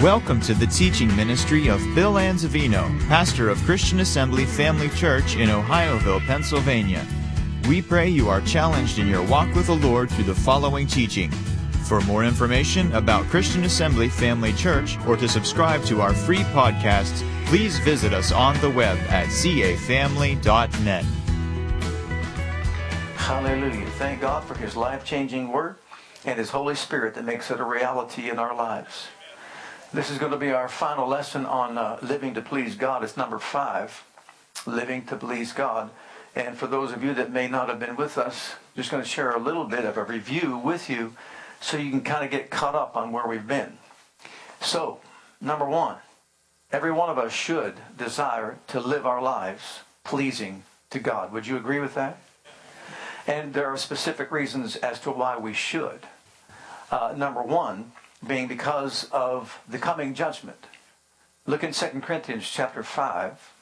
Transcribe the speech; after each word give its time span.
Welcome 0.00 0.42
to 0.42 0.52
the 0.52 0.66
teaching 0.66 1.08
ministry 1.16 1.68
of 1.68 1.80
Bill 1.94 2.14
Anzavino, 2.14 3.00
pastor 3.08 3.48
of 3.48 3.56
Christian 3.62 4.00
Assembly 4.00 4.44
Family 4.44 4.90
Church 4.90 5.36
in 5.36 5.48
Ohioville, 5.48 6.20
Pennsylvania. 6.26 7.02
We 7.66 7.80
pray 7.80 8.06
you 8.06 8.28
are 8.28 8.42
challenged 8.42 8.98
in 8.98 9.08
your 9.08 9.22
walk 9.22 9.54
with 9.54 9.68
the 9.68 9.76
Lord 9.76 10.10
through 10.10 10.24
the 10.24 10.34
following 10.34 10.86
teaching. 10.86 11.30
For 11.88 12.02
more 12.02 12.24
information 12.24 12.94
about 12.94 13.24
Christian 13.28 13.64
Assembly 13.64 14.10
Family 14.10 14.52
Church 14.52 14.98
or 15.06 15.16
to 15.16 15.26
subscribe 15.26 15.82
to 15.84 16.02
our 16.02 16.12
free 16.12 16.44
podcasts, 16.52 17.26
please 17.46 17.78
visit 17.78 18.12
us 18.12 18.32
on 18.32 18.60
the 18.60 18.70
web 18.70 18.98
at 19.08 19.28
cafamily.net. 19.28 21.04
Hallelujah. 23.16 23.86
Thank 23.92 24.20
God 24.20 24.44
for 24.44 24.58
His 24.58 24.76
life 24.76 25.06
changing 25.06 25.48
word 25.48 25.76
and 26.26 26.38
His 26.38 26.50
Holy 26.50 26.74
Spirit 26.74 27.14
that 27.14 27.24
makes 27.24 27.50
it 27.50 27.60
a 27.60 27.64
reality 27.64 28.28
in 28.28 28.38
our 28.38 28.54
lives. 28.54 29.06
This 29.92 30.10
is 30.10 30.18
going 30.18 30.32
to 30.32 30.38
be 30.38 30.50
our 30.50 30.68
final 30.68 31.06
lesson 31.06 31.46
on 31.46 31.78
uh, 31.78 31.98
living 32.02 32.34
to 32.34 32.42
please 32.42 32.74
God. 32.74 33.04
It's 33.04 33.16
number 33.16 33.38
five, 33.38 34.04
living 34.66 35.06
to 35.06 35.16
please 35.16 35.52
God. 35.52 35.90
And 36.34 36.58
for 36.58 36.66
those 36.66 36.92
of 36.92 37.04
you 37.04 37.14
that 37.14 37.32
may 37.32 37.46
not 37.46 37.68
have 37.68 37.78
been 37.78 37.94
with 37.94 38.18
us, 38.18 38.54
I'm 38.54 38.82
just 38.82 38.90
going 38.90 39.02
to 39.02 39.08
share 39.08 39.30
a 39.30 39.38
little 39.38 39.64
bit 39.64 39.84
of 39.84 39.96
a 39.96 40.02
review 40.02 40.58
with 40.58 40.90
you 40.90 41.14
so 41.60 41.76
you 41.76 41.90
can 41.90 42.02
kind 42.02 42.24
of 42.24 42.32
get 42.32 42.50
caught 42.50 42.74
up 42.74 42.96
on 42.96 43.12
where 43.12 43.28
we've 43.28 43.46
been. 43.46 43.78
So, 44.60 44.98
number 45.40 45.64
one, 45.64 45.98
every 46.72 46.92
one 46.92 47.08
of 47.08 47.16
us 47.16 47.32
should 47.32 47.74
desire 47.96 48.58
to 48.66 48.80
live 48.80 49.06
our 49.06 49.22
lives 49.22 49.80
pleasing 50.02 50.64
to 50.90 50.98
God. 50.98 51.32
Would 51.32 51.46
you 51.46 51.56
agree 51.56 51.78
with 51.78 51.94
that? 51.94 52.18
And 53.28 53.54
there 53.54 53.66
are 53.66 53.76
specific 53.76 54.32
reasons 54.32 54.74
as 54.76 54.98
to 55.00 55.12
why 55.12 55.38
we 55.38 55.52
should. 55.52 56.00
Uh, 56.90 57.14
number 57.16 57.42
one, 57.42 57.92
being 58.24 58.46
because 58.46 59.08
of 59.10 59.60
the 59.68 59.78
coming 59.78 60.14
judgment. 60.14 60.66
Look 61.46 61.62
in 61.62 61.72
2 61.72 61.86
Corinthians 62.00 62.48
chapter 62.50 62.82
5 62.82 63.52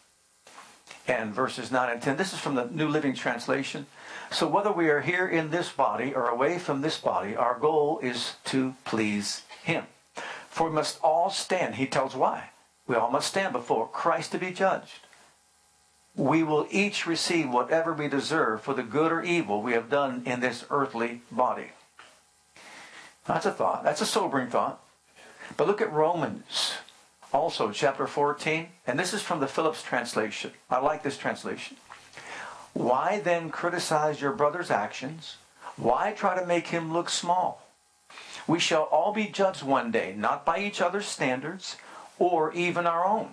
and 1.07 1.35
verses 1.35 1.71
9 1.71 1.91
and 1.91 2.03
10. 2.03 2.17
This 2.17 2.33
is 2.33 2.39
from 2.39 2.55
the 2.55 2.67
New 2.67 2.89
Living 2.89 3.15
Translation. 3.15 3.87
So 4.31 4.49
whether 4.49 4.73
we 4.73 4.89
are 4.89 5.01
here 5.01 5.29
in 5.29 5.51
this 5.51 5.71
body 5.71 6.15
or 6.15 6.29
away 6.29 6.59
from 6.59 6.81
this 6.81 6.99
body, 6.99 7.37
our 7.37 7.59
goal 7.59 7.99
is 8.03 8.37
to 8.47 8.75
please 8.85 9.43
him. 9.63 9.85
For 10.49 10.69
we 10.69 10.75
must 10.75 10.99
all 11.03 11.31
stand. 11.31 11.75
He 11.75 11.87
tells 11.87 12.15
why. 12.15 12.51
We 12.87 12.97
all 12.97 13.11
must 13.11 13.29
stand 13.29 13.53
before 13.53 13.89
Christ 13.89 14.33
to 14.33 14.39
be 14.39 14.51
judged. 14.51 15.07
We 16.17 16.43
will 16.43 16.67
each 16.71 17.07
receive 17.07 17.51
whatever 17.51 17.93
we 17.93 18.09
deserve 18.09 18.63
for 18.63 18.73
the 18.73 18.83
good 18.83 19.11
or 19.11 19.23
evil 19.23 19.61
we 19.61 19.73
have 19.73 19.91
done 19.91 20.23
in 20.25 20.41
this 20.41 20.65
earthly 20.71 21.23
body. 21.31 21.73
That's 23.27 23.47
a 23.47 23.53
thought. 23.53 23.85
That's 23.85 24.01
a 24.01 24.07
sobering 24.07 24.49
thought. 24.49 24.81
But 25.57 25.67
look 25.67 25.81
at 25.81 25.93
Romans, 25.93 26.75
also 27.33 27.71
chapter 27.71 28.07
14. 28.07 28.69
And 28.87 28.99
this 28.99 29.15
is 29.15 29.23
from 29.23 29.41
the 29.41 29.47
Phillips 29.47 29.83
translation. 29.83 30.53
I 30.71 30.79
like 30.79 31.03
this 31.03 31.19
translation. 31.19 31.77
Why 32.73 33.21
then 33.21 33.51
criticize 33.51 34.21
your 34.21 34.33
brother's 34.33 34.71
actions? 34.71 35.37
Why 35.77 36.13
try 36.13 36.39
to 36.39 36.47
make 36.47 36.69
him 36.69 36.93
look 36.93 37.09
small? 37.09 37.63
We 38.47 38.59
shall 38.59 38.83
all 38.85 39.13
be 39.13 39.27
judged 39.27 39.63
one 39.63 39.91
day, 39.91 40.15
not 40.17 40.45
by 40.45 40.59
each 40.59 40.81
other's 40.81 41.07
standards 41.07 41.77
or 42.19 42.53
even 42.53 42.87
our 42.87 43.05
own, 43.05 43.31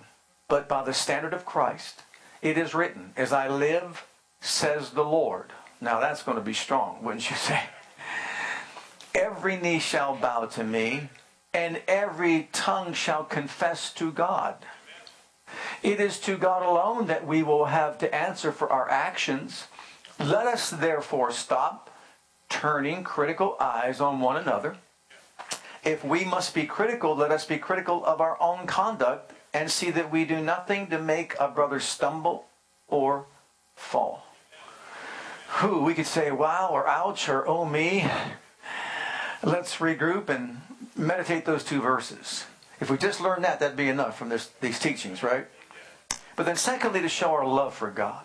but 0.48 0.68
by 0.68 0.82
the 0.82 0.94
standard 0.94 1.34
of 1.34 1.44
Christ. 1.44 2.02
It 2.40 2.56
is 2.56 2.74
written, 2.74 3.12
As 3.16 3.32
I 3.32 3.48
live, 3.48 4.06
says 4.40 4.90
the 4.90 5.04
Lord. 5.04 5.52
Now 5.80 6.00
that's 6.00 6.22
going 6.22 6.38
to 6.38 6.42
be 6.42 6.54
strong, 6.54 7.02
wouldn't 7.02 7.28
you 7.30 7.36
say? 7.36 7.62
Every 9.14 9.56
knee 9.56 9.78
shall 9.78 10.16
bow 10.16 10.46
to 10.46 10.64
me, 10.64 11.08
and 11.52 11.80
every 11.86 12.48
tongue 12.52 12.94
shall 12.94 13.24
confess 13.24 13.92
to 13.94 14.10
God. 14.10 14.56
It 15.82 16.00
is 16.00 16.18
to 16.20 16.36
God 16.38 16.62
alone 16.62 17.06
that 17.08 17.26
we 17.26 17.42
will 17.42 17.66
have 17.66 17.98
to 17.98 18.14
answer 18.14 18.52
for 18.52 18.72
our 18.72 18.88
actions. 18.90 19.66
Let 20.18 20.46
us 20.46 20.70
therefore 20.70 21.30
stop 21.30 21.90
turning 22.48 23.04
critical 23.04 23.56
eyes 23.60 24.00
on 24.00 24.20
one 24.20 24.36
another. 24.36 24.76
If 25.84 26.04
we 26.04 26.24
must 26.24 26.54
be 26.54 26.64
critical, 26.64 27.14
let 27.16 27.32
us 27.32 27.44
be 27.44 27.58
critical 27.58 28.04
of 28.04 28.20
our 28.20 28.40
own 28.40 28.66
conduct 28.66 29.32
and 29.52 29.70
see 29.70 29.90
that 29.90 30.10
we 30.10 30.24
do 30.24 30.40
nothing 30.40 30.86
to 30.88 30.98
make 30.98 31.34
a 31.38 31.48
brother 31.48 31.80
stumble 31.80 32.46
or 32.88 33.26
fall. 33.74 34.24
Who 35.56 35.82
we 35.82 35.94
could 35.94 36.06
say, 36.06 36.30
wow, 36.30 36.70
or 36.70 36.86
ouch, 36.86 37.28
or 37.28 37.46
oh 37.46 37.64
me. 37.64 38.08
Let's 39.44 39.76
regroup 39.78 40.28
and 40.28 40.60
meditate 40.96 41.44
those 41.44 41.64
two 41.64 41.80
verses. 41.80 42.46
If 42.80 42.90
we 42.90 42.96
just 42.96 43.20
learn 43.20 43.42
that, 43.42 43.60
that'd 43.60 43.76
be 43.76 43.88
enough 43.88 44.16
from 44.16 44.28
this, 44.28 44.50
these 44.60 44.78
teachings, 44.78 45.22
right? 45.22 45.46
But 46.36 46.46
then, 46.46 46.56
secondly, 46.56 47.00
to 47.00 47.08
show 47.08 47.32
our 47.32 47.46
love 47.46 47.74
for 47.74 47.90
God. 47.90 48.24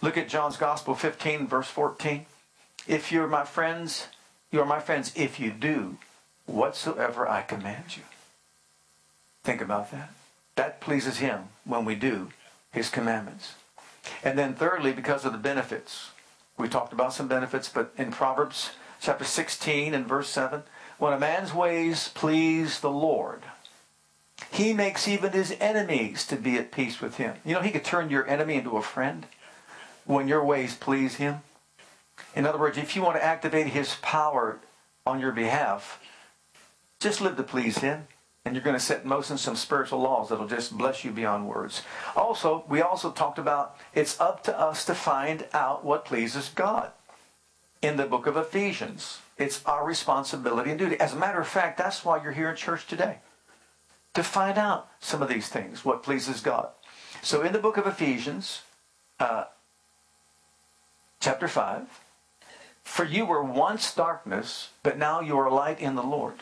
Look 0.00 0.16
at 0.16 0.28
John's 0.28 0.56
Gospel 0.56 0.94
15, 0.94 1.46
verse 1.46 1.68
14. 1.68 2.26
If 2.86 3.12
you're 3.12 3.26
my 3.26 3.44
friends, 3.44 4.08
you 4.50 4.60
are 4.60 4.66
my 4.66 4.80
friends 4.80 5.12
if 5.14 5.38
you 5.38 5.50
do 5.50 5.98
whatsoever 6.46 7.28
I 7.28 7.42
command 7.42 7.96
you. 7.96 8.02
Think 9.44 9.60
about 9.60 9.90
that. 9.90 10.10
That 10.56 10.80
pleases 10.80 11.18
him 11.18 11.44
when 11.64 11.84
we 11.84 11.94
do 11.94 12.28
his 12.72 12.88
commandments. 12.88 13.54
And 14.24 14.38
then, 14.38 14.54
thirdly, 14.54 14.92
because 14.92 15.24
of 15.24 15.32
the 15.32 15.38
benefits. 15.38 16.10
We 16.56 16.68
talked 16.68 16.92
about 16.92 17.14
some 17.14 17.28
benefits, 17.28 17.68
but 17.68 17.92
in 17.96 18.12
Proverbs 18.12 18.70
chapter 19.02 19.24
16 19.24 19.94
and 19.94 20.06
verse 20.06 20.28
7. 20.28 20.62
When 20.98 21.12
a 21.12 21.18
man's 21.18 21.52
ways 21.52 22.08
please 22.14 22.80
the 22.80 22.90
Lord, 22.90 23.42
he 24.52 24.72
makes 24.72 25.08
even 25.08 25.32
his 25.32 25.56
enemies 25.60 26.24
to 26.28 26.36
be 26.36 26.56
at 26.56 26.70
peace 26.70 27.00
with 27.00 27.16
him. 27.16 27.34
You 27.44 27.54
know, 27.54 27.60
he 27.60 27.72
could 27.72 27.84
turn 27.84 28.10
your 28.10 28.26
enemy 28.28 28.54
into 28.54 28.76
a 28.76 28.82
friend 28.82 29.26
when 30.04 30.28
your 30.28 30.44
ways 30.44 30.76
please 30.76 31.16
him. 31.16 31.40
In 32.36 32.46
other 32.46 32.58
words, 32.58 32.78
if 32.78 32.94
you 32.94 33.02
want 33.02 33.16
to 33.16 33.24
activate 33.24 33.68
his 33.68 33.96
power 34.02 34.60
on 35.04 35.18
your 35.18 35.32
behalf, 35.32 36.00
just 37.00 37.20
live 37.20 37.36
to 37.36 37.42
please 37.42 37.78
him. 37.78 38.06
And 38.44 38.56
you're 38.56 38.64
going 38.64 38.76
to 38.76 38.80
set 38.80 39.04
motion 39.04 39.38
some 39.38 39.54
spiritual 39.54 40.00
laws 40.00 40.28
that'll 40.28 40.48
just 40.48 40.76
bless 40.76 41.04
you 41.04 41.12
beyond 41.12 41.48
words. 41.48 41.82
Also, 42.16 42.64
we 42.68 42.82
also 42.82 43.12
talked 43.12 43.38
about 43.38 43.76
it's 43.94 44.20
up 44.20 44.42
to 44.44 44.58
us 44.58 44.84
to 44.86 44.94
find 44.96 45.46
out 45.52 45.84
what 45.84 46.04
pleases 46.04 46.48
God 46.48 46.90
in 47.82 47.96
the 47.96 48.06
book 48.06 48.26
of 48.26 48.36
Ephesians. 48.36 49.18
It's 49.36 49.62
our 49.66 49.84
responsibility 49.84 50.70
and 50.70 50.78
duty. 50.78 50.98
As 50.98 51.12
a 51.12 51.16
matter 51.16 51.40
of 51.40 51.48
fact, 51.48 51.76
that's 51.76 52.04
why 52.04 52.22
you're 52.22 52.32
here 52.32 52.48
in 52.48 52.56
church 52.56 52.86
today. 52.86 53.18
To 54.14 54.22
find 54.22 54.56
out 54.56 54.88
some 55.00 55.20
of 55.20 55.28
these 55.28 55.48
things, 55.48 55.84
what 55.84 56.02
pleases 56.02 56.40
God. 56.40 56.68
So 57.22 57.42
in 57.42 57.52
the 57.52 57.58
book 57.58 57.76
of 57.76 57.86
Ephesians, 57.86 58.62
uh, 59.18 59.44
chapter 61.20 61.48
5, 61.48 62.00
for 62.84 63.04
you 63.04 63.26
were 63.26 63.42
once 63.42 63.94
darkness, 63.94 64.70
but 64.82 64.98
now 64.98 65.20
you 65.20 65.36
are 65.38 65.50
light 65.50 65.80
in 65.80 65.94
the 65.94 66.02
Lord. 66.02 66.34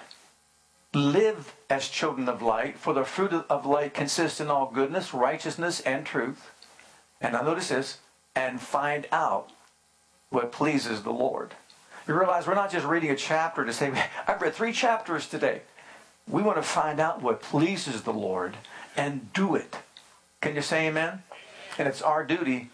Live 0.93 1.55
as 1.69 1.89
children 1.89 2.29
of 2.29 2.43
light, 2.43 2.77
for 2.77 2.93
the 2.93 3.05
fruit 3.05 3.33
of 3.33 3.65
light 3.65 3.95
consists 3.95 4.41
in 4.41 4.49
all 4.49 4.71
goodness, 4.71 5.15
righteousness, 5.15 5.81
and 5.81 6.05
truth. 6.05 6.51
And 7.21 7.35
now 7.35 7.43
notice 7.43 7.69
this, 7.69 7.99
and 8.35 8.61
find 8.61 9.07
out 9.13 9.53
what 10.31 10.53
pleases 10.53 11.03
the 11.03 11.13
Lord. 11.13 11.55
You 12.09 12.15
realize 12.19 12.47
we're 12.47 12.55
not 12.55 12.73
just 12.73 12.87
reading 12.87 13.11
a 13.11 13.17
chapter 13.17 13.65
to 13.65 13.73
say, 13.73 13.93
I've 14.27 14.41
read 14.41 14.55
three 14.55 14.73
chapters 14.73 15.29
today. 15.29 15.63
We 16.29 16.43
want 16.43 16.57
to 16.57 16.63
find 16.63 17.01
out 17.01 17.23
what 17.23 17.43
pleases 17.43 18.03
the 18.03 18.13
Lord 18.13 18.57
and 18.97 19.33
do 19.33 19.55
it. 19.55 19.77
Can 20.41 20.55
you 20.55 20.63
say 20.63 20.87
amen? 20.89 21.23
And 21.79 21.89
it's 21.89 22.03
our 22.03 22.25
duty 22.25 22.71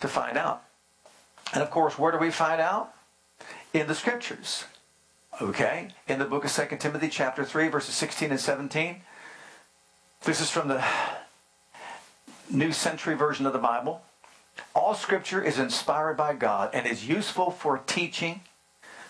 to 0.00 0.08
find 0.08 0.38
out. 0.38 0.62
And 1.52 1.62
of 1.62 1.70
course, 1.70 1.98
where 1.98 2.12
do 2.12 2.18
we 2.18 2.30
find 2.30 2.60
out? 2.60 2.92
In 3.72 3.86
the 3.86 3.94
scriptures. 3.94 4.64
Okay? 5.40 5.88
In 6.08 6.18
the 6.18 6.24
book 6.24 6.44
of 6.44 6.52
2 6.52 6.76
Timothy 6.76 7.08
chapter 7.08 7.44
3, 7.44 7.68
verses 7.68 7.94
16 7.94 8.30
and 8.30 8.40
17. 8.40 9.02
This 10.22 10.40
is 10.40 10.50
from 10.50 10.68
the 10.68 10.84
New 12.50 12.72
Century 12.72 13.14
Version 13.14 13.46
of 13.46 13.52
the 13.52 13.58
Bible. 13.58 14.02
All 14.74 14.94
scripture 14.94 15.42
is 15.42 15.58
inspired 15.58 16.16
by 16.16 16.34
God 16.34 16.70
and 16.72 16.86
is 16.86 17.08
useful 17.08 17.50
for 17.50 17.78
teaching, 17.78 18.40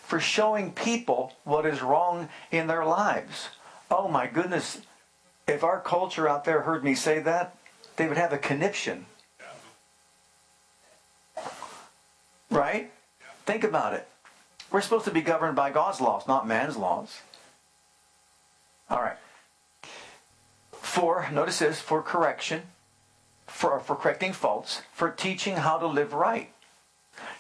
for 0.03 0.21
showing 0.21 0.73
people 0.73 1.35
what 1.45 1.67
is 1.67 1.83
wrong 1.83 2.29
in 2.51 2.67
their 2.67 2.85
lives. 2.85 3.49
Oh 3.91 4.09
my 4.09 4.27
goodness. 4.27 4.81
If 5.47 5.63
our 5.63 5.81
culture 5.81 6.29
out 6.29 6.45
there 6.45 6.63
heard 6.63 6.83
me 6.83 6.95
say 6.95 7.21
that, 7.21 7.57
they 7.97 8.09
would 8.09 8.17
have 8.17 8.33
a 8.33 8.39
conniption. 8.39 9.07
Right? 12.51 12.91
Think 13.45 13.65
about 13.65 13.95
it. 13.95 14.09
We're 14.71 14.81
supposed 14.81 15.05
to 15.05 15.11
be 15.11 15.21
governed 15.21 15.57
by 15.57 15.71
God's 15.71 16.01
laws, 16.01 16.27
not 16.27 16.49
man's 16.49 16.77
laws. 16.77 17.21
All 18.91 19.01
right. 19.01 19.19
For, 20.73 21.29
notice 21.33 21.59
this, 21.59 21.81
for 21.81 22.03
correction, 22.03 22.63
for, 23.57 23.81
for 23.81 23.97
correcting 23.97 24.35
faults, 24.35 24.83
for 24.93 25.11
teaching 25.11 25.57
how 25.57 25.79
to 25.79 25.87
live 25.87 26.13
right. 26.13 26.53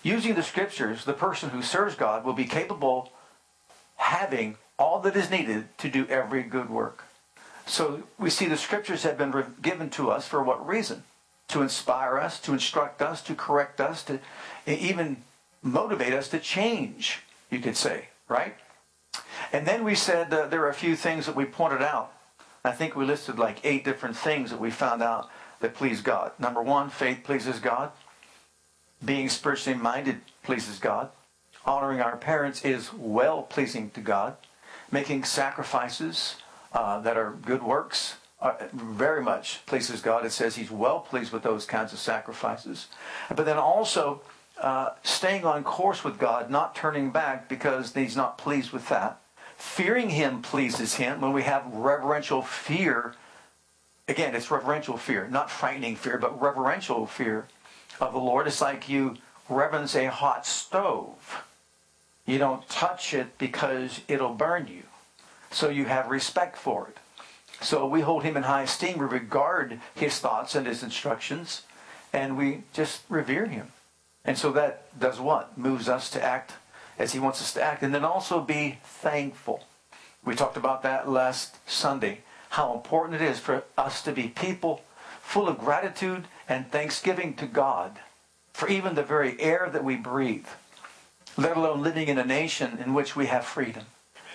Using 0.03 0.35
the 0.35 0.43
scriptures, 0.43 1.05
the 1.05 1.13
person 1.13 1.51
who 1.51 1.61
serves 1.61 1.95
God 1.95 2.25
will 2.25 2.33
be 2.33 2.47
capable 2.47 3.13
having 3.97 4.57
all 4.79 4.99
that 5.01 5.15
is 5.15 5.31
needed 5.31 5.69
to 5.77 5.91
do 5.91 6.07
every 6.09 6.43
good 6.43 6.71
work. 6.71 7.05
So 7.67 8.05
we 8.19 8.31
see 8.31 8.47
the 8.47 8.57
scriptures 8.57 9.03
have 9.03 9.19
been 9.19 9.45
given 9.61 9.91
to 9.91 10.11
us 10.11 10.27
for 10.27 10.43
what 10.43 10.67
reason? 10.67 11.05
To 11.49 11.61
inspire 11.61 12.19
us, 12.19 12.41
to 12.41 12.55
instruct 12.55 13.03
us, 13.03 13.21
to 13.25 13.35
correct 13.35 13.79
us, 13.79 14.03
to 14.05 14.19
even 14.67 15.23
motivate 15.63 16.15
us 16.15 16.29
to 16.29 16.39
change, 16.39 17.23
you 17.51 17.59
could 17.59 17.77
say, 17.77 18.09
right? 18.27 18.55
And 19.53 19.67
then 19.67 19.85
we 19.85 19.95
said 19.95 20.33
uh, 20.33 20.47
there 20.47 20.63
are 20.63 20.71
a 20.71 20.75
few 20.75 20.97
things 20.97 21.27
that 21.27 21.37
we 21.37 21.45
pointed 21.45 21.83
out. 21.83 22.13
I 22.65 22.73
think 22.73 22.97
we 22.97 23.05
listed 23.05 23.39
like 23.39 23.59
eight 23.65 23.85
different 23.85 24.17
things 24.17 24.51
that 24.51 24.61
we 24.61 24.71
found 24.71 25.03
out 25.03 25.29
that 25.61 25.75
please 25.75 26.01
God. 26.01 26.33
Number 26.39 26.63
one, 26.63 26.91
faith 26.91 27.21
pleases 27.25 27.59
God. 27.59 27.93
Being 29.05 29.29
spiritually 29.29 29.79
minded 29.79 30.21
pleases 30.43 30.79
God. 30.79 31.11
Honoring 31.65 32.01
our 32.01 32.17
parents 32.17 32.65
is 32.65 32.93
well 32.93 33.43
pleasing 33.43 33.91
to 33.91 34.01
God. 34.01 34.37
Making 34.91 35.25
sacrifices 35.25 36.37
uh, 36.73 37.01
that 37.01 37.17
are 37.17 37.33
good 37.33 37.63
works 37.63 38.17
uh, 38.41 38.55
very 38.73 39.23
much 39.23 39.65
pleases 39.67 40.01
God. 40.01 40.25
It 40.25 40.33
says 40.33 40.57
He's 40.57 40.71
well 40.71 41.01
pleased 41.01 41.33
with 41.33 41.43
those 41.43 41.65
kinds 41.65 41.93
of 41.93 41.99
sacrifices. 41.99 42.89
But 43.35 43.47
then 43.47 43.57
also 43.57 44.23
uh, 44.61 44.91
staying 45.03 45.45
on 45.45 45.65
course 45.65 46.05
with 46.05 46.19
God, 46.19 46.51
not 46.51 46.75
turning 46.75 47.11
back 47.11 47.49
because 47.49 47.95
He's 47.95 48.17
not 48.17 48.39
pleased 48.39 48.73
with 48.73 48.89
that. 48.89 49.21
Fearing 49.57 50.11
Him 50.11 50.43
pleases 50.43 50.95
Him 50.95 51.21
when 51.21 51.33
we 51.33 51.43
have 51.43 51.67
reverential 51.67 52.43
fear. 52.43 53.15
Again, 54.09 54.35
it's 54.35 54.51
reverential 54.51 54.97
fear, 54.97 55.29
not 55.29 55.51
frightening 55.51 55.97
fear, 55.97 56.17
but 56.19 56.41
reverential 56.41 57.07
fear 57.07 57.47
of 58.01 58.13
the 58.13 58.21
Lord. 58.21 58.47
It's 58.47 58.61
like 58.61 58.89
you 58.89 59.17
reverence 59.49 59.97
a 59.97 60.07
hot 60.07 60.47
stove. 60.47 61.43
You 62.25 62.39
don't 62.39 62.69
touch 62.69 63.15
it 63.15 63.37
because 63.39 64.01
it'll 64.07 64.35
burn 64.35 64.69
you. 64.69 64.85
So 65.51 65.69
you 65.69 65.87
have 65.87 66.09
respect 66.09 66.57
for 66.57 66.89
it. 66.89 66.99
So 67.61 67.87
we 67.87 68.03
hold 68.03 68.23
him 68.23 68.37
in 68.37 68.45
high 68.45 68.63
esteem. 68.63 68.99
We 68.99 69.07
regard 69.07 69.81
his 69.95 70.19
thoughts 70.19 70.55
and 70.55 70.67
his 70.67 70.83
instructions, 70.83 71.63
and 72.13 72.37
we 72.37 72.63
just 72.73 73.03
revere 73.09 73.47
him. 73.47 73.73
And 74.25 74.37
so 74.37 74.53
that 74.53 74.99
does 74.99 75.19
what? 75.19 75.57
Moves 75.57 75.89
us 75.89 76.11
to 76.11 76.23
act 76.23 76.55
as 76.99 77.13
he 77.13 77.19
wants 77.19 77.41
us 77.41 77.53
to 77.55 77.63
act. 77.63 77.83
And 77.83 77.95
then 77.95 78.05
also 78.05 78.41
be 78.41 78.79
thankful. 78.85 79.65
We 80.25 80.35
talked 80.35 80.57
about 80.57 80.83
that 80.83 81.09
last 81.09 81.57
Sunday. 81.69 82.21
How 82.51 82.75
important 82.75 83.21
it 83.21 83.25
is 83.25 83.39
for 83.39 83.65
us 83.77 84.03
to 84.03 84.13
be 84.13 84.29
people 84.29 84.83
full 85.21 85.49
of 85.49 85.59
gratitude 85.59 86.27
and 86.49 86.71
thanksgiving 86.71 87.35
to 87.35 87.47
God 87.47 87.99
for 88.53 88.69
even 88.69 88.95
the 88.95 89.03
very 89.03 89.39
air 89.41 89.69
that 89.71 89.85
we 89.85 89.97
breathe, 89.97 90.47
let 91.37 91.57
alone 91.57 91.83
living 91.83 92.09
in 92.09 92.19
a 92.19 92.25
nation 92.25 92.79
in 92.83 92.95
which 92.95 93.15
we 93.15 93.27
have 93.27 93.45
freedom. 93.45 93.85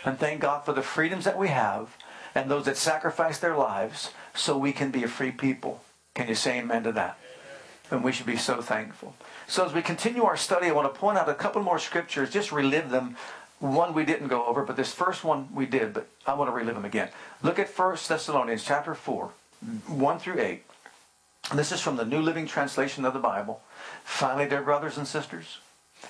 And 0.05 0.19
thank 0.19 0.41
God 0.41 0.65
for 0.65 0.73
the 0.73 0.81
freedoms 0.81 1.25
that 1.25 1.37
we 1.37 1.47
have 1.47 1.97
and 2.35 2.49
those 2.49 2.65
that 2.65 2.77
sacrifice 2.77 3.39
their 3.39 3.55
lives 3.55 4.11
so 4.33 4.57
we 4.57 4.73
can 4.73 4.91
be 4.91 5.03
a 5.03 5.07
free 5.07 5.31
people. 5.31 5.81
Can 6.13 6.27
you 6.27 6.35
say 6.35 6.59
amen 6.59 6.83
to 6.83 6.91
that? 6.91 7.17
And 7.89 8.03
we 8.03 8.11
should 8.11 8.25
be 8.25 8.37
so 8.37 8.61
thankful. 8.61 9.15
So 9.47 9.65
as 9.65 9.73
we 9.73 9.81
continue 9.81 10.23
our 10.23 10.37
study, 10.37 10.67
I 10.67 10.71
want 10.71 10.93
to 10.93 10.99
point 10.99 11.17
out 11.17 11.27
a 11.27 11.33
couple 11.33 11.61
more 11.61 11.79
scriptures, 11.79 12.29
just 12.29 12.51
relive 12.51 12.89
them. 12.89 13.17
One 13.61 13.93
we 13.93 14.05
didn't 14.05 14.29
go 14.29 14.43
over, 14.47 14.63
but 14.63 14.75
this 14.75 14.91
first 14.91 15.23
one 15.23 15.47
we 15.53 15.67
did, 15.67 15.93
but 15.93 16.07
I 16.25 16.33
want 16.33 16.49
to 16.49 16.51
relive 16.51 16.73
them 16.73 16.83
again. 16.83 17.09
Look 17.43 17.59
at 17.59 17.69
1 17.69 17.97
Thessalonians 18.07 18.63
chapter 18.63 18.95
4, 18.95 19.29
1 19.87 20.19
through 20.19 20.41
8. 20.41 20.63
This 21.53 21.71
is 21.71 21.79
from 21.79 21.95
the 21.95 22.05
New 22.05 22.21
Living 22.21 22.47
Translation 22.47 23.05
of 23.05 23.13
the 23.13 23.19
Bible. 23.19 23.61
Finally, 24.03 24.49
dear 24.49 24.63
brothers 24.63 24.97
and 24.97 25.07
sisters, 25.07 25.59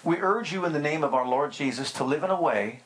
we 0.02 0.16
urge 0.18 0.54
you 0.54 0.64
in 0.64 0.72
the 0.72 0.80
name 0.80 1.04
of 1.04 1.14
our 1.14 1.28
Lord 1.28 1.52
Jesus 1.52 1.92
to 1.94 2.06
live 2.06 2.24
in 2.24 2.30
a 2.30 2.42
way, 2.42 2.84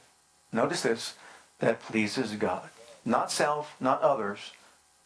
notice 0.51 0.81
this, 0.81 1.13
that 1.59 1.79
pleases 1.79 2.31
God. 2.31 2.69
Not 3.05 3.31
self, 3.31 3.75
not 3.79 4.01
others, 4.01 4.51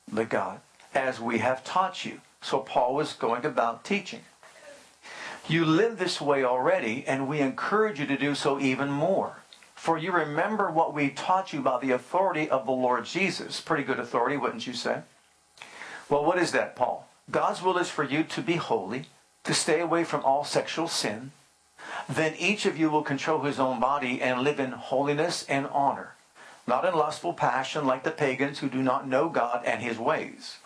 but 0.09 0.29
God, 0.29 0.61
as 0.93 1.19
we 1.19 1.39
have 1.39 1.65
taught 1.65 2.05
you. 2.05 2.21
So 2.41 2.59
Paul 2.59 2.95
was 2.95 3.11
going 3.11 3.45
about 3.45 3.83
teaching. 3.83 4.21
You 5.49 5.65
live 5.65 5.97
this 5.97 6.21
way 6.21 6.45
already, 6.45 7.03
and 7.05 7.27
we 7.27 7.41
encourage 7.41 7.99
you 7.99 8.05
to 8.05 8.17
do 8.17 8.35
so 8.35 8.57
even 8.57 8.89
more. 8.89 9.38
For 9.79 9.97
you 9.97 10.11
remember 10.11 10.69
what 10.69 10.93
we 10.93 11.09
taught 11.09 11.53
you 11.53 11.59
about 11.61 11.79
the 11.79 11.91
authority 11.91 12.49
of 12.49 12.65
the 12.65 12.71
Lord 12.73 13.05
Jesus. 13.05 13.61
Pretty 13.61 13.83
good 13.83 13.97
authority, 13.97 14.35
wouldn't 14.35 14.67
you 14.67 14.73
say? 14.73 15.03
Well, 16.09 16.25
what 16.25 16.37
is 16.37 16.51
that, 16.51 16.75
Paul? 16.75 17.07
God's 17.31 17.61
will 17.61 17.77
is 17.77 17.89
for 17.89 18.03
you 18.03 18.23
to 18.25 18.41
be 18.41 18.55
holy, 18.55 19.05
to 19.45 19.53
stay 19.53 19.79
away 19.79 20.03
from 20.03 20.25
all 20.25 20.43
sexual 20.43 20.89
sin. 20.89 21.31
Then 22.09 22.35
each 22.37 22.65
of 22.65 22.77
you 22.77 22.89
will 22.89 23.03
control 23.03 23.43
his 23.43 23.57
own 23.57 23.79
body 23.79 24.21
and 24.21 24.41
live 24.41 24.59
in 24.59 24.73
holiness 24.73 25.45
and 25.47 25.65
honor, 25.67 26.15
not 26.67 26.83
in 26.83 26.93
lustful 26.93 27.33
passion 27.33 27.87
like 27.87 28.03
the 28.03 28.11
pagans 28.11 28.59
who 28.59 28.67
do 28.67 28.83
not 28.83 29.07
know 29.07 29.29
God 29.29 29.63
and 29.65 29.81
his 29.81 29.97
ways. 29.97 30.57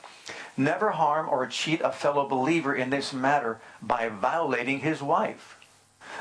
Never 0.58 0.90
harm 0.90 1.30
or 1.30 1.46
cheat 1.46 1.82
a 1.82 1.92
fellow 1.92 2.28
believer 2.28 2.74
in 2.74 2.90
this 2.90 3.14
matter 3.14 3.62
by 3.80 4.10
violating 4.10 4.80
his 4.80 5.04
wife. 5.04 5.60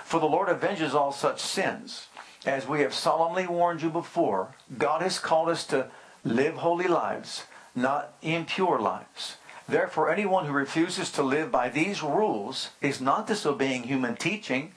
For 0.04 0.20
the 0.20 0.26
Lord 0.26 0.50
avenges 0.50 0.94
all 0.94 1.10
such 1.10 1.40
sins. 1.40 2.08
As 2.44 2.66
we 2.66 2.80
have 2.80 2.92
solemnly 2.92 3.46
warned 3.46 3.82
you 3.82 3.90
before, 3.90 4.54
God 4.76 5.02
has 5.02 5.18
called 5.18 5.48
us 5.48 5.64
to 5.66 5.88
live 6.24 6.56
holy 6.56 6.88
lives, 6.88 7.44
not 7.74 8.14
impure 8.20 8.80
lives. 8.80 9.36
Therefore, 9.68 10.10
anyone 10.10 10.46
who 10.46 10.52
refuses 10.52 11.10
to 11.12 11.22
live 11.22 11.52
by 11.52 11.68
these 11.68 12.02
rules 12.02 12.70
is 12.80 13.00
not 13.00 13.28
disobeying 13.28 13.84
human 13.84 14.16
teaching, 14.16 14.74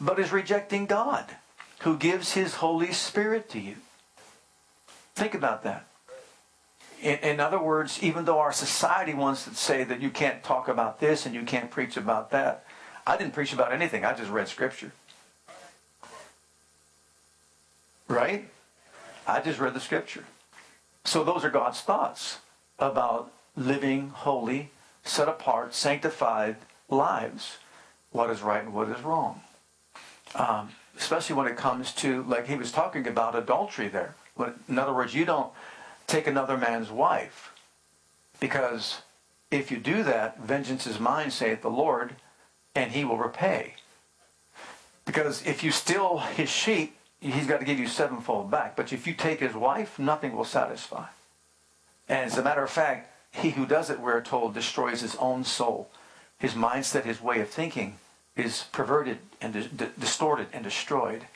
but 0.00 0.18
is 0.20 0.30
rejecting 0.30 0.86
God, 0.86 1.24
who 1.80 1.96
gives 1.96 2.32
his 2.32 2.54
Holy 2.54 2.92
Spirit 2.92 3.50
to 3.50 3.58
you. 3.58 3.76
Think 5.16 5.34
about 5.34 5.64
that. 5.64 5.86
In, 7.02 7.18
in, 7.18 7.40
other 7.40 7.60
words, 7.60 8.02
even 8.02 8.24
though 8.24 8.38
our 8.38 8.52
society 8.52 9.14
wants 9.14 9.44
to 9.44 9.54
say 9.54 9.84
that 9.84 10.00
you 10.00 10.10
can't 10.10 10.42
talk 10.42 10.68
about 10.68 11.00
this 11.00 11.26
and 11.26 11.34
you 11.34 11.42
can't 11.42 11.70
preach 11.70 11.96
about 11.96 12.30
that, 12.30 12.64
I 13.06 13.16
didn't 13.16 13.34
preach 13.34 13.52
about 13.52 13.72
anything. 13.72 14.04
I 14.04 14.14
just 14.14 14.30
read 14.30 14.48
Scripture. 14.48 14.92
Right? 18.08 18.48
I 19.26 19.40
just 19.40 19.60
read 19.60 19.74
the 19.74 19.80
Scripture. 19.80 20.24
So 21.04 21.22
those 21.22 21.44
are 21.44 21.50
God's 21.50 21.80
thoughts 21.80 22.38
about 22.78 23.30
living 23.56 24.10
holy, 24.10 24.70
set 25.04 25.28
apart, 25.28 25.74
sanctified 25.74 26.56
lives. 26.88 27.58
What 28.10 28.30
is 28.30 28.42
right 28.42 28.62
and 28.62 28.72
what 28.72 28.88
is 28.88 29.02
wrong. 29.02 29.42
Um, 30.34 30.70
especially 30.98 31.36
when 31.36 31.46
it 31.46 31.56
comes 31.56 31.92
to, 31.94 32.22
like 32.24 32.46
he 32.46 32.56
was 32.56 32.72
talking 32.72 33.06
about 33.06 33.34
adultery 33.34 33.88
there. 33.88 34.14
In 34.68 34.78
other 34.78 34.94
words, 34.94 35.14
you 35.14 35.24
don't 35.24 35.52
take 36.06 36.26
another 36.26 36.56
man's 36.56 36.90
wife. 36.90 37.52
Because 38.40 39.02
if 39.50 39.70
you 39.70 39.78
do 39.78 40.02
that, 40.02 40.40
vengeance 40.40 40.86
is 40.86 41.00
mine, 41.00 41.30
saith 41.30 41.62
the 41.62 41.70
Lord, 41.70 42.16
and 42.74 42.92
he 42.92 43.04
will 43.04 43.18
repay. 43.18 43.74
Because 45.04 45.44
if 45.46 45.64
you 45.64 45.70
steal 45.70 46.18
his 46.18 46.50
sheep, 46.50 46.97
he's 47.20 47.46
got 47.46 47.60
to 47.60 47.66
give 47.66 47.78
you 47.78 47.86
sevenfold 47.86 48.50
back. 48.50 48.76
But 48.76 48.92
if 48.92 49.06
you 49.06 49.14
take 49.14 49.40
his 49.40 49.54
wife, 49.54 49.98
nothing 49.98 50.36
will 50.36 50.44
satisfy. 50.44 51.06
And 52.08 52.30
as 52.30 52.38
a 52.38 52.42
matter 52.42 52.62
of 52.62 52.70
fact, 52.70 53.12
he 53.30 53.50
who 53.50 53.66
does 53.66 53.90
it, 53.90 54.00
we're 54.00 54.20
told, 54.20 54.54
destroys 54.54 55.00
his 55.00 55.16
own 55.16 55.44
soul. 55.44 55.90
His 56.38 56.54
mindset, 56.54 57.04
his 57.04 57.20
way 57.20 57.40
of 57.40 57.48
thinking 57.48 57.98
is 58.36 58.64
perverted 58.72 59.18
and 59.40 59.52
di- 59.76 59.88
distorted 59.98 60.46
and 60.52 60.64
destroyed. 60.64 61.26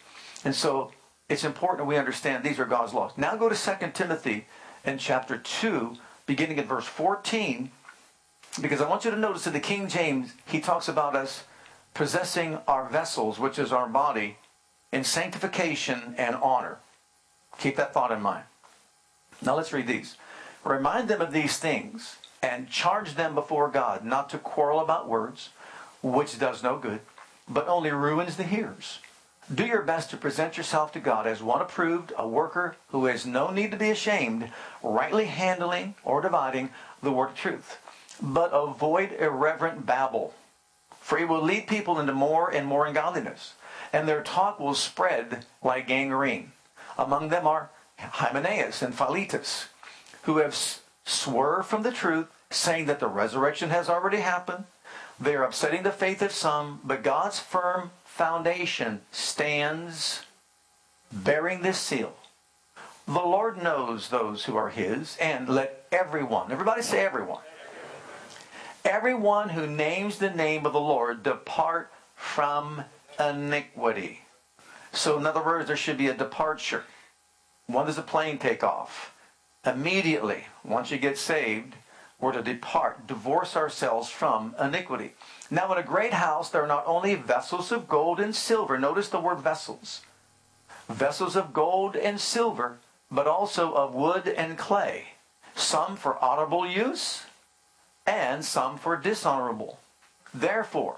And 0.45 0.55
so 0.55 0.93
it's 1.29 1.45
important 1.45 1.89
we 1.89 1.97
understand 1.97 2.45
these 2.45 2.59
are 2.59 2.65
God's 2.65 2.95
laws. 2.95 3.13
Now 3.17 3.37
go 3.37 3.49
to 3.49 3.55
2 3.55 3.89
Timothy 3.93 4.47
in 4.85 4.99
chapter 4.99 5.37
2, 5.37 5.97
beginning 6.27 6.59
at 6.59 6.67
verse 6.67 6.87
14, 6.87 7.71
because 8.61 8.81
I 8.81 8.89
want 8.89 9.05
you 9.05 9.11
to 9.11 9.17
notice 9.17 9.47
in 9.47 9.53
the 9.53 9.61
King 9.61 9.89
James, 9.89 10.33
he 10.47 10.61
talks 10.61 10.89
about 10.89 11.17
us 11.17 11.45
possessing 11.95 12.59
our 12.69 12.89
vessels, 12.89 13.39
which 13.39 13.59
is 13.59 13.73
our 13.73 13.89
body, 13.89 14.37
in 14.93 15.03
sanctification 15.03 16.15
and 16.19 16.37
honor. 16.37 16.79
Keep 17.59 17.77
that 17.77 17.93
thought 17.93 18.13
in 18.13 18.21
mind. 18.21 18.45
Now 19.41 19.57
let's 19.57 19.73
read 19.73 19.87
these. 19.87 20.17
Remind 20.65 21.09
them 21.09 21.21
of 21.21 21.33
these 21.33 21.59
things 21.59 22.17
and 22.43 22.69
charge 22.69 23.15
them 23.15 23.35
before 23.35 23.69
God 23.69 24.05
not 24.05 24.31
to 24.31 24.39
quarrel 24.39 24.81
about 24.81 25.09
words, 25.09 25.51
which 26.03 26.39
does 26.39 26.63
no 26.63 26.77
good, 26.77 27.01
but 27.49 27.67
only 27.69 27.91
ruins 27.91 28.37
the 28.37 28.45
hearers. 28.45 29.01
Do 29.53 29.67
your 29.67 29.83
best 29.83 30.11
to 30.11 30.17
present 30.17 30.57
yourself 30.57 30.93
to 30.93 31.01
God 31.01 31.27
as 31.27 31.43
one 31.43 31.61
approved, 31.61 32.13
a 32.17 32.29
worker 32.29 32.77
who 32.91 33.07
has 33.07 33.27
no 33.27 33.51
need 33.51 33.73
to 33.73 33.77
be 33.77 33.91
ashamed, 33.91 34.51
rightly 34.83 35.27
handling 35.27 35.95
or 36.05 36.21
dividing 36.21 36.71
the 37.03 37.11
word 37.11 37.31
of 37.31 37.37
truth. 37.37 37.79
But 38.21 38.51
avoid 38.53 39.13
irreverent 39.13 39.85
babble, 39.85 40.35
for 41.01 41.19
it 41.19 41.29
will 41.29 41.43
lead 41.43 41.67
people 41.67 41.99
into 41.99 42.13
more 42.13 42.51
and 42.51 42.67
more 42.67 42.87
ungodliness, 42.87 43.55
and 43.93 44.09
their 44.09 44.23
talk 44.23 44.59
will 44.59 44.75
spread 44.75 45.45
like 45.63 45.87
gangrene. 45.87 46.53
Among 46.99 47.29
them 47.29 47.47
are 47.47 47.71
Hymenaeus 47.99 48.83
and 48.83 48.95
Philetus, 48.95 49.69
who 50.23 50.39
have 50.39 50.57
swerved 51.05 51.69
from 51.69 51.83
the 51.83 51.93
truth, 51.93 52.27
saying 52.51 52.87
that 52.87 53.01
the 53.01 53.09
resurrection 53.09 53.71
has 53.71 53.89
already 53.89 54.19
happened. 54.19 54.65
They 55.21 55.35
are 55.35 55.45
upsetting 55.45 55.83
the 55.83 55.93
faith 55.93 56.23
of 56.23 56.33
some, 56.33 56.81
but 56.85 57.03
God's 57.03 57.39
firm 57.39 57.91
foundation 58.05 59.03
stands 59.11 60.25
bearing 61.13 61.63
this 61.63 61.79
seal. 61.79 62.17
The 63.07 63.21
Lord 63.21 63.63
knows 63.63 64.09
those 64.09 64.45
who 64.45 64.57
are 64.57 64.71
his, 64.71 65.17
and 65.21 65.49
let 65.49 65.87
everyone, 65.91 66.53
everybody 66.53 66.83
say 66.83 67.05
everyone, 67.05 67.43
everyone 68.85 69.51
who 69.51 69.67
names 69.67 70.19
the 70.19 70.31
name 70.31 70.67
of 70.67 70.73
the 70.73 70.81
Lord 70.81 71.23
depart 71.23 71.91
from 72.17 72.85
iniquity. 73.19 74.21
So, 74.93 75.19
in 75.19 75.27
other 75.27 75.43
words, 75.43 75.67
there 75.67 75.77
should 75.77 75.99
be 75.99 76.09
a 76.09 76.15
departure. 76.15 76.85
When 77.67 77.87
does 77.87 77.97
the 77.97 78.03
plane 78.03 78.39
take 78.39 78.63
off? 78.63 79.15
Immediately, 79.65 80.47
once 80.65 80.91
you 80.91 80.99
get 80.99 81.17
saved, 81.17 81.75
we're 82.21 82.33
to 82.33 82.43
depart, 82.43 83.07
divorce 83.07 83.57
ourselves 83.57 84.09
from 84.09 84.55
iniquity. 84.61 85.13
Now, 85.51 85.73
in 85.73 85.79
a 85.79 85.83
great 85.83 86.13
house, 86.13 86.51
there 86.51 86.63
are 86.63 86.69
not 86.69 86.87
only 86.87 87.15
vessels 87.15 87.73
of 87.73 87.89
gold 87.89 88.21
and 88.21 88.35
silver, 88.35 88.79
notice 88.79 89.09
the 89.09 89.21
word 89.21 89.41
vessels, 89.41 90.03
vessels 90.89 91.37
of 91.37 91.53
gold 91.53 91.97
and 91.97 92.21
silver, 92.21 92.79
but 93.11 93.27
also 93.27 93.73
of 93.73 93.95
wood 93.95 94.29
and 94.29 94.57
clay, 94.57 95.15
some 95.55 95.97
for 95.97 96.23
honorable 96.23 96.67
use 96.67 97.25
and 98.07 98.45
some 98.45 98.79
for 98.79 98.97
dishonorable. 98.97 99.79
Therefore, 100.33 100.97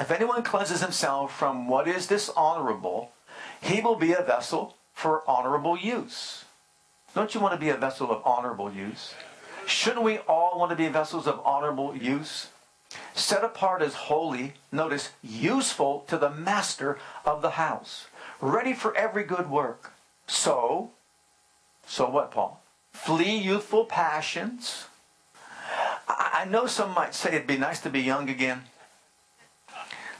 if 0.00 0.10
anyone 0.10 0.42
cleanses 0.42 0.80
himself 0.80 1.36
from 1.36 1.68
what 1.68 1.86
is 1.86 2.06
dishonorable, 2.06 3.12
he 3.60 3.80
will 3.80 3.96
be 3.96 4.12
a 4.12 4.22
vessel 4.22 4.76
for 4.92 5.22
honorable 5.28 5.76
use. 5.76 6.44
Don't 7.14 7.34
you 7.34 7.40
want 7.40 7.54
to 7.54 7.60
be 7.60 7.70
a 7.70 7.76
vessel 7.76 8.10
of 8.10 8.22
honorable 8.24 8.72
use? 8.72 9.14
Shouldn't 9.66 10.04
we 10.04 10.18
all 10.18 10.58
want 10.58 10.70
to 10.70 10.76
be 10.76 10.88
vessels 10.88 11.26
of 11.26 11.40
honorable 11.44 11.96
use? 11.96 12.48
Set 13.14 13.42
apart 13.42 13.82
as 13.82 13.94
holy, 13.94 14.54
notice, 14.70 15.10
useful 15.22 16.04
to 16.08 16.18
the 16.18 16.30
master 16.30 16.98
of 17.24 17.42
the 17.42 17.50
house, 17.50 18.06
ready 18.40 18.72
for 18.72 18.96
every 18.96 19.24
good 19.24 19.48
work. 19.48 19.92
So, 20.26 20.90
so 21.86 22.08
what, 22.08 22.30
Paul? 22.30 22.62
Flee 22.92 23.36
youthful 23.36 23.84
passions. 23.84 24.86
I 26.08 26.46
know 26.48 26.66
some 26.66 26.92
might 26.94 27.14
say 27.14 27.30
it'd 27.30 27.46
be 27.46 27.56
nice 27.56 27.80
to 27.80 27.90
be 27.90 28.00
young 28.00 28.28
again, 28.28 28.64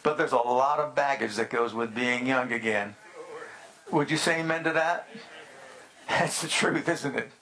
but 0.04 0.18
there's 0.18 0.32
a 0.32 0.36
lot 0.36 0.78
of 0.78 0.94
baggage 0.94 1.34
that 1.36 1.50
goes 1.50 1.74
with 1.74 1.94
being 1.94 2.26
young 2.26 2.52
again. 2.52 2.94
Would 3.90 4.10
you 4.10 4.18
say 4.18 4.40
amen 4.40 4.62
to 4.64 4.72
that? 4.72 5.08
That's 6.08 6.42
the 6.42 6.48
truth, 6.48 6.88
isn't 6.88 7.16
it? 7.16 7.32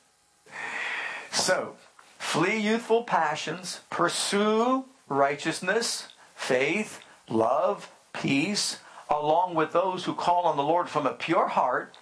So, 1.33 1.75
flee 2.19 2.59
youthful 2.59 3.03
passions, 3.03 3.81
pursue 3.91 4.85
righteousness, 5.09 6.09
faith, 6.37 7.01
love, 7.29 7.91
peace, 8.13 8.79
along 9.11 9.57
with 9.57 9.73
those 9.73 10.05
who 10.05 10.15
call 10.15 10.45
on 10.45 10.57
the 10.57 10.63
Lord 10.63 10.89
from 10.89 11.05
a 11.05 11.13
pure 11.13 11.49
heart. 11.49 11.97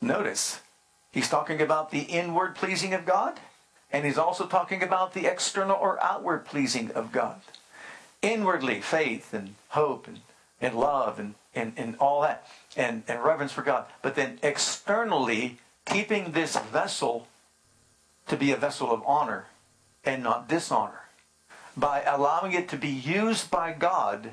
Notice, 0.00 0.60
he's 1.10 1.28
talking 1.28 1.60
about 1.60 1.90
the 1.90 2.00
inward 2.00 2.54
pleasing 2.54 2.94
of 2.94 3.04
God, 3.04 3.40
and 3.92 4.06
he's 4.06 4.18
also 4.18 4.46
talking 4.46 4.82
about 4.82 5.12
the 5.12 5.26
external 5.26 5.76
or 5.76 6.02
outward 6.02 6.46
pleasing 6.46 6.90
of 6.92 7.12
God. 7.12 7.42
Inwardly, 8.22 8.80
faith 8.80 9.34
and 9.34 9.54
hope 9.70 10.06
and, 10.06 10.20
and 10.60 10.74
love 10.74 11.18
and, 11.18 11.34
and, 11.54 11.72
and 11.76 11.96
all 11.96 12.22
that, 12.22 12.46
and, 12.76 13.02
and 13.08 13.22
reverence 13.22 13.52
for 13.52 13.62
God. 13.62 13.86
But 14.00 14.14
then 14.14 14.38
externally, 14.42 15.58
keeping 15.84 16.32
this 16.32 16.56
vessel 16.56 17.26
to 18.28 18.36
be 18.36 18.52
a 18.52 18.56
vessel 18.56 18.90
of 18.92 19.02
honor 19.04 19.46
and 20.04 20.22
not 20.22 20.48
dishonor 20.48 21.02
by 21.76 22.02
allowing 22.02 22.52
it 22.52 22.68
to 22.68 22.76
be 22.76 22.88
used 22.88 23.50
by 23.50 23.72
God 23.72 24.32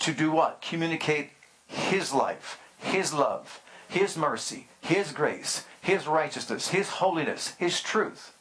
to 0.00 0.12
do 0.12 0.30
what? 0.30 0.60
Communicate 0.60 1.30
His 1.66 2.12
life, 2.12 2.58
His 2.78 3.12
love, 3.12 3.60
His 3.88 4.16
mercy, 4.16 4.68
His 4.80 5.12
grace, 5.12 5.64
His 5.80 6.06
righteousness, 6.06 6.68
His 6.68 6.88
holiness, 6.90 7.54
His 7.58 7.80
truth. 7.80 8.34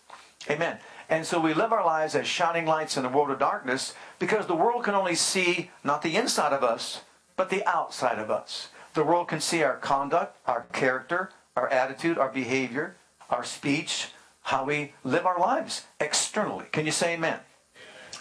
Amen. 0.49 0.77
And 1.09 1.25
so 1.25 1.39
we 1.39 1.53
live 1.53 1.71
our 1.71 1.85
lives 1.85 2.15
as 2.15 2.27
shining 2.27 2.65
lights 2.65 2.97
in 2.97 3.05
a 3.05 3.09
world 3.09 3.31
of 3.31 3.39
darkness 3.39 3.93
because 4.23 4.47
the 4.47 4.55
world 4.55 4.85
can 4.85 4.95
only 4.95 5.15
see 5.15 5.69
not 5.83 6.01
the 6.01 6.15
inside 6.15 6.53
of 6.53 6.63
us, 6.63 7.01
but 7.35 7.49
the 7.49 7.61
outside 7.67 8.17
of 8.17 8.31
us. 8.31 8.69
The 8.93 9.03
world 9.03 9.27
can 9.27 9.41
see 9.41 9.63
our 9.63 9.75
conduct, 9.75 10.37
our 10.47 10.61
character, 10.71 11.31
our 11.57 11.67
attitude, 11.67 12.17
our 12.17 12.29
behavior, 12.29 12.95
our 13.29 13.43
speech, 13.43 14.11
how 14.43 14.63
we 14.63 14.93
live 15.03 15.25
our 15.25 15.37
lives 15.37 15.87
externally. 15.99 16.67
Can 16.71 16.85
you 16.85 16.91
say 16.93 17.15
amen? 17.15 17.39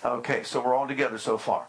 Okay, 0.05 0.43
so 0.43 0.61
we're 0.61 0.75
all 0.75 0.89
together 0.89 1.19
so 1.19 1.39
far. 1.39 1.69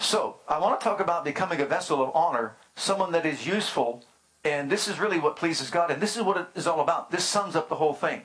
So, 0.00 0.38
I 0.48 0.58
want 0.58 0.80
to 0.80 0.82
talk 0.82 0.98
about 0.98 1.24
becoming 1.24 1.60
a 1.60 1.66
vessel 1.66 2.02
of 2.02 2.10
honor, 2.16 2.56
someone 2.74 3.12
that 3.12 3.24
is 3.24 3.46
useful, 3.46 4.02
and 4.42 4.68
this 4.68 4.88
is 4.88 4.98
really 4.98 5.20
what 5.20 5.36
pleases 5.36 5.70
God, 5.70 5.92
and 5.92 6.02
this 6.02 6.16
is 6.16 6.22
what 6.24 6.36
it 6.36 6.46
is 6.56 6.66
all 6.66 6.80
about. 6.80 7.12
This 7.12 7.24
sums 7.24 7.54
up 7.54 7.68
the 7.68 7.76
whole 7.76 7.94
thing. 7.94 8.22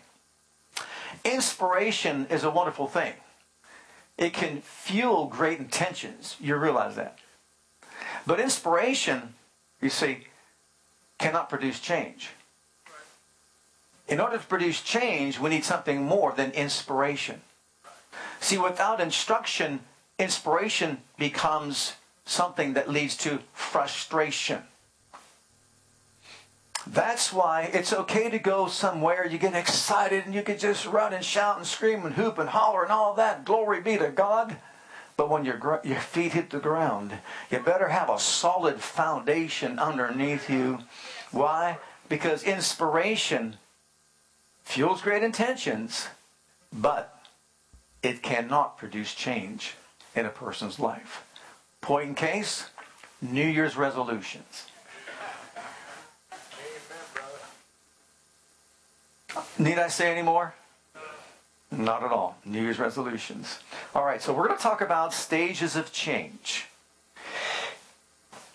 Inspiration 1.24 2.25
is 2.32 2.44
a 2.44 2.50
wonderful 2.50 2.88
thing. 2.88 3.13
It 4.22 4.34
can 4.34 4.62
fuel 4.62 5.25
great 5.25 5.58
intentions. 5.58 6.38
You 6.40 6.56
realize 6.56 6.96
that. 6.96 7.18
But 8.28 8.40
inspiration, 8.40 9.34
you 9.82 9.90
see, 9.90 10.28
cannot 11.18 11.50
produce 11.50 11.80
change. 11.80 12.30
In 14.08 14.20
order 14.20 14.38
to 14.38 14.44
produce 14.44 14.82
change, 14.82 15.40
we 15.40 15.50
need 15.50 15.66
something 15.66 16.04
more 16.04 16.34
than 16.34 16.51
inspiration. 16.51 17.42
See, 18.40 18.60
without 18.60 19.01
instruction, 19.01 19.80
inspiration 20.20 21.01
becomes 21.18 21.94
something 22.24 22.74
that 22.74 22.88
leads 22.88 23.18
to 23.18 23.40
frustration. 23.54 24.62
That's 26.88 27.32
why 27.32 27.70
it's 27.74 27.94
okay 27.94 28.30
to 28.30 28.40
go 28.40 28.68
somewhere, 28.68 29.28
you 29.28 29.38
get 29.38 29.54
excited 29.54 30.26
and 30.26 30.34
you 30.34 30.42
can 30.42 30.58
just 30.58 30.86
run 30.86 31.14
and 31.14 31.24
shout 31.24 31.58
and 31.58 31.66
scream 31.66 32.06
and 32.06 32.16
hoop 32.16 32.40
and 32.40 32.50
holler 32.50 32.84
and 32.84 32.92
all 32.92 33.14
that. 33.16 33.46
Glory 33.46 33.82
be 33.82 33.98
to 33.98 34.10
God. 34.10 34.58
But 35.16 35.30
when 35.30 35.46
your, 35.46 35.82
your 35.84 36.00
feet 36.00 36.34
hit 36.34 36.50
the 36.50 36.60
ground, 36.60 37.14
you 37.52 37.60
better 37.60 37.90
have 37.90 38.10
a 38.10 38.18
solid 38.18 38.82
foundation 38.82 39.78
underneath 39.78 40.50
you. 40.50 40.80
Why? 41.32 41.78
Because 42.10 42.44
inspiration 42.44 43.58
fuels 44.64 45.02
great 45.02 45.22
intentions, 45.22 46.08
but 46.74 47.20
it 48.02 48.24
cannot 48.24 48.78
produce 48.78 49.14
change 49.14 49.76
in 50.16 50.26
a 50.26 50.30
person's 50.30 50.80
life. 50.80 51.24
Point 51.82 52.10
in 52.10 52.16
case, 52.16 52.70
New 53.22 53.48
Year's 53.48 53.78
resolutions. 53.78 54.71
Need 59.58 59.78
I 59.78 59.88
say 59.88 60.12
any 60.12 60.22
more? 60.22 60.54
Not 61.72 62.04
at 62.04 62.12
all. 62.12 62.38
New 62.44 62.62
Year's 62.62 62.80
resolutions. 62.80 63.60
All 63.96 64.04
right, 64.04 64.22
so 64.22 64.34
we're 64.34 64.48
going 64.48 64.58
to 64.58 64.64
talk 64.64 64.82
about 64.82 65.14
stages 65.14 65.76
of 65.76 65.94
change. 65.94 66.68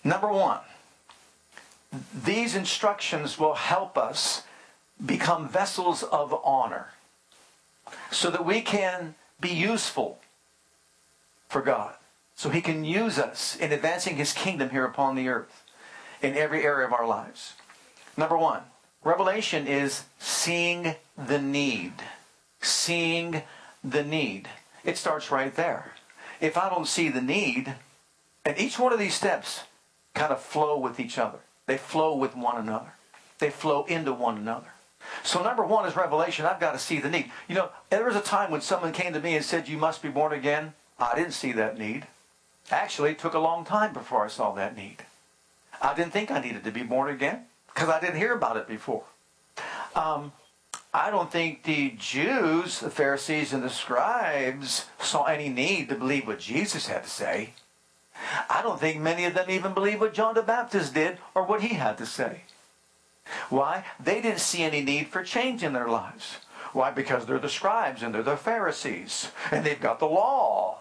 Number 0.03 0.27
one, 0.27 0.59
these 2.13 2.55
instructions 2.55 3.39
will 3.39 3.55
help 3.55 3.97
us 3.97 4.43
become 5.03 5.49
vessels 5.49 6.03
of 6.03 6.39
honor 6.43 6.89
so 8.11 8.29
that 8.29 8.45
we 8.45 8.61
can 8.61 9.15
be 9.39 9.49
useful 9.49 10.19
for 11.49 11.61
God. 11.61 11.95
So 12.35 12.49
he 12.49 12.61
can 12.61 12.85
use 12.85 13.17
us 13.17 13.55
in 13.55 13.71
advancing 13.71 14.15
his 14.15 14.31
kingdom 14.31 14.69
here 14.69 14.85
upon 14.85 15.15
the 15.15 15.27
earth 15.27 15.63
in 16.21 16.35
every 16.35 16.63
area 16.63 16.85
of 16.85 16.93
our 16.93 17.07
lives. 17.07 17.53
Number 18.15 18.37
one, 18.37 18.61
revelation 19.07 19.65
is 19.65 20.03
seeing 20.19 20.95
the 21.17 21.39
need. 21.39 21.93
Seeing 22.61 23.43
the 23.83 24.03
need. 24.03 24.49
It 24.83 24.97
starts 24.97 25.31
right 25.31 25.55
there. 25.55 25.93
If 26.41 26.57
I 26.57 26.69
don't 26.69 26.87
see 26.87 27.09
the 27.09 27.21
need, 27.21 27.73
and 28.45 28.59
each 28.59 28.77
one 28.77 28.93
of 28.93 28.99
these 28.99 29.13
steps 29.13 29.61
kind 30.13 30.31
of 30.31 30.41
flow 30.41 30.77
with 30.77 30.99
each 30.99 31.17
other, 31.17 31.39
they 31.65 31.77
flow 31.77 32.15
with 32.15 32.35
one 32.35 32.57
another, 32.57 32.93
they 33.39 33.49
flow 33.49 33.85
into 33.85 34.13
one 34.13 34.37
another. 34.37 34.73
So 35.23 35.41
number 35.41 35.63
one 35.63 35.87
is 35.87 35.95
revelation. 35.95 36.45
I've 36.45 36.59
got 36.59 36.73
to 36.73 36.79
see 36.79 36.99
the 36.99 37.09
need. 37.09 37.31
You 37.47 37.55
know, 37.55 37.69
there 37.89 38.03
was 38.03 38.15
a 38.15 38.21
time 38.21 38.51
when 38.51 38.61
someone 38.61 38.91
came 38.91 39.13
to 39.13 39.21
me 39.21 39.35
and 39.35 39.45
said, 39.45 39.69
you 39.69 39.77
must 39.77 40.01
be 40.01 40.09
born 40.09 40.33
again. 40.33 40.73
I 40.99 41.15
didn't 41.15 41.31
see 41.31 41.53
that 41.53 41.77
need. 41.77 42.07
Actually, 42.71 43.11
it 43.11 43.19
took 43.19 43.33
a 43.33 43.39
long 43.39 43.63
time 43.63 43.93
before 43.93 44.25
I 44.25 44.27
saw 44.27 44.51
that 44.53 44.75
need. 44.75 44.97
I 45.81 45.93
didn't 45.93 46.11
think 46.11 46.29
I 46.29 46.41
needed 46.41 46.65
to 46.65 46.71
be 46.71 46.83
born 46.83 47.09
again 47.09 47.45
because 47.77 47.93
I 47.93 47.99
didn't 47.99 48.17
hear 48.17 48.33
about 48.33 48.57
it 48.57 48.67
before. 48.67 49.03
Um, 49.95 50.31
I 50.91 51.11
don't 51.11 51.31
think 51.31 51.61
the 51.61 51.91
Jews, 51.91 52.79
the 52.79 52.89
Pharisees, 52.89 53.53
and 53.53 53.61
the 53.61 53.69
scribes 53.69 54.87
saw 54.99 55.25
any 55.25 55.47
need 55.47 55.89
to 55.89 55.95
believe 55.95 56.25
what 56.25 56.39
Jesus 56.39 56.87
had 56.87 57.03
to 57.03 57.09
say. 57.09 57.53
I 58.49 58.63
don't 58.63 58.79
think 58.79 58.99
many 58.99 59.25
of 59.25 59.35
them 59.35 59.51
even 59.51 59.75
believed 59.75 59.99
what 59.99 60.15
John 60.15 60.33
the 60.33 60.41
Baptist 60.41 60.95
did 60.95 61.19
or 61.35 61.43
what 61.43 61.61
he 61.61 61.75
had 61.75 61.99
to 61.99 62.07
say. 62.07 62.41
Why? 63.51 63.85
They 63.99 64.21
didn't 64.21 64.39
see 64.39 64.63
any 64.63 64.81
need 64.81 65.09
for 65.09 65.21
change 65.21 65.61
in 65.61 65.73
their 65.73 65.87
lives. 65.87 66.37
Why? 66.73 66.89
Because 66.89 67.27
they're 67.27 67.37
the 67.37 67.47
scribes 67.47 68.01
and 68.01 68.11
they're 68.11 68.23
the 68.23 68.37
Pharisees 68.37 69.29
and 69.51 69.63
they've 69.63 69.79
got 69.79 69.99
the 69.99 70.07
law. 70.07 70.79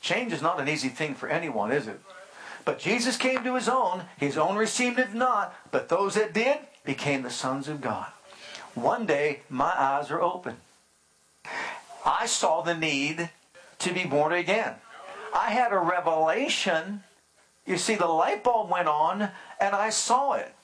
Change 0.00 0.32
is 0.32 0.42
not 0.42 0.58
an 0.58 0.68
easy 0.68 0.88
thing 0.88 1.14
for 1.14 1.28
anyone, 1.28 1.70
is 1.70 1.86
it? 1.86 2.00
But 2.64 2.78
Jesus 2.78 3.16
came 3.16 3.42
to 3.44 3.54
his 3.54 3.68
own. 3.68 4.04
His 4.18 4.38
own 4.38 4.56
received 4.56 4.98
it 4.98 5.14
not. 5.14 5.54
But 5.70 5.88
those 5.88 6.14
that 6.14 6.32
did, 6.32 6.58
became 6.84 7.22
the 7.22 7.30
sons 7.30 7.68
of 7.68 7.80
God. 7.80 8.06
One 8.74 9.06
day, 9.06 9.40
my 9.48 9.72
eyes 9.76 10.10
are 10.10 10.22
open. 10.22 10.56
I 12.04 12.26
saw 12.26 12.62
the 12.62 12.74
need 12.74 13.30
to 13.80 13.92
be 13.92 14.04
born 14.04 14.32
again. 14.32 14.74
I 15.34 15.50
had 15.50 15.72
a 15.72 15.78
revelation. 15.78 17.04
You 17.66 17.78
see, 17.78 17.94
the 17.94 18.06
light 18.06 18.42
bulb 18.42 18.70
went 18.70 18.88
on, 18.88 19.30
and 19.60 19.74
I 19.74 19.90
saw 19.90 20.32
it. 20.32 20.54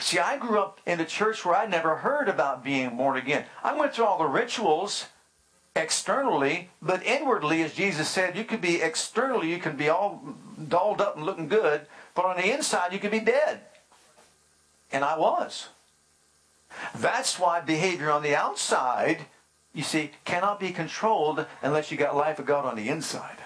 See, 0.00 0.18
I 0.18 0.38
grew 0.38 0.60
up 0.60 0.80
in 0.86 1.00
a 1.00 1.04
church 1.04 1.44
where 1.44 1.56
I 1.56 1.66
never 1.66 1.96
heard 1.96 2.28
about 2.28 2.64
being 2.64 2.96
born 2.96 3.16
again. 3.16 3.44
I 3.62 3.76
went 3.76 3.94
through 3.94 4.04
all 4.04 4.18
the 4.18 4.26
rituals 4.26 5.06
externally, 5.74 6.70
but 6.80 7.04
inwardly, 7.04 7.62
as 7.62 7.74
Jesus 7.74 8.08
said, 8.08 8.36
you 8.36 8.44
could 8.44 8.60
be 8.60 8.80
externally, 8.80 9.50
you 9.50 9.58
can 9.58 9.76
be 9.76 9.88
all 9.88 10.22
dolled 10.66 11.00
up 11.00 11.16
and 11.16 11.24
looking 11.24 11.48
good, 11.48 11.82
but 12.14 12.24
on 12.24 12.36
the 12.36 12.52
inside, 12.52 12.92
you 12.92 12.98
could 12.98 13.10
be 13.10 13.20
dead. 13.20 13.60
And 14.90 15.04
I 15.04 15.18
was. 15.18 15.68
That's 16.96 17.38
why 17.38 17.60
behavior 17.60 18.10
on 18.10 18.22
the 18.22 18.34
outside, 18.34 19.26
you 19.72 19.82
see, 19.82 20.10
cannot 20.24 20.60
be 20.60 20.70
controlled 20.70 21.46
unless 21.62 21.90
you 21.90 21.96
got 21.96 22.16
life 22.16 22.38
of 22.38 22.46
God 22.46 22.64
on 22.64 22.76
the 22.76 22.88
inside. 22.88 23.38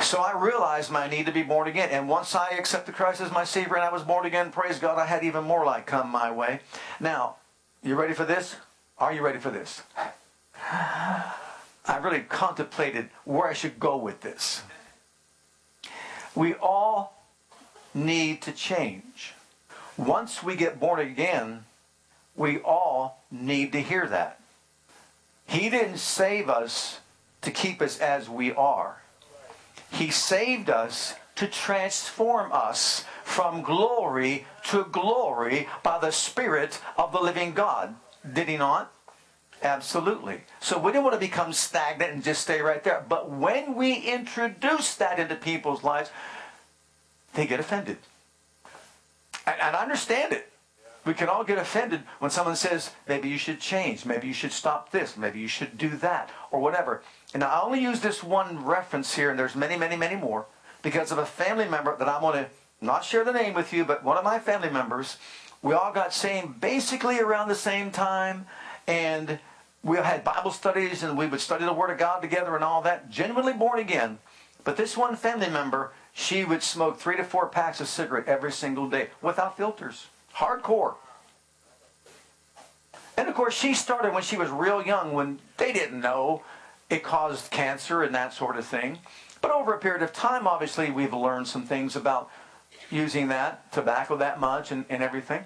So 0.00 0.20
I 0.20 0.36
realized 0.36 0.90
my 0.90 1.08
need 1.08 1.26
to 1.26 1.32
be 1.32 1.42
born 1.42 1.68
again. 1.68 1.88
And 1.90 2.08
once 2.08 2.34
I 2.34 2.48
accepted 2.50 2.94
Christ 2.94 3.20
as 3.20 3.30
my 3.30 3.44
Savior 3.44 3.76
and 3.76 3.84
I 3.84 3.92
was 3.92 4.02
born 4.02 4.26
again, 4.26 4.50
praise 4.50 4.78
God, 4.78 4.98
I 4.98 5.06
had 5.06 5.22
even 5.22 5.44
more 5.44 5.64
light 5.64 5.86
come 5.86 6.10
my 6.10 6.30
way. 6.30 6.60
Now, 6.98 7.36
you 7.82 7.94
ready 7.94 8.12
for 8.12 8.24
this? 8.24 8.56
Are 8.98 9.12
you 9.12 9.22
ready 9.22 9.38
for 9.38 9.50
this? 9.50 9.82
I 10.70 11.98
really 12.00 12.20
contemplated 12.20 13.10
where 13.24 13.48
I 13.48 13.52
should 13.52 13.78
go 13.78 13.96
with 13.96 14.20
this. 14.20 14.62
We 16.34 16.54
all 16.54 17.22
need 17.94 18.42
to 18.42 18.52
change. 18.52 19.34
Once 19.96 20.42
we 20.42 20.56
get 20.56 20.80
born 20.80 21.00
again, 21.00 21.64
we 22.34 22.58
all 22.58 23.22
need 23.30 23.72
to 23.72 23.82
hear 23.82 24.06
that. 24.06 24.40
He 25.46 25.68
didn't 25.68 25.98
save 25.98 26.48
us 26.48 27.00
to 27.42 27.50
keep 27.50 27.82
us 27.82 27.98
as 27.98 28.28
we 28.28 28.52
are. 28.52 29.02
He 29.90 30.10
saved 30.10 30.70
us 30.70 31.14
to 31.36 31.46
transform 31.46 32.50
us 32.52 33.04
from 33.24 33.62
glory 33.62 34.46
to 34.64 34.84
glory 34.84 35.68
by 35.82 35.98
the 35.98 36.10
Spirit 36.10 36.80
of 36.96 37.12
the 37.12 37.20
living 37.20 37.52
God. 37.52 37.94
Did 38.30 38.48
he 38.48 38.56
not? 38.56 38.92
Absolutely. 39.62 40.40
So 40.60 40.78
we 40.78 40.90
didn't 40.90 41.04
want 41.04 41.14
to 41.14 41.20
become 41.20 41.52
stagnant 41.52 42.12
and 42.12 42.24
just 42.24 42.42
stay 42.42 42.60
right 42.60 42.82
there. 42.82 43.04
But 43.08 43.30
when 43.30 43.76
we 43.76 43.94
introduce 43.94 44.94
that 44.96 45.18
into 45.18 45.36
people's 45.36 45.84
lives, 45.84 46.10
they 47.34 47.46
get 47.46 47.60
offended. 47.60 47.98
And, 49.46 49.60
and 49.60 49.76
I 49.76 49.82
understand 49.82 50.32
it. 50.32 50.48
We 51.04 51.14
can 51.14 51.28
all 51.28 51.42
get 51.42 51.58
offended 51.58 52.02
when 52.20 52.30
someone 52.30 52.54
says, 52.54 52.90
maybe 53.08 53.28
you 53.28 53.38
should 53.38 53.60
change, 53.60 54.04
maybe 54.04 54.28
you 54.28 54.32
should 54.32 54.52
stop 54.52 54.92
this, 54.92 55.16
maybe 55.16 55.40
you 55.40 55.48
should 55.48 55.76
do 55.76 55.88
that, 55.96 56.30
or 56.52 56.60
whatever. 56.60 57.02
And 57.34 57.42
I 57.42 57.60
only 57.60 57.80
use 57.80 58.00
this 58.00 58.22
one 58.22 58.64
reference 58.64 59.14
here, 59.14 59.28
and 59.28 59.36
there's 59.36 59.56
many, 59.56 59.76
many, 59.76 59.96
many 59.96 60.14
more, 60.14 60.46
because 60.80 61.10
of 61.10 61.18
a 61.18 61.26
family 61.26 61.66
member 61.66 61.96
that 61.96 62.08
I 62.08 62.22
want 62.22 62.36
to 62.36 62.46
not 62.80 63.04
share 63.04 63.24
the 63.24 63.32
name 63.32 63.54
with 63.54 63.72
you, 63.72 63.84
but 63.84 64.04
one 64.04 64.16
of 64.16 64.22
my 64.22 64.38
family 64.38 64.70
members, 64.70 65.16
we 65.60 65.74
all 65.74 65.92
got 65.92 66.14
saved 66.14 66.60
basically 66.60 67.18
around 67.18 67.48
the 67.48 67.56
same 67.56 67.90
time, 67.90 68.46
and 68.86 69.40
we 69.84 69.96
had 69.96 70.24
Bible 70.24 70.50
studies, 70.52 71.02
and 71.02 71.16
we 71.18 71.26
would 71.26 71.40
study 71.40 71.64
the 71.64 71.72
Word 71.72 71.90
of 71.90 71.98
God 71.98 72.20
together 72.20 72.54
and 72.54 72.64
all 72.64 72.82
that, 72.82 73.10
genuinely 73.10 73.52
born 73.52 73.78
again. 73.78 74.18
But 74.64 74.76
this 74.76 74.96
one 74.96 75.16
family 75.16 75.50
member, 75.50 75.92
she 76.12 76.44
would 76.44 76.62
smoke 76.62 77.00
three 77.00 77.16
to 77.16 77.24
four 77.24 77.48
packs 77.48 77.80
of 77.80 77.88
cigarette 77.88 78.28
every 78.28 78.52
single 78.52 78.88
day 78.88 79.08
without 79.20 79.56
filters. 79.56 80.06
Hardcore. 80.36 80.94
And 83.16 83.28
of 83.28 83.34
course, 83.34 83.54
she 83.54 83.74
started 83.74 84.14
when 84.14 84.22
she 84.22 84.36
was 84.36 84.50
real 84.50 84.84
young, 84.84 85.12
when 85.12 85.40
they 85.56 85.72
didn't 85.72 86.00
know 86.00 86.42
it 86.88 87.02
caused 87.02 87.50
cancer 87.50 88.02
and 88.02 88.14
that 88.14 88.32
sort 88.32 88.56
of 88.56 88.64
thing. 88.64 88.98
But 89.40 89.50
over 89.50 89.74
a 89.74 89.78
period 89.78 90.02
of 90.02 90.12
time, 90.12 90.46
obviously, 90.46 90.90
we've 90.90 91.12
learned 91.12 91.48
some 91.48 91.64
things 91.64 91.96
about 91.96 92.30
using 92.90 93.28
that 93.28 93.72
tobacco 93.72 94.16
that 94.18 94.38
much 94.38 94.70
and, 94.70 94.84
and 94.88 95.02
everything. 95.02 95.44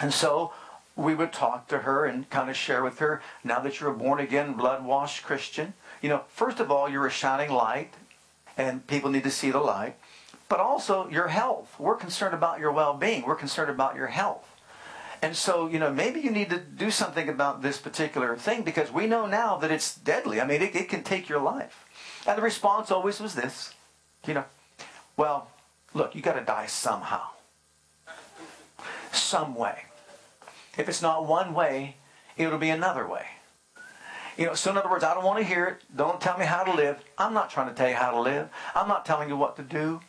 And 0.00 0.12
so 0.12 0.52
we 0.96 1.14
would 1.14 1.32
talk 1.32 1.68
to 1.68 1.80
her 1.80 2.04
and 2.04 2.28
kind 2.30 2.50
of 2.50 2.56
share 2.56 2.82
with 2.82 2.98
her 2.98 3.22
now 3.42 3.60
that 3.60 3.80
you're 3.80 3.90
a 3.90 3.94
born 3.94 4.20
again, 4.20 4.54
blood 4.54 4.84
washed 4.84 5.24
Christian. 5.24 5.74
You 6.00 6.08
know, 6.08 6.22
first 6.28 6.60
of 6.60 6.70
all, 6.70 6.88
you're 6.88 7.06
a 7.06 7.10
shining 7.10 7.50
light, 7.50 7.94
and 8.56 8.86
people 8.86 9.10
need 9.10 9.24
to 9.24 9.30
see 9.30 9.50
the 9.50 9.60
light 9.60 9.96
but 10.52 10.60
also 10.60 11.08
your 11.08 11.28
health. 11.28 11.74
We're 11.78 11.96
concerned 11.96 12.34
about 12.34 12.60
your 12.60 12.72
well 12.72 12.92
being, 12.92 13.22
we're 13.22 13.36
concerned 13.36 13.70
about 13.70 13.96
your 13.96 14.08
health. 14.08 14.46
And 15.22 15.34
so, 15.34 15.66
you 15.66 15.78
know, 15.78 15.90
maybe 15.90 16.20
you 16.20 16.30
need 16.30 16.50
to 16.50 16.58
do 16.58 16.90
something 16.90 17.26
about 17.26 17.62
this 17.62 17.78
particular 17.78 18.36
thing 18.36 18.62
because 18.62 18.92
we 18.92 19.06
know 19.06 19.24
now 19.24 19.56
that 19.56 19.70
it's 19.70 19.94
deadly. 19.94 20.42
I 20.42 20.46
mean, 20.46 20.60
it, 20.60 20.76
it 20.76 20.90
can 20.90 21.04
take 21.04 21.26
your 21.26 21.40
life. 21.40 21.86
And 22.26 22.36
the 22.36 22.42
response 22.42 22.90
always 22.90 23.18
was 23.18 23.34
this 23.34 23.72
you 24.26 24.34
know, 24.34 24.44
well, 25.16 25.48
look, 25.94 26.14
you 26.14 26.20
got 26.20 26.34
to 26.34 26.44
die 26.44 26.66
somehow, 26.66 27.28
some 29.10 29.54
way. 29.54 29.84
If 30.76 30.88
it's 30.88 31.02
not 31.02 31.26
one 31.26 31.54
way, 31.54 31.96
it'll 32.36 32.58
be 32.58 32.70
another 32.70 33.06
way. 33.06 33.26
You 34.36 34.46
know, 34.46 34.54
so 34.54 34.70
in 34.70 34.78
other 34.78 34.88
words, 34.88 35.04
I 35.04 35.12
don't 35.14 35.24
want 35.24 35.38
to 35.38 35.44
hear 35.44 35.66
it. 35.66 35.82
Don't 35.94 36.20
tell 36.20 36.38
me 36.38 36.46
how 36.46 36.64
to 36.64 36.72
live. 36.72 37.02
I'm 37.18 37.34
not 37.34 37.50
trying 37.50 37.68
to 37.68 37.74
tell 37.74 37.88
you 37.88 37.94
how 37.94 38.12
to 38.12 38.20
live. 38.20 38.48
I'm 38.74 38.88
not 38.88 39.04
telling 39.04 39.28
you 39.28 39.36
what 39.36 39.56
to 39.56 39.62
do. 39.62 40.00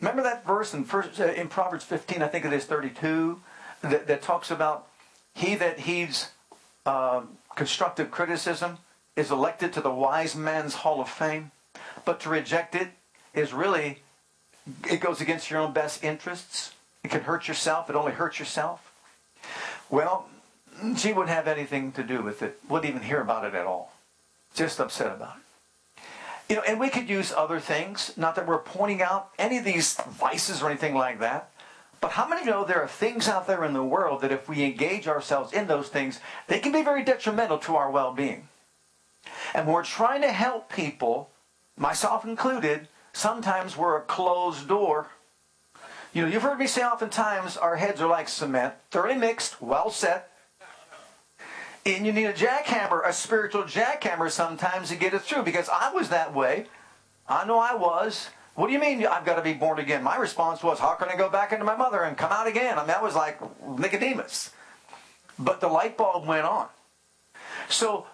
Remember 0.00 0.22
that 0.22 0.46
verse 0.46 0.74
in, 0.74 0.84
first, 0.84 1.18
uh, 1.18 1.32
in 1.32 1.48
Proverbs 1.48 1.84
15, 1.84 2.22
I 2.22 2.28
think 2.28 2.44
it 2.44 2.52
is 2.52 2.64
32, 2.64 3.40
that, 3.82 4.06
that 4.06 4.22
talks 4.22 4.50
about 4.50 4.88
he 5.34 5.54
that 5.54 5.80
heeds 5.80 6.30
uh, 6.84 7.22
constructive 7.54 8.10
criticism 8.10 8.78
is 9.16 9.30
elected 9.30 9.72
to 9.72 9.80
the 9.80 9.90
wise 9.90 10.36
man's 10.36 10.74
hall 10.74 11.00
of 11.00 11.08
fame, 11.08 11.50
but 12.04 12.20
to 12.20 12.28
reject 12.28 12.74
it 12.74 12.88
is 13.34 13.54
really, 13.54 14.02
it 14.88 15.00
goes 15.00 15.20
against 15.20 15.50
your 15.50 15.60
own 15.60 15.72
best 15.72 16.04
interests. 16.04 16.74
It 17.02 17.10
can 17.10 17.22
hurt 17.22 17.48
yourself. 17.48 17.88
It 17.88 17.96
only 17.96 18.12
hurts 18.12 18.38
yourself. 18.38 18.92
Well, 19.90 20.28
she 20.96 21.12
wouldn't 21.12 21.34
have 21.34 21.48
anything 21.48 21.92
to 21.92 22.02
do 22.02 22.22
with 22.22 22.42
it, 22.42 22.60
wouldn't 22.68 22.90
even 22.90 23.02
hear 23.02 23.20
about 23.20 23.44
it 23.44 23.54
at 23.54 23.66
all. 23.66 23.92
Just 24.54 24.80
upset 24.80 25.12
about 25.12 25.36
it. 25.36 25.42
You 26.48 26.56
know, 26.56 26.62
and 26.62 26.78
we 26.78 26.90
could 26.90 27.08
use 27.08 27.32
other 27.32 27.58
things, 27.58 28.12
not 28.16 28.36
that 28.36 28.46
we're 28.46 28.58
pointing 28.58 29.02
out 29.02 29.30
any 29.38 29.58
of 29.58 29.64
these 29.64 29.94
vices 30.08 30.62
or 30.62 30.70
anything 30.70 30.94
like 30.94 31.18
that. 31.18 31.50
But 32.00 32.12
how 32.12 32.28
many 32.28 32.44
know 32.44 32.64
there 32.64 32.82
are 32.82 32.88
things 32.88 33.26
out 33.26 33.46
there 33.46 33.64
in 33.64 33.72
the 33.72 33.82
world 33.82 34.20
that 34.20 34.30
if 34.30 34.48
we 34.48 34.62
engage 34.62 35.08
ourselves 35.08 35.52
in 35.52 35.66
those 35.66 35.88
things, 35.88 36.20
they 36.46 36.60
can 36.60 36.70
be 36.70 36.82
very 36.82 37.02
detrimental 37.02 37.58
to 37.58 37.74
our 37.74 37.90
well 37.90 38.12
being? 38.12 38.48
And 39.54 39.66
when 39.66 39.74
we're 39.74 39.82
trying 39.82 40.22
to 40.22 40.30
help 40.30 40.72
people, 40.72 41.30
myself 41.76 42.24
included, 42.24 42.88
sometimes 43.12 43.76
we're 43.76 43.96
a 43.96 44.02
closed 44.02 44.68
door. 44.68 45.08
You 46.16 46.22
know, 46.22 46.28
you've 46.28 46.44
heard 46.44 46.58
me 46.58 46.66
say 46.66 46.82
oftentimes 46.82 47.58
our 47.58 47.76
heads 47.76 48.00
are 48.00 48.08
like 48.08 48.30
cement, 48.30 48.72
thoroughly 48.90 49.16
mixed, 49.16 49.60
well 49.60 49.90
set, 49.90 50.32
and 51.84 52.06
you 52.06 52.12
need 52.14 52.24
a 52.24 52.32
jackhammer, 52.32 53.06
a 53.06 53.12
spiritual 53.12 53.64
jackhammer 53.64 54.30
sometimes 54.30 54.88
to 54.88 54.96
get 54.96 55.12
it 55.12 55.20
through 55.20 55.42
because 55.42 55.68
I 55.68 55.92
was 55.92 56.08
that 56.08 56.34
way. 56.34 56.68
I 57.28 57.44
know 57.44 57.58
I 57.58 57.74
was. 57.74 58.30
What 58.54 58.68
do 58.68 58.72
you 58.72 58.78
mean 58.78 59.04
I've 59.04 59.26
got 59.26 59.34
to 59.34 59.42
be 59.42 59.52
born 59.52 59.78
again? 59.78 60.02
My 60.02 60.16
response 60.16 60.62
was, 60.62 60.78
how 60.78 60.94
can 60.94 61.10
I 61.10 61.16
go 61.16 61.28
back 61.28 61.52
into 61.52 61.66
my 61.66 61.76
mother 61.76 62.00
and 62.00 62.16
come 62.16 62.32
out 62.32 62.46
again? 62.46 62.78
I 62.78 62.78
mean, 62.78 62.86
that 62.86 63.02
was 63.02 63.14
like 63.14 63.38
Nicodemus. 63.78 64.52
But 65.38 65.60
the 65.60 65.68
light 65.68 65.98
bulb 65.98 66.26
went 66.26 66.46
on. 66.46 66.68
So, 67.68 68.06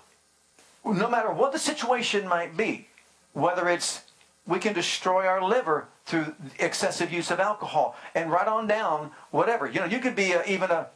no 0.84 1.08
matter 1.08 1.30
what 1.30 1.52
the 1.52 1.58
situation 1.60 2.26
might 2.26 2.56
be, 2.56 2.88
whether 3.32 3.68
it's 3.68 4.02
we 4.44 4.58
can 4.58 4.72
destroy 4.72 5.24
our 5.24 5.40
liver 5.40 5.86
through 6.04 6.34
excessive 6.58 7.12
use 7.12 7.30
of 7.30 7.40
alcohol, 7.40 7.96
and 8.14 8.30
right 8.30 8.48
on 8.48 8.66
down, 8.66 9.10
whatever. 9.30 9.68
You 9.68 9.80
know, 9.80 9.86
you 9.86 9.98
could 9.98 10.16
be 10.16 10.32
a, 10.32 10.44
even 10.44 10.70
a, 10.70 10.88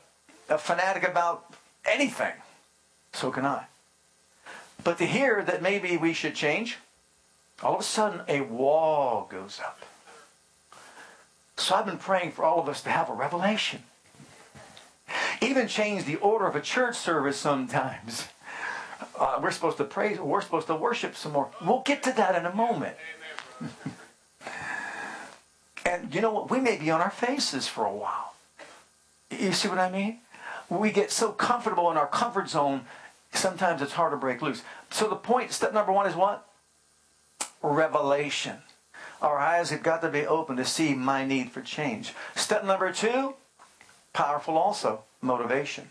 a 0.49 0.59
fanatic 0.59 1.07
about 1.07 1.55
anything. 1.85 2.33
So 3.12 3.31
can 3.31 3.47
I. 3.47 3.66
But 4.83 4.99
to 4.99 5.07
hear 5.07 5.42
that 5.42 5.62
maybe 5.62 5.97
we 5.97 6.12
should 6.12 6.35
change, 6.35 6.79
all 7.62 7.75
of 7.75 7.81
a 7.81 7.85
sudden 7.85 8.23
a 8.29 8.42
wall 8.42 9.27
goes 9.31 9.61
up. 9.64 9.81
So 11.57 11.75
I've 11.75 11.87
been 11.87 11.99
praying 11.99 12.33
for 12.33 12.45
all 12.45 12.61
of 12.61 12.69
us 12.69 12.83
to 12.83 12.90
have 12.90 13.09
a 13.09 13.14
revelation. 13.14 13.83
Even 15.40 15.69
change 15.69 16.05
the 16.05 16.16
order 16.16 16.47
of 16.47 16.57
a 16.57 16.61
church 16.61 16.97
service 16.97 17.38
sometimes. 17.38 18.29
Uh, 19.19 19.38
we're 19.42 19.51
supposed 19.51 19.79
to 19.79 19.85
praise, 19.85 20.19
we're 20.19 20.40
supposed 20.40 20.66
to 20.66 20.75
worship 20.75 21.16
some 21.16 21.33
more. 21.33 21.51
We'll 21.64 21.83
get 21.83 22.03
to 22.03 22.12
that 22.12 22.35
in 22.35 22.45
a 22.45 22.55
moment. 22.55 22.97
And 25.87 26.14
you 26.14 26.20
know 26.20 26.33
what? 26.33 26.51
We 26.51 26.61
may 26.61 26.77
be 26.77 26.90
on 26.90 27.01
our 27.01 27.11
faces 27.11 27.68
for 27.68 27.85
a 27.85 27.94
while. 27.94 28.35
You 29.31 29.53
see 29.53 29.68
what 29.68 29.79
I 29.79 29.90
mean? 29.90 30.18
We 30.68 30.90
get 30.90 31.11
so 31.11 31.31
comfortable 31.31 31.90
in 31.90 31.96
our 31.96 32.09
comfort 32.09 32.49
zone 32.49 32.87
sometimes 33.37 33.83
it's 33.83 33.92
hard 33.92 34.12
to 34.12 34.16
break 34.16 34.42
loose. 34.42 34.62
So 34.90 35.09
the 35.09 35.16
point, 35.16 35.53
step 35.53 35.72
number 35.72 35.92
one 35.92 36.07
is 36.07 36.16
what? 36.16 36.46
Revelation. 37.62 38.59
Our 39.22 39.38
eyes 39.38 39.70
have 39.70 39.83
got 39.83 40.03
to 40.03 40.09
be 40.09 40.27
open 40.27 40.57
to 40.57 40.64
see 40.64 40.94
my 40.94 41.25
need 41.25 41.51
for 41.51 41.61
change. 41.61 42.12
Step 42.35 42.64
number 42.64 42.92
two, 42.92 43.35
powerful 44.12 44.57
also 44.59 45.05
motivation. 45.20 45.90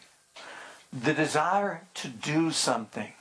The 0.94 1.14
desire 1.14 1.82
to 1.96 2.08
do 2.08 2.52
something. 2.52 3.14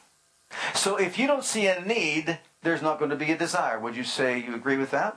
So 0.74 0.96
if 0.96 1.18
you 1.18 1.26
don't 1.26 1.44
see 1.44 1.66
a 1.66 1.80
need, 1.80 2.38
there's 2.62 2.82
not 2.82 2.98
going 2.98 3.10
to 3.10 3.16
be 3.16 3.32
a 3.32 3.38
desire. 3.38 3.78
Would 3.80 3.96
you 3.96 4.04
say 4.04 4.38
you 4.38 4.54
agree 4.54 4.76
with 4.76 4.90
that? 4.92 5.16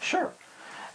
Sure. 0.00 0.32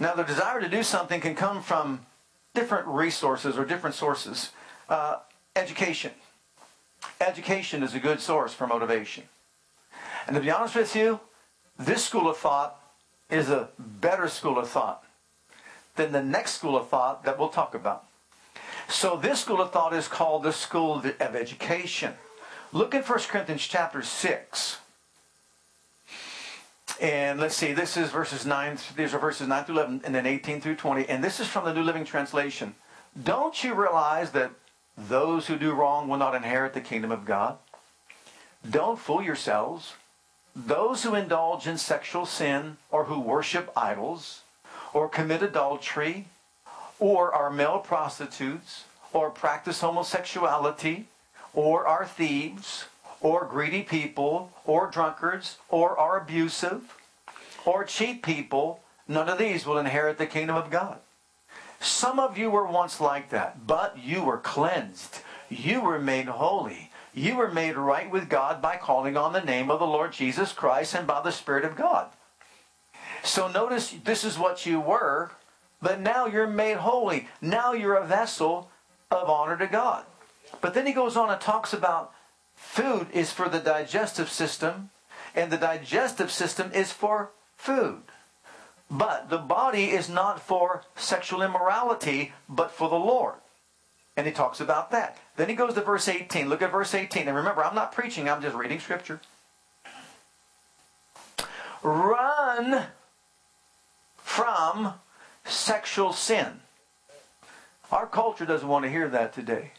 Now, 0.01 0.15
the 0.15 0.23
desire 0.23 0.59
to 0.59 0.67
do 0.67 0.81
something 0.81 1.21
can 1.21 1.35
come 1.35 1.61
from 1.61 2.07
different 2.55 2.87
resources 2.87 3.55
or 3.55 3.65
different 3.65 3.95
sources. 3.95 4.49
Uh, 4.89 5.17
education. 5.55 6.09
Education 7.19 7.83
is 7.83 7.93
a 7.93 7.99
good 7.99 8.19
source 8.19 8.51
for 8.51 8.65
motivation. 8.65 9.25
And 10.25 10.35
to 10.35 10.41
be 10.41 10.49
honest 10.49 10.75
with 10.75 10.95
you, 10.95 11.19
this 11.77 12.03
school 12.03 12.27
of 12.27 12.37
thought 12.37 12.81
is 13.29 13.51
a 13.51 13.69
better 13.77 14.27
school 14.27 14.57
of 14.57 14.67
thought 14.67 15.03
than 15.97 16.13
the 16.13 16.23
next 16.23 16.53
school 16.53 16.75
of 16.75 16.89
thought 16.89 17.23
that 17.23 17.37
we'll 17.37 17.49
talk 17.49 17.75
about. 17.75 18.05
So 18.89 19.17
this 19.17 19.41
school 19.41 19.61
of 19.61 19.71
thought 19.71 19.93
is 19.93 20.07
called 20.07 20.41
the 20.41 20.51
school 20.51 20.95
of 20.95 21.35
education. 21.35 22.15
Look 22.73 22.95
at 22.95 23.07
1 23.07 23.19
Corinthians 23.29 23.67
chapter 23.67 24.01
6. 24.01 24.80
And 27.01 27.39
let's 27.39 27.55
see, 27.55 27.73
this 27.73 27.97
is 27.97 28.11
verses 28.11 28.45
9, 28.45 28.77
these 28.95 29.15
are 29.15 29.17
verses 29.17 29.47
9 29.47 29.63
through 29.63 29.75
11, 29.77 30.01
and 30.05 30.13
then 30.13 30.27
18 30.27 30.61
through 30.61 30.75
20. 30.75 31.09
And 31.09 31.23
this 31.23 31.39
is 31.39 31.47
from 31.47 31.65
the 31.65 31.73
New 31.73 31.81
Living 31.81 32.05
Translation. 32.05 32.75
Don't 33.21 33.63
you 33.63 33.73
realize 33.73 34.31
that 34.31 34.51
those 34.95 35.47
who 35.47 35.57
do 35.57 35.73
wrong 35.73 36.07
will 36.07 36.17
not 36.17 36.35
inherit 36.35 36.75
the 36.75 36.79
kingdom 36.79 37.11
of 37.11 37.25
God? 37.25 37.57
Don't 38.69 38.99
fool 38.99 39.23
yourselves. 39.23 39.95
Those 40.55 41.01
who 41.01 41.15
indulge 41.15 41.65
in 41.65 41.79
sexual 41.79 42.27
sin, 42.27 42.77
or 42.91 43.05
who 43.05 43.19
worship 43.19 43.71
idols, 43.75 44.41
or 44.93 45.09
commit 45.09 45.41
adultery, 45.41 46.27
or 46.99 47.33
are 47.33 47.49
male 47.49 47.79
prostitutes, 47.79 48.83
or 49.11 49.31
practice 49.31 49.81
homosexuality, 49.81 51.05
or 51.55 51.87
are 51.87 52.05
thieves, 52.05 52.85
or 53.21 53.45
greedy 53.45 53.83
people, 53.83 54.51
or 54.65 54.89
drunkards, 54.89 55.57
or 55.69 55.97
are 55.97 56.19
abusive, 56.19 56.97
or 57.65 57.83
cheat 57.83 58.23
people, 58.23 58.81
none 59.07 59.29
of 59.29 59.37
these 59.37 59.65
will 59.65 59.77
inherit 59.77 60.17
the 60.17 60.25
kingdom 60.25 60.55
of 60.55 60.69
God. 60.69 60.99
Some 61.79 62.19
of 62.19 62.37
you 62.37 62.49
were 62.49 62.65
once 62.65 62.99
like 62.99 63.29
that, 63.29 63.65
but 63.65 63.97
you 63.97 64.23
were 64.23 64.37
cleansed. 64.37 65.19
You 65.49 65.81
were 65.81 65.99
made 65.99 66.27
holy. 66.27 66.91
You 67.13 67.35
were 67.35 67.51
made 67.51 67.75
right 67.75 68.09
with 68.09 68.29
God 68.29 68.61
by 68.61 68.77
calling 68.77 69.17
on 69.17 69.33
the 69.33 69.41
name 69.41 69.69
of 69.69 69.79
the 69.79 69.87
Lord 69.87 70.13
Jesus 70.13 70.53
Christ 70.53 70.95
and 70.95 71.05
by 71.05 71.21
the 71.21 71.31
Spirit 71.31 71.65
of 71.65 71.75
God. 71.75 72.07
So 73.23 73.47
notice 73.47 73.95
this 74.03 74.23
is 74.23 74.39
what 74.39 74.65
you 74.65 74.79
were, 74.79 75.31
but 75.81 75.99
now 75.99 76.25
you're 76.25 76.47
made 76.47 76.77
holy. 76.77 77.27
Now 77.41 77.73
you're 77.73 77.95
a 77.95 78.05
vessel 78.05 78.69
of 79.09 79.29
honor 79.29 79.57
to 79.57 79.67
God. 79.67 80.05
But 80.61 80.73
then 80.73 80.85
he 80.85 80.93
goes 80.93 81.17
on 81.17 81.29
and 81.29 81.41
talks 81.41 81.73
about 81.73 82.13
food 82.61 83.07
is 83.11 83.31
for 83.31 83.49
the 83.49 83.59
digestive 83.59 84.29
system, 84.29 84.91
and 85.35 85.51
the 85.51 85.57
digestive 85.57 86.31
system 86.31 86.71
is 86.73 86.91
for 86.91 87.31
food. 87.57 88.03
But 88.89 89.29
the 89.29 89.37
body 89.37 89.85
is 89.91 90.09
not 90.09 90.39
for 90.39 90.83
sexual 90.95 91.41
immorality, 91.41 92.33
but 92.47 92.71
for 92.71 92.87
the 92.87 92.95
Lord. 92.95 93.35
And 94.15 94.27
he 94.27 94.33
talks 94.33 94.59
about 94.59 94.91
that. 94.91 95.17
Then 95.37 95.49
he 95.49 95.55
goes 95.55 95.73
to 95.73 95.81
verse 95.81 96.07
18. 96.07 96.49
Look 96.49 96.61
at 96.61 96.71
verse 96.71 96.93
18. 96.93 97.27
And 97.27 97.35
remember, 97.35 97.63
I'm 97.63 97.75
not 97.75 97.93
preaching, 97.93 98.29
I'm 98.29 98.41
just 98.41 98.55
reading 98.55 98.79
scripture. 98.79 99.21
Run 101.81 102.85
from 104.17 104.93
sexual 105.45 106.13
sin. 106.13 106.59
Our 107.91 108.07
culture 108.07 108.45
doesn't 108.45 108.67
want 108.67 108.85
to 108.85 108.91
hear 108.91 109.09
that 109.09 109.33
today. 109.33 109.71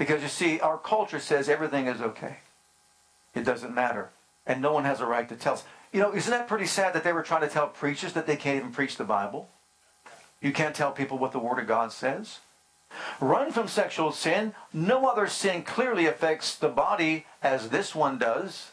Because 0.00 0.22
you 0.22 0.28
see, 0.28 0.60
our 0.60 0.78
culture 0.78 1.18
says 1.18 1.50
everything 1.50 1.86
is 1.86 2.00
okay. 2.00 2.38
It 3.34 3.44
doesn't 3.44 3.74
matter. 3.74 4.08
And 4.46 4.62
no 4.62 4.72
one 4.72 4.86
has 4.86 5.02
a 5.02 5.04
right 5.04 5.28
to 5.28 5.36
tell 5.36 5.52
us. 5.52 5.64
You 5.92 6.00
know, 6.00 6.14
isn't 6.14 6.30
that 6.30 6.48
pretty 6.48 6.64
sad 6.64 6.94
that 6.94 7.04
they 7.04 7.12
were 7.12 7.22
trying 7.22 7.42
to 7.42 7.50
tell 7.50 7.68
preachers 7.68 8.14
that 8.14 8.26
they 8.26 8.36
can't 8.36 8.56
even 8.56 8.72
preach 8.72 8.96
the 8.96 9.04
Bible? 9.04 9.50
You 10.40 10.54
can't 10.54 10.74
tell 10.74 10.90
people 10.90 11.18
what 11.18 11.32
the 11.32 11.38
Word 11.38 11.58
of 11.58 11.66
God 11.66 11.92
says. 11.92 12.38
Run 13.20 13.52
from 13.52 13.68
sexual 13.68 14.10
sin. 14.10 14.54
No 14.72 15.06
other 15.06 15.26
sin 15.26 15.64
clearly 15.64 16.06
affects 16.06 16.56
the 16.56 16.70
body 16.70 17.26
as 17.42 17.68
this 17.68 17.94
one 17.94 18.16
does. 18.16 18.70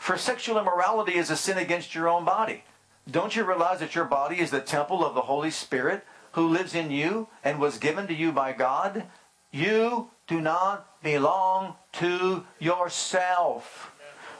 For 0.00 0.16
sexual 0.16 0.58
immorality 0.58 1.14
is 1.14 1.30
a 1.30 1.36
sin 1.36 1.58
against 1.58 1.94
your 1.94 2.08
own 2.08 2.24
body. 2.24 2.64
Don't 3.08 3.36
you 3.36 3.44
realize 3.44 3.78
that 3.78 3.94
your 3.94 4.04
body 4.04 4.40
is 4.40 4.50
the 4.50 4.60
temple 4.60 5.06
of 5.06 5.14
the 5.14 5.22
Holy 5.22 5.52
Spirit 5.52 6.04
who 6.32 6.48
lives 6.48 6.74
in 6.74 6.90
you 6.90 7.28
and 7.44 7.60
was 7.60 7.78
given 7.78 8.08
to 8.08 8.14
you 8.14 8.32
by 8.32 8.52
God? 8.52 9.04
You 9.52 10.10
do 10.26 10.40
not 10.40 11.02
belong 11.02 11.74
to 11.92 12.44
yourself. 12.58 13.92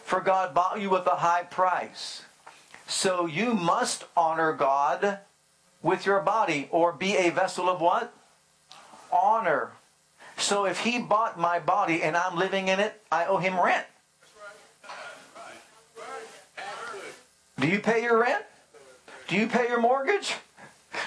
For 0.04 0.20
God 0.20 0.54
bought 0.54 0.80
you 0.80 0.90
with 0.90 1.06
a 1.06 1.16
high 1.16 1.42
price. 1.44 2.22
So 2.86 3.26
you 3.26 3.54
must 3.54 4.04
honor 4.16 4.52
God 4.52 5.18
with 5.82 6.06
your 6.06 6.20
body 6.20 6.68
or 6.70 6.92
be 6.92 7.16
a 7.16 7.30
vessel 7.30 7.68
of 7.68 7.80
what? 7.80 8.12
Honor. 9.12 9.72
So 10.36 10.66
if 10.66 10.80
he 10.80 10.98
bought 10.98 11.38
my 11.38 11.58
body 11.58 12.02
and 12.02 12.16
I'm 12.16 12.36
living 12.36 12.68
in 12.68 12.78
it, 12.78 13.00
I 13.10 13.26
owe 13.26 13.38
him 13.38 13.58
rent. 13.58 13.86
Do 17.58 17.68
you 17.68 17.80
pay 17.80 18.02
your 18.02 18.20
rent? 18.20 18.44
Do 19.28 19.36
you 19.36 19.46
pay 19.46 19.68
your 19.68 19.80
mortgage? 19.80 20.34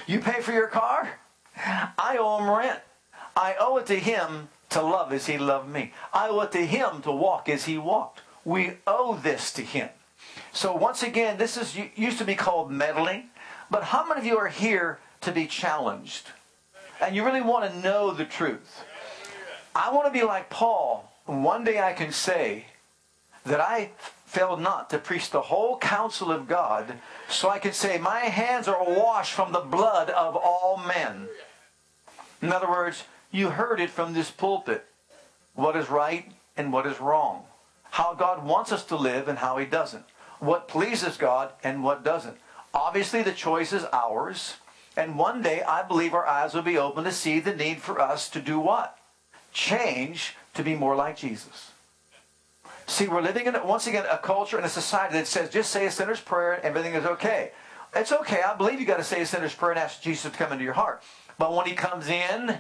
You 0.08 0.20
pay 0.20 0.42
for 0.42 0.52
your 0.52 0.68
car? 0.68 1.20
I 1.56 2.18
owe 2.20 2.40
him 2.40 2.50
rent. 2.50 2.80
I 3.36 3.56
owe 3.60 3.78
it 3.78 3.86
to 3.88 3.96
him 3.96 4.50
to 4.70 4.82
love 4.82 5.12
as 5.12 5.26
he 5.26 5.38
loved 5.38 5.70
me. 5.70 5.94
I 6.14 6.28
owe 6.28 6.42
it 6.42 6.52
to 6.54 6.66
him 6.66 7.02
to 7.04 7.12
walk 7.12 7.50
as 7.50 7.66
he 7.66 7.78
walked. 7.78 8.22
We 8.46 8.74
owe 8.88 9.16
this 9.16 9.52
to 9.54 9.62
him. 9.62 9.90
So 10.52 10.76
once 10.76 11.04
again, 11.04 11.38
this 11.38 11.58
is 11.58 11.78
used 11.96 12.18
to 12.20 12.26
be 12.26 12.36
called 12.36 12.72
meddling. 12.72 13.30
But 13.70 13.86
how 13.86 14.08
many 14.08 14.22
of 14.22 14.26
you 14.26 14.38
are 14.38 14.48
here 14.48 15.00
to 15.22 15.32
be 15.32 15.46
challenged? 15.46 16.28
And 17.02 17.16
you 17.16 17.24
really 17.24 17.42
want 17.42 17.72
to 17.72 17.80
know 17.80 18.12
the 18.12 18.26
truth. 18.26 18.84
I 19.76 19.92
want 19.92 20.08
to 20.08 20.20
be 20.20 20.26
like 20.26 20.50
Paul. 20.50 21.12
One 21.26 21.64
day 21.64 21.80
I 21.80 21.94
can 21.94 22.12
say 22.12 22.66
that 23.46 23.60
I 23.60 23.92
failed 24.26 24.62
not 24.62 24.90
to 24.90 24.98
preach 24.98 25.30
the 25.30 25.42
whole 25.42 25.78
counsel 25.78 26.32
of 26.32 26.48
God, 26.48 26.96
so 27.30 27.50
I 27.50 27.60
can 27.60 27.74
say, 27.74 27.98
My 27.98 28.20
hands 28.20 28.68
are 28.68 28.84
washed 28.84 29.34
from 29.34 29.52
the 29.52 29.60
blood 29.60 30.10
of 30.10 30.36
all 30.36 30.82
men. 30.86 31.28
In 32.42 32.52
other 32.52 32.70
words, 32.70 33.04
you 33.32 33.50
heard 33.50 33.80
it 33.80 33.90
from 33.90 34.14
this 34.14 34.32
pulpit 34.32 34.86
what 35.56 35.76
is 35.76 35.90
right 35.90 36.32
and 36.56 36.72
what 36.72 36.86
is 36.86 37.00
wrong, 37.02 37.44
how 37.92 38.14
God 38.14 38.46
wants 38.46 38.72
us 38.72 38.86
to 38.86 38.96
live 38.96 39.28
and 39.28 39.40
how 39.40 39.58
He 39.58 39.66
doesn't, 39.66 40.06
what 40.40 40.68
pleases 40.68 41.18
God 41.18 41.52
and 41.64 41.84
what 41.84 42.04
doesn't. 42.04 42.38
Obviously, 42.74 43.24
the 43.24 43.32
choice 43.32 43.74
is 43.74 43.86
ours, 43.92 44.56
and 44.96 45.18
one 45.18 45.42
day 45.42 45.62
I 45.64 45.84
believe 45.84 46.14
our 46.14 46.28
eyes 46.28 46.54
will 46.54 46.62
be 46.62 46.78
open 46.78 47.04
to 47.04 47.12
see 47.12 47.40
the 47.40 47.56
need 47.56 47.82
for 47.82 48.00
us 48.00 48.30
to 48.30 48.40
do 48.40 48.60
what? 48.60 48.98
Change 49.52 50.36
to 50.54 50.64
be 50.64 50.76
more 50.76 50.96
like 50.96 51.18
Jesus. 51.18 51.72
See, 52.86 53.08
we're 53.08 53.22
living 53.22 53.46
in, 53.46 53.56
once 53.66 53.86
again, 53.86 54.06
a 54.10 54.18
culture 54.18 54.58
and 54.58 54.66
a 54.66 54.70
society 54.70 55.14
that 55.14 55.28
says 55.28 55.50
just 55.50 55.72
say 55.72 55.86
a 55.86 55.92
sinner's 55.92 56.20
prayer 56.20 56.54
and 56.54 56.64
everything 56.64 56.96
is 56.96 57.06
okay. 57.06 57.52
It's 57.96 58.12
okay. 58.12 58.42
I 58.42 58.56
believe 58.56 58.80
you 58.80 58.86
got 58.86 58.98
to 58.98 59.04
say 59.04 59.22
a 59.22 59.26
sinner's 59.26 59.54
prayer 59.54 59.72
and 59.72 59.80
ask 59.80 60.02
Jesus 60.02 60.32
to 60.32 60.38
come 60.38 60.52
into 60.52 60.64
your 60.64 60.74
heart. 60.74 61.04
But 61.38 61.54
when 61.54 61.66
he 61.66 61.74
comes 61.74 62.08
in, 62.08 62.60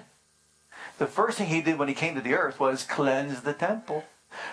the 1.00 1.08
first 1.08 1.38
thing 1.38 1.48
he 1.48 1.62
did 1.62 1.80
when 1.80 1.88
he 1.88 1.94
came 1.94 2.14
to 2.16 2.22
the 2.22 2.36
earth 2.36 2.60
was 2.60 2.84
cleanse 2.84 3.42
the 3.42 3.54
temple. 3.54 4.04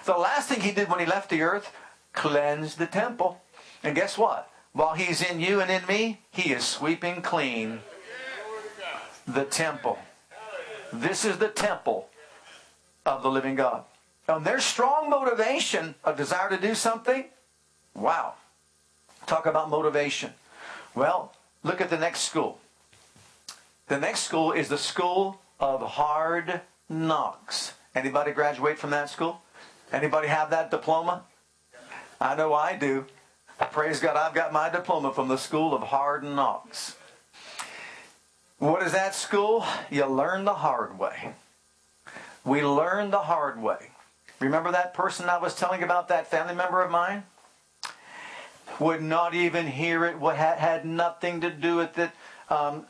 The 0.05 0.17
last 0.17 0.49
thing 0.49 0.61
he 0.61 0.71
did 0.71 0.89
when 0.89 1.01
he 1.01 1.05
left 1.05 1.29
the 1.29 1.43
earth, 1.43 1.73
cleanse 2.13 2.77
the 2.77 2.87
temple. 2.87 3.43
And 3.83 3.95
guess 3.95 4.17
what? 4.17 4.49
While 4.73 4.95
he's 4.95 5.21
in 5.21 5.41
you 5.41 5.61
and 5.61 5.71
in 5.71 5.85
me, 5.87 6.21
he 6.31 6.53
is 6.53 6.65
sweeping 6.65 7.21
clean 7.21 7.81
the 9.27 9.45
temple. 9.45 9.99
This 10.93 11.25
is 11.25 11.39
the 11.39 11.49
temple 11.49 12.09
of 13.05 13.23
the 13.23 13.31
living 13.31 13.57
God. 13.57 13.85
And 14.29 14.45
their 14.45 14.61
strong 14.61 15.11
motivation, 15.11 15.97
a 16.05 16.15
desire 16.15 16.49
to 16.51 16.57
do 16.57 16.75
something, 16.75 17.25
wow. 17.95 18.35
Talk 19.27 19.47
about 19.47 19.69
motivation. 19.69 20.33
Well, 20.95 21.33
look 21.65 21.81
at 21.81 21.91
the 21.91 21.99
next 21.99 22.21
school. 22.21 22.61
The 23.89 23.99
next 23.99 24.21
school 24.21 24.53
is 24.53 24.69
the 24.69 24.79
school 24.79 25.41
of 25.59 25.83
hard 25.83 26.61
knocks. 26.89 27.75
Anybody 27.95 28.33
graduate 28.33 28.79
from 28.79 28.91
that 28.91 29.11
school? 29.11 29.41
Anybody 29.93 30.29
have 30.29 30.51
that 30.51 30.71
diploma? 30.71 31.23
I 32.21 32.35
know 32.35 32.53
I 32.55 32.77
do. 32.77 33.07
Praise 33.73 34.01
God, 34.01 34.17
I've 34.17 34.35
got 34.35 34.53
my 34.53 34.69
diploma 34.69 35.13
from 35.13 35.29
the 35.29 35.39
school 35.39 35.75
of 35.75 35.83
hard 35.83 36.23
knocks. 36.25 36.97
What 38.59 38.83
is 38.83 38.93
that 38.93 39.15
school? 39.15 39.65
You 39.91 40.07
learn 40.07 40.45
the 40.45 40.55
hard 40.55 40.99
way. 40.99 41.33
We 42.45 42.63
learn 42.63 43.11
the 43.11 43.23
hard 43.23 43.61
way. 43.61 43.91
Remember 44.41 44.71
that 44.73 44.95
person 44.95 45.29
I 45.29 45.39
was 45.39 45.55
telling 45.55 45.83
about, 45.83 46.09
that 46.09 46.31
family 46.31 46.55
member 46.55 46.83
of 46.83 46.91
mine? 46.91 47.25
Would 48.79 49.03
not 49.03 49.35
even 49.35 49.67
hear 49.67 50.05
it, 50.05 50.21
had 50.21 50.85
nothing 50.85 51.41
to 51.41 51.51
do 51.51 51.77
with 51.77 51.99
it. 51.99 52.11
Um, 52.51 52.85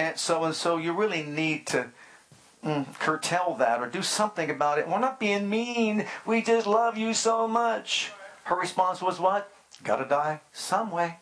Aunt 0.00 0.18
so 0.18 0.44
and 0.44 0.54
so, 0.54 0.78
you 0.78 0.94
really 0.94 1.22
need 1.22 1.66
to 1.66 1.88
mm, 2.64 2.98
curtail 2.98 3.54
that 3.58 3.82
or 3.82 3.86
do 3.86 4.00
something 4.00 4.48
about 4.48 4.78
it. 4.78 4.88
We're 4.88 4.98
not 4.98 5.20
being 5.20 5.50
mean. 5.50 6.06
We 6.24 6.40
just 6.40 6.66
love 6.66 6.96
you 6.96 7.12
so 7.12 7.46
much. 7.46 8.10
Her 8.44 8.56
response 8.56 9.02
was 9.02 9.20
what? 9.20 9.52
Gotta 9.84 10.06
die 10.08 10.40
some 10.54 10.90
way. 10.90 11.18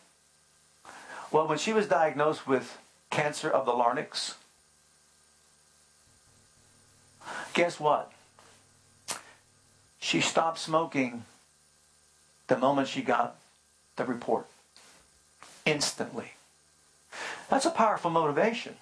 Well, 1.29 1.45
when 1.45 1.57
she 1.57 1.73
was 1.73 1.87
diagnosed 1.87 2.47
with 2.47 2.77
cancer 3.09 3.49
of 3.49 3.65
the 3.65 3.73
larynx, 3.73 4.35
guess 7.53 7.81
what? 7.81 8.13
She 9.99 10.21
stopped 10.21 10.57
smoking 10.57 11.25
the 12.47 12.57
moment 12.57 12.87
she 12.87 13.01
got 13.01 13.35
the 13.97 14.05
report. 14.05 14.47
Instantly. 15.65 16.31
That's 17.49 17.65
a 17.65 17.71
powerful 17.71 18.11
motivation. 18.11 18.75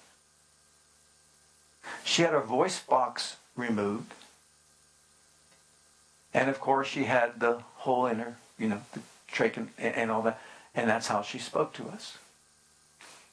She 2.04 2.22
had 2.22 2.32
her 2.32 2.40
voice 2.40 2.80
box 2.80 3.36
removed. 3.56 4.12
And 6.34 6.50
of 6.50 6.60
course, 6.60 6.86
she 6.86 7.04
had 7.04 7.40
the 7.40 7.62
hole 7.76 8.06
in 8.06 8.18
her, 8.18 8.36
you 8.58 8.68
know, 8.68 8.82
the 8.92 9.00
trach 9.32 9.56
and, 9.56 9.70
and 9.78 10.10
all 10.10 10.22
that. 10.22 10.40
And 10.74 10.88
that's 10.88 11.08
how 11.08 11.22
she 11.22 11.38
spoke 11.38 11.72
to 11.74 11.88
us. 11.88 12.18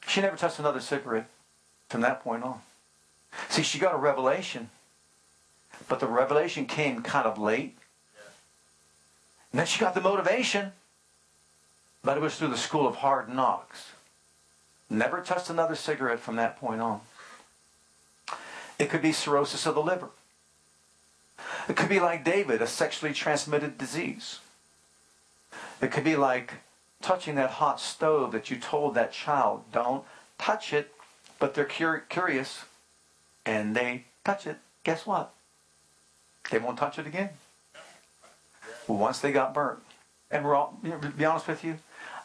She 0.07 0.21
never 0.21 0.37
touched 0.37 0.59
another 0.59 0.79
cigarette 0.79 1.27
from 1.89 2.01
that 2.01 2.23
point 2.23 2.43
on. 2.43 2.61
See, 3.49 3.63
she 3.63 3.79
got 3.79 3.93
a 3.93 3.97
revelation, 3.97 4.69
but 5.89 5.99
the 5.99 6.07
revelation 6.07 6.65
came 6.65 7.01
kind 7.01 7.27
of 7.27 7.37
late. 7.37 7.77
And 9.51 9.59
then 9.59 9.67
she 9.67 9.79
got 9.79 9.93
the 9.93 10.01
motivation, 10.01 10.71
but 12.03 12.17
it 12.17 12.21
was 12.21 12.35
through 12.35 12.49
the 12.49 12.57
school 12.57 12.87
of 12.87 12.97
hard 12.97 13.27
knocks. 13.27 13.87
Never 14.89 15.21
touched 15.21 15.49
another 15.49 15.75
cigarette 15.75 16.19
from 16.19 16.35
that 16.35 16.59
point 16.59 16.81
on. 16.81 17.01
It 18.77 18.89
could 18.89 19.01
be 19.01 19.11
cirrhosis 19.11 19.65
of 19.65 19.75
the 19.75 19.81
liver. 19.81 20.09
It 21.67 21.75
could 21.75 21.89
be 21.89 21.99
like 21.99 22.23
David, 22.23 22.61
a 22.61 22.67
sexually 22.67 23.13
transmitted 23.13 23.77
disease. 23.77 24.39
It 25.81 25.91
could 25.91 26.03
be 26.03 26.15
like 26.15 26.55
touching 27.01 27.35
that 27.35 27.51
hot 27.51 27.79
stove 27.79 28.31
that 28.31 28.49
you 28.49 28.57
told 28.57 28.95
that 28.95 29.11
child, 29.11 29.63
don't 29.71 30.03
touch 30.37 30.73
it, 30.73 30.93
but 31.39 31.53
they're 31.53 31.65
cur- 31.65 32.03
curious 32.09 32.65
and 33.45 33.75
they 33.75 34.05
touch 34.23 34.47
it. 34.47 34.57
Guess 34.83 35.05
what? 35.05 35.33
They 36.51 36.59
won't 36.59 36.77
touch 36.77 36.99
it 36.99 37.07
again. 37.07 37.29
Once 38.87 39.19
they 39.19 39.31
got 39.31 39.53
burnt. 39.53 39.79
And 40.29 40.43
we're 40.43 40.55
all, 40.55 40.77
you 40.83 40.89
know, 40.89 40.97
be 40.97 41.25
honest 41.25 41.47
with 41.47 41.63
you, 41.63 41.77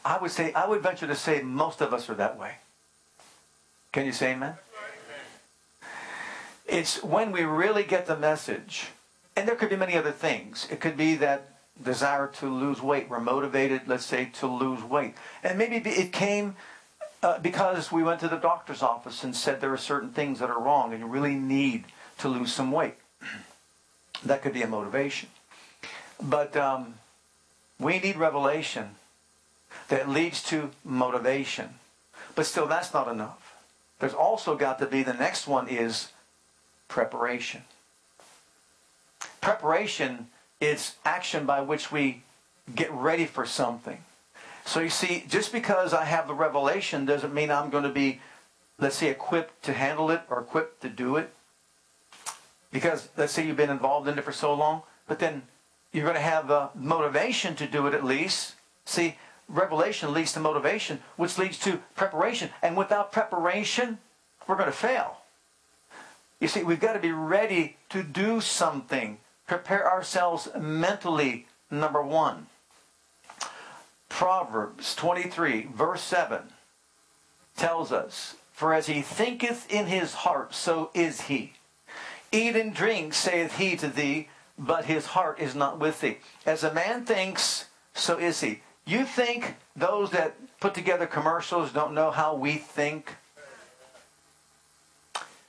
I 0.04 0.18
would 0.18 0.30
say, 0.30 0.52
I 0.52 0.66
would 0.66 0.82
venture 0.82 1.06
to 1.06 1.14
say 1.14 1.42
most 1.42 1.80
of 1.80 1.92
us 1.92 2.08
are 2.08 2.14
that 2.14 2.38
way. 2.38 2.54
Can 3.92 4.06
you 4.06 4.12
say 4.12 4.32
amen? 4.32 4.54
It's 6.66 7.02
when 7.02 7.32
we 7.32 7.42
really 7.42 7.82
get 7.82 8.06
the 8.06 8.16
message, 8.16 8.88
and 9.36 9.48
there 9.48 9.56
could 9.56 9.70
be 9.70 9.76
many 9.76 9.96
other 9.96 10.12
things. 10.12 10.68
It 10.70 10.80
could 10.80 10.96
be 10.96 11.16
that 11.16 11.48
desire 11.82 12.28
to 12.28 12.48
lose 12.48 12.80
weight. 12.80 13.08
We're 13.08 13.20
motivated, 13.20 13.82
let's 13.86 14.04
say, 14.04 14.26
to 14.34 14.46
lose 14.46 14.82
weight. 14.82 15.14
And 15.42 15.58
maybe 15.58 15.76
it 15.76 16.12
came 16.12 16.56
uh, 17.22 17.38
because 17.38 17.90
we 17.90 18.02
went 18.02 18.20
to 18.20 18.28
the 18.28 18.36
doctor's 18.36 18.82
office 18.82 19.24
and 19.24 19.34
said 19.34 19.60
there 19.60 19.72
are 19.72 19.78
certain 19.78 20.10
things 20.10 20.38
that 20.38 20.50
are 20.50 20.60
wrong 20.60 20.92
and 20.92 21.00
you 21.00 21.06
really 21.06 21.34
need 21.34 21.84
to 22.18 22.28
lose 22.28 22.52
some 22.52 22.70
weight. 22.70 22.94
that 24.24 24.42
could 24.42 24.52
be 24.52 24.62
a 24.62 24.66
motivation. 24.66 25.28
But 26.22 26.56
um, 26.56 26.94
we 27.78 27.98
need 27.98 28.16
revelation 28.16 28.96
that 29.88 30.08
leads 30.08 30.42
to 30.44 30.70
motivation. 30.84 31.74
But 32.34 32.46
still, 32.46 32.66
that's 32.66 32.94
not 32.94 33.08
enough. 33.08 33.54
There's 33.98 34.14
also 34.14 34.56
got 34.56 34.78
to 34.78 34.86
be 34.86 35.02
the 35.02 35.12
next 35.12 35.46
one 35.46 35.68
is 35.68 36.08
preparation. 36.88 37.62
Preparation 39.40 40.28
is 40.60 40.94
action 41.04 41.46
by 41.46 41.60
which 41.60 41.90
we 41.90 42.22
get 42.74 42.90
ready 42.92 43.26
for 43.26 43.46
something. 43.46 43.98
So 44.64 44.80
you 44.80 44.90
see, 44.90 45.24
just 45.28 45.52
because 45.52 45.92
I 45.92 46.04
have 46.04 46.28
the 46.28 46.34
revelation 46.34 47.04
doesn't 47.04 47.34
mean 47.34 47.50
I'm 47.50 47.70
going 47.70 47.84
to 47.84 47.90
be, 47.90 48.20
let's 48.78 48.96
say, 48.96 49.08
equipped 49.08 49.62
to 49.64 49.72
handle 49.72 50.10
it 50.10 50.22
or 50.28 50.40
equipped 50.40 50.82
to 50.82 50.88
do 50.88 51.16
it. 51.16 51.32
Because 52.72 53.08
let's 53.16 53.32
say 53.32 53.46
you've 53.46 53.56
been 53.56 53.70
involved 53.70 54.06
in 54.06 54.18
it 54.18 54.24
for 54.24 54.32
so 54.32 54.54
long, 54.54 54.82
but 55.08 55.18
then 55.18 55.42
you're 55.92 56.04
going 56.04 56.14
to 56.14 56.20
have 56.20 56.46
the 56.46 56.70
motivation 56.74 57.56
to 57.56 57.66
do 57.66 57.86
it 57.86 57.94
at 57.94 58.04
least. 58.04 58.54
See, 58.84 59.16
revelation 59.50 60.14
leads 60.14 60.32
to 60.32 60.40
motivation, 60.40 61.00
which 61.16 61.36
leads 61.38 61.58
to 61.60 61.80
preparation. 61.94 62.50
And 62.62 62.76
without 62.76 63.12
preparation, 63.12 63.98
we're 64.46 64.56
going 64.56 64.66
to 64.66 64.72
fail. 64.72 65.18
You 66.40 66.48
see, 66.48 66.62
we've 66.62 66.80
got 66.80 66.94
to 66.94 66.98
be 66.98 67.12
ready 67.12 67.76
to 67.90 68.02
do 68.02 68.40
something. 68.40 69.18
Prepare 69.46 69.90
ourselves 69.90 70.48
mentally, 70.58 71.46
number 71.70 72.02
one. 72.02 72.46
Proverbs 74.08 74.94
23, 74.94 75.68
verse 75.74 76.02
7 76.02 76.42
tells 77.56 77.92
us, 77.92 78.36
For 78.52 78.72
as 78.72 78.86
he 78.86 79.02
thinketh 79.02 79.70
in 79.70 79.86
his 79.86 80.14
heart, 80.14 80.54
so 80.54 80.90
is 80.94 81.22
he. 81.22 81.52
Eat 82.32 82.56
and 82.56 82.74
drink, 82.74 83.12
saith 83.12 83.58
he 83.58 83.76
to 83.76 83.88
thee, 83.88 84.28
but 84.58 84.84
his 84.86 85.06
heart 85.06 85.40
is 85.40 85.54
not 85.54 85.78
with 85.78 86.00
thee. 86.00 86.18
As 86.46 86.62
a 86.62 86.72
man 86.72 87.04
thinks, 87.04 87.66
so 87.94 88.18
is 88.18 88.40
he. 88.40 88.60
You 88.90 89.04
think 89.04 89.54
those 89.76 90.10
that 90.10 90.34
put 90.58 90.74
together 90.74 91.06
commercials 91.06 91.70
don't 91.70 91.94
know 91.94 92.10
how 92.10 92.34
we 92.34 92.56
think? 92.56 93.14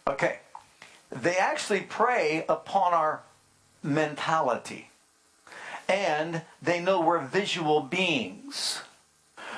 Okay. 0.05 0.37
They 1.09 1.37
actually 1.37 1.79
prey 1.81 2.45
upon 2.47 2.93
our 2.93 3.23
mentality. 3.81 4.91
And 5.89 6.43
they 6.61 6.81
know 6.81 7.01
we're 7.01 7.17
visual 7.17 7.81
beings. 7.81 8.83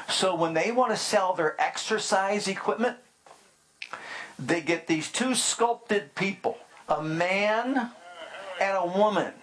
So 0.07 0.33
when 0.33 0.53
they 0.53 0.71
want 0.71 0.91
to 0.91 0.97
sell 0.97 1.33
their 1.33 1.59
exercise 1.61 2.47
equipment, 2.47 2.95
they 4.39 4.61
get 4.61 4.87
these 4.87 5.11
two 5.11 5.35
sculpted 5.35 6.15
people, 6.15 6.57
a 6.87 7.03
man 7.03 7.91
and 8.61 8.77
a 8.77 8.85
woman, 8.85 9.33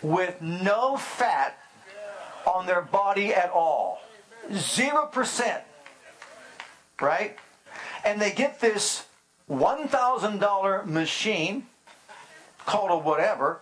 with 0.00 0.40
no 0.40 0.96
fat 0.96 1.58
on 2.46 2.66
their 2.66 2.82
body 2.82 3.34
at 3.34 3.50
all. 3.50 4.00
Zero 4.52 5.06
percent. 5.06 5.62
Right? 7.00 7.36
And 8.04 8.20
they 8.20 8.32
get 8.32 8.60
this 8.60 9.06
$1,000 9.50 10.86
machine 10.86 11.66
called 12.64 12.90
a 12.90 12.98
whatever, 12.98 13.60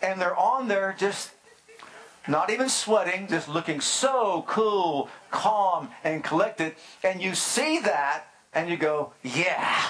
and 0.00 0.20
they're 0.20 0.36
on 0.36 0.68
there 0.68 0.94
just 0.96 1.30
not 2.26 2.50
even 2.50 2.68
sweating, 2.68 3.26
just 3.28 3.48
looking 3.48 3.80
so 3.80 4.44
cool, 4.46 5.08
calm, 5.30 5.88
and 6.04 6.22
collected. 6.22 6.76
And 7.02 7.20
you 7.20 7.34
see 7.34 7.80
that, 7.80 8.24
and 8.54 8.70
you 8.70 8.76
go, 8.76 9.12
yeah, 9.22 9.88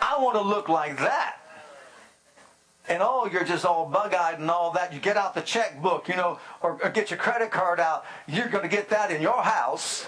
I 0.00 0.16
want 0.20 0.36
to 0.36 0.42
look 0.42 0.68
like 0.68 0.98
that 0.98 1.38
and 2.88 3.02
oh, 3.02 3.28
you're 3.32 3.44
just 3.44 3.64
all 3.64 3.86
bug-eyed 3.86 4.38
and 4.38 4.50
all 4.50 4.72
that. 4.72 4.92
You 4.92 5.00
get 5.00 5.16
out 5.16 5.34
the 5.34 5.40
checkbook, 5.40 6.08
you 6.08 6.16
know, 6.16 6.38
or, 6.60 6.78
or 6.82 6.90
get 6.90 7.10
your 7.10 7.18
credit 7.18 7.50
card 7.50 7.80
out. 7.80 8.04
You're 8.26 8.48
going 8.48 8.62
to 8.62 8.68
get 8.68 8.90
that 8.90 9.10
in 9.10 9.22
your 9.22 9.42
house. 9.42 10.06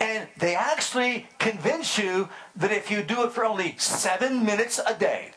And 0.00 0.26
they 0.38 0.54
actually 0.54 1.28
convince 1.38 1.98
you 1.98 2.28
that 2.56 2.72
if 2.72 2.90
you 2.90 3.02
do 3.02 3.24
it 3.24 3.32
for 3.32 3.44
only 3.44 3.76
seven 3.78 4.44
minutes 4.44 4.80
a 4.84 4.94
day, 4.94 5.32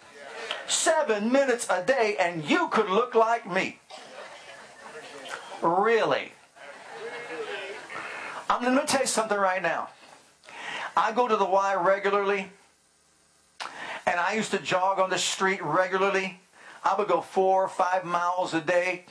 seven 0.67 1.31
minutes 1.31 1.67
a 1.69 1.83
day, 1.83 2.15
and 2.19 2.49
you 2.49 2.67
could 2.69 2.89
look 2.89 3.13
like 3.13 3.49
me. 3.51 3.79
Really? 5.61 6.31
I'm 8.49 8.63
going 8.63 8.77
to 8.79 8.85
tell 8.85 9.01
you 9.01 9.07
something 9.07 9.37
right 9.37 9.61
now. 9.61 9.89
I 10.97 11.11
go 11.11 11.27
to 11.27 11.35
the 11.35 11.45
Y 11.45 11.75
regularly 11.75 12.49
and 14.12 14.19
I 14.19 14.34
used 14.34 14.52
to 14.52 14.58
jog 14.58 15.00
on 15.00 15.10
the 15.10 15.17
street 15.17 15.63
regularly. 15.63 16.38
I 16.84 16.95
would 16.97 17.08
go 17.08 17.21
four 17.21 17.63
or 17.63 17.69
five 17.69 18.04
miles 18.04 18.54
a 18.54 18.60
day. 18.60 19.06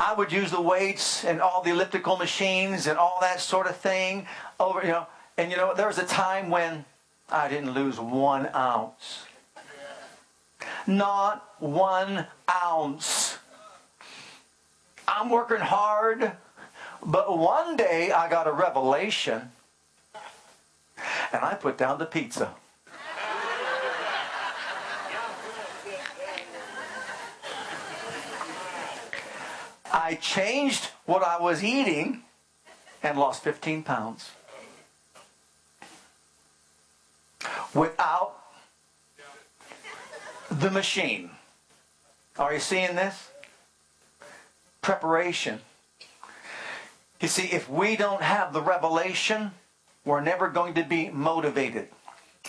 I 0.00 0.14
would 0.14 0.32
use 0.32 0.50
the 0.50 0.60
weights 0.60 1.24
and 1.24 1.40
all 1.40 1.62
the 1.62 1.70
elliptical 1.70 2.16
machines 2.16 2.88
and 2.88 2.98
all 2.98 3.18
that 3.20 3.40
sort 3.40 3.68
of 3.68 3.76
thing 3.76 4.26
over, 4.58 4.80
you 4.82 4.88
know. 4.88 5.06
And 5.36 5.52
you 5.52 5.56
know, 5.56 5.74
there 5.74 5.86
was 5.86 5.98
a 5.98 6.04
time 6.04 6.50
when 6.50 6.84
I 7.30 7.48
didn't 7.48 7.70
lose 7.70 8.00
one 8.00 8.50
ounce. 8.52 9.26
Not 10.88 11.48
one 11.60 12.26
ounce. 12.64 13.38
I'm 15.06 15.30
working 15.30 15.58
hard, 15.58 16.32
but 17.04 17.38
one 17.38 17.76
day 17.76 18.10
I 18.10 18.28
got 18.28 18.48
a 18.48 18.52
revelation 18.52 19.52
and 21.32 21.44
I 21.44 21.54
put 21.54 21.78
down 21.78 21.98
the 21.98 22.06
pizza. 22.06 22.54
I 30.10 30.14
changed 30.14 30.90
what 31.06 31.22
I 31.22 31.40
was 31.40 31.62
eating 31.62 32.24
and 33.00 33.16
lost 33.16 33.44
15 33.44 33.84
pounds. 33.84 34.32
without 37.72 38.34
the 40.50 40.70
machine. 40.70 41.30
Are 42.36 42.52
you 42.52 42.58
seeing 42.58 42.96
this? 42.96 43.30
Preparation. 44.82 45.60
You 47.20 47.28
see, 47.28 47.44
if 47.44 47.70
we 47.70 47.94
don't 47.94 48.22
have 48.22 48.52
the 48.52 48.60
revelation, 48.60 49.52
we're 50.04 50.20
never 50.20 50.48
going 50.48 50.74
to 50.74 50.82
be 50.82 51.10
motivated. 51.10 51.88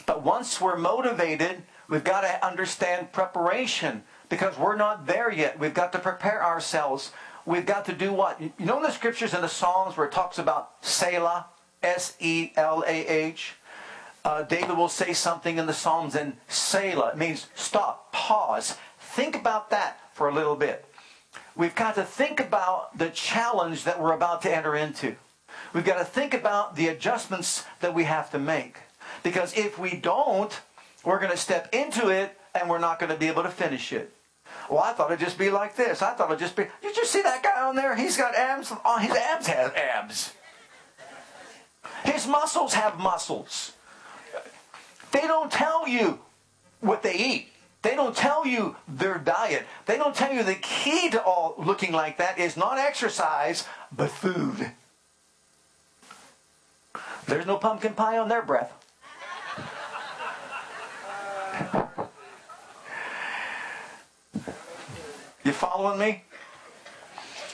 But 0.08 0.24
once 0.24 0.60
we're 0.60 0.78
motivated, 0.78 1.62
we've 1.88 2.04
got 2.04 2.22
to 2.22 2.44
understand 2.44 3.12
preparation 3.12 4.04
because 4.30 4.58
we're 4.58 4.78
not 4.78 5.06
there 5.06 5.32
yet. 5.32 5.60
We've 5.60 5.74
got 5.74 5.92
to 5.92 6.00
prepare 6.00 6.44
ourselves. 6.44 7.12
We've 7.46 7.66
got 7.66 7.86
to 7.86 7.94
do 7.94 8.14
what? 8.14 8.40
You 8.42 8.52
know 8.60 8.78
in 8.78 8.84
the 8.84 8.92
scriptures 8.92 9.34
in 9.34 9.42
the 9.42 9.48
Psalms 9.50 9.98
where 9.98 10.08
it 10.08 10.12
talks 10.12 10.38
about 10.38 10.72
Selah, 10.82 11.48
S 11.82 12.16
E 12.20 12.52
L 12.56 12.84
A 12.86 13.08
H? 13.08 13.56
Uh, 14.24 14.44
David 14.44 14.78
will 14.78 14.90
say 14.90 15.14
something 15.14 15.58
in 15.58 15.66
the 15.66 15.74
Psalms 15.74 16.16
and 16.16 16.38
Selah. 16.48 17.16
Means 17.16 17.48
stop, 17.56 18.12
pause. 18.12 18.78
Think 19.00 19.36
about 19.36 19.72
that 19.72 20.00
for 20.14 20.30
a 20.30 20.34
little 20.34 20.56
bit. 20.56 20.86
We've 21.56 21.76
got 21.76 21.96
to 21.96 22.04
think 22.04 22.40
about 22.40 22.98
the 22.98 23.10
challenge 23.10 23.84
that 23.84 24.00
we're 24.00 24.14
about 24.14 24.42
to 24.44 24.56
enter 24.56 24.76
into. 24.76 25.16
We've 25.74 25.86
got 25.86 25.98
to 25.98 26.06
think 26.06 26.34
about 26.34 26.76
the 26.76 26.88
adjustments 26.88 27.66
that 27.80 27.94
we 27.94 28.04
have 28.06 28.32
to 28.32 28.40
make. 28.40 28.78
Because 29.24 29.58
if 29.58 29.78
we 29.78 29.96
don't, 29.96 30.62
we're 31.04 31.20
going 31.20 31.32
to 31.32 31.38
step 31.38 31.74
into 31.74 32.10
it 32.10 32.38
and 32.54 32.70
we're 32.70 32.80
not 32.80 33.00
going 33.00 33.12
to 33.12 33.18
be 33.18 33.28
able 33.28 33.44
to 33.44 33.50
finish 33.50 33.92
it. 33.92 34.14
Well, 34.72 34.82
I 34.82 34.94
thought 34.94 35.12
it'd 35.12 35.20
just 35.20 35.38
be 35.38 35.50
like 35.50 35.76
this. 35.76 36.02
I 36.02 36.14
thought 36.14 36.30
it'd 36.30 36.40
just 36.40 36.56
be. 36.56 36.66
Did 36.82 36.96
you 36.96 37.06
see 37.06 37.22
that 37.22 37.44
guy 37.44 37.62
on 37.62 37.76
there? 37.76 37.94
He's 37.94 38.16
got 38.16 38.34
abs. 38.36 38.72
Oh, 38.86 38.98
his 39.00 39.12
abs 39.12 39.48
have 39.48 39.76
abs. 39.76 40.34
His 42.06 42.26
muscles 42.26 42.74
have 42.74 42.98
muscles. 42.98 43.74
They 45.12 45.28
don't 45.28 45.52
tell 45.52 45.90
you 45.90 46.20
what 46.80 47.04
they 47.04 47.16
eat. 47.16 47.50
They 47.82 47.96
don't 47.96 48.16
tell 48.16 48.48
you 48.48 48.78
their 48.88 49.18
diet. 49.18 49.66
They 49.88 49.98
don't 49.98 50.16
tell 50.16 50.32
you 50.32 50.42
the 50.42 50.56
key 50.56 51.10
to 51.10 51.22
all 51.22 51.56
looking 51.58 51.92
like 51.92 52.18
that 52.20 52.40
is 52.40 52.56
not 52.56 52.78
exercise, 52.78 53.68
but 53.92 54.10
food. 54.10 54.72
There's 57.28 57.46
no 57.46 57.58
pumpkin 57.58 57.94
pie 57.94 58.18
on 58.18 58.30
their 58.30 58.42
breath. 58.42 58.81
Following 65.62 66.00
me? 66.00 66.24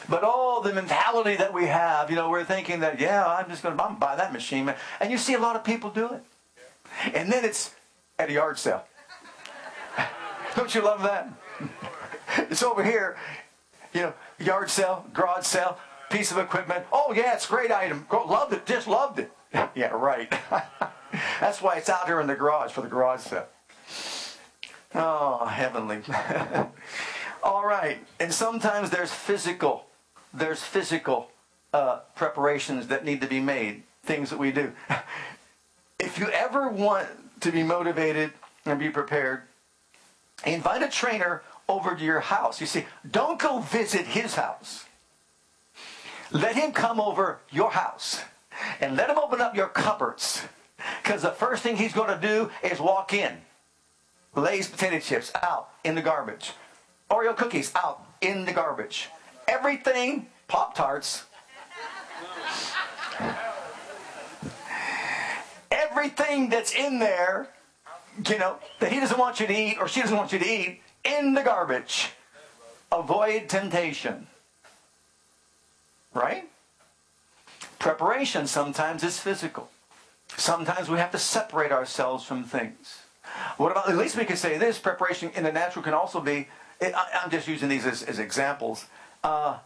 But 0.07 0.23
all 0.23 0.61
the 0.61 0.71
mentality 0.71 1.35
that 1.35 1.53
we 1.53 1.65
have, 1.65 2.09
you 2.09 2.15
know, 2.15 2.29
we're 2.29 2.45
thinking 2.45 2.79
that, 2.79 3.01
yeah, 3.01 3.27
I'm 3.27 3.49
just 3.49 3.63
going 3.63 3.77
to 3.77 3.83
buy 3.99 4.15
that 4.15 4.31
machine. 4.31 4.73
And 5.01 5.11
you 5.11 5.17
see 5.17 5.33
a 5.33 5.39
lot 5.39 5.57
of 5.57 5.65
people 5.65 5.89
do 5.89 6.13
it. 6.13 6.23
And 7.13 7.29
then 7.29 7.43
it's 7.43 7.75
at 8.17 8.29
a 8.29 8.33
yard 8.33 8.57
sale. 8.57 8.85
Don't 10.55 10.73
you 10.73 10.81
love 10.81 11.03
that? 11.03 11.29
it's 12.49 12.63
over 12.63 12.81
here, 12.81 13.17
you 13.93 14.03
know, 14.03 14.13
yard 14.39 14.69
sale, 14.69 15.05
garage 15.13 15.43
sale, 15.43 15.77
piece 16.09 16.31
of 16.31 16.37
equipment. 16.37 16.85
Oh, 16.93 17.13
yeah, 17.13 17.33
it's 17.33 17.45
a 17.45 17.49
great 17.49 17.71
item. 17.71 18.07
Loved 18.09 18.53
it, 18.53 18.65
just 18.65 18.87
loved 18.87 19.19
it. 19.19 19.31
yeah, 19.75 19.87
right. 19.87 20.31
That's 21.41 21.61
why 21.61 21.75
it's 21.75 21.89
out 21.89 22.05
here 22.05 22.21
in 22.21 22.27
the 22.27 22.35
garage 22.35 22.71
for 22.71 22.79
the 22.79 22.87
garage 22.87 23.19
sale. 23.19 23.47
Oh, 24.95 25.45
heavenly. 25.45 26.01
All 27.43 27.65
right. 27.65 27.99
And 28.19 28.33
sometimes 28.33 28.89
there's 28.89 29.11
physical, 29.11 29.85
there's 30.33 30.61
physical 30.61 31.31
uh, 31.73 31.99
preparations 32.15 32.87
that 32.87 33.05
need 33.05 33.21
to 33.21 33.27
be 33.27 33.39
made, 33.39 33.83
things 34.03 34.29
that 34.29 34.39
we 34.39 34.51
do. 34.51 34.71
if 35.99 36.17
you 36.17 36.29
ever 36.29 36.69
want 36.69 37.07
to 37.41 37.51
be 37.51 37.63
motivated 37.63 38.33
and 38.65 38.79
be 38.79 38.89
prepared, 38.89 39.43
invite 40.45 40.83
a 40.83 40.89
trainer 40.89 41.43
over 41.69 41.95
to 41.95 42.03
your 42.03 42.21
house. 42.21 42.61
You 42.61 42.67
see, 42.67 42.85
don't 43.09 43.39
go 43.39 43.59
visit 43.59 44.05
his 44.05 44.35
house. 44.35 44.85
Let 46.31 46.55
him 46.55 46.71
come 46.71 46.99
over 46.99 47.39
your 47.51 47.71
house 47.71 48.21
and 48.81 48.95
let 48.95 49.09
him 49.09 49.17
open 49.17 49.41
up 49.41 49.55
your 49.55 49.67
cupboards. 49.67 50.43
Because 51.01 51.21
the 51.21 51.31
first 51.31 51.63
thing 51.63 51.77
he's 51.77 51.93
going 51.93 52.09
to 52.09 52.27
do 52.27 52.51
is 52.63 52.79
walk 52.79 53.13
in. 53.13 53.37
Lay's 54.35 54.67
potato 54.67 54.99
chips 54.99 55.31
out 55.41 55.69
in 55.83 55.95
the 55.95 56.01
garbage. 56.01 56.51
Oreo 57.09 57.35
cookies 57.35 57.71
out 57.75 58.03
in 58.21 58.45
the 58.45 58.51
garbage. 58.51 59.09
Everything, 59.47 60.27
Pop 60.47 60.75
Tarts. 60.75 61.23
Everything 65.71 66.49
that's 66.49 66.73
in 66.73 66.99
there, 66.99 67.49
you 68.27 68.37
know, 68.37 68.57
that 68.79 68.91
he 68.91 68.99
doesn't 68.99 69.17
want 69.17 69.39
you 69.39 69.47
to 69.47 69.53
eat 69.53 69.77
or 69.79 69.87
she 69.87 70.01
doesn't 70.01 70.17
want 70.17 70.31
you 70.31 70.39
to 70.39 70.47
eat, 70.47 70.81
in 71.03 71.33
the 71.33 71.43
garbage. 71.43 72.09
Avoid 72.91 73.49
temptation. 73.49 74.27
Right? 76.13 76.49
Preparation 77.79 78.47
sometimes 78.47 79.03
is 79.03 79.19
physical. 79.19 79.69
Sometimes 80.35 80.89
we 80.89 80.97
have 80.97 81.11
to 81.11 81.17
separate 81.17 81.71
ourselves 81.71 82.25
from 82.25 82.43
things. 82.43 83.01
What 83.57 83.71
about, 83.71 83.89
at 83.89 83.97
least 83.97 84.17
we 84.17 84.25
can 84.25 84.37
say 84.37 84.57
this, 84.57 84.77
preparation 84.77 85.31
in 85.35 85.43
the 85.43 85.51
natural 85.51 85.83
can 85.83 85.93
also 85.93 86.19
be 86.19 86.47
it, 86.79 86.93
I, 86.95 87.23
am 87.23 87.29
just 87.29 87.47
using 87.47 87.69
these 87.69 87.85
as, 87.85 88.03
as 88.03 88.19
examples. 88.19 88.85
Uh, 89.23 89.57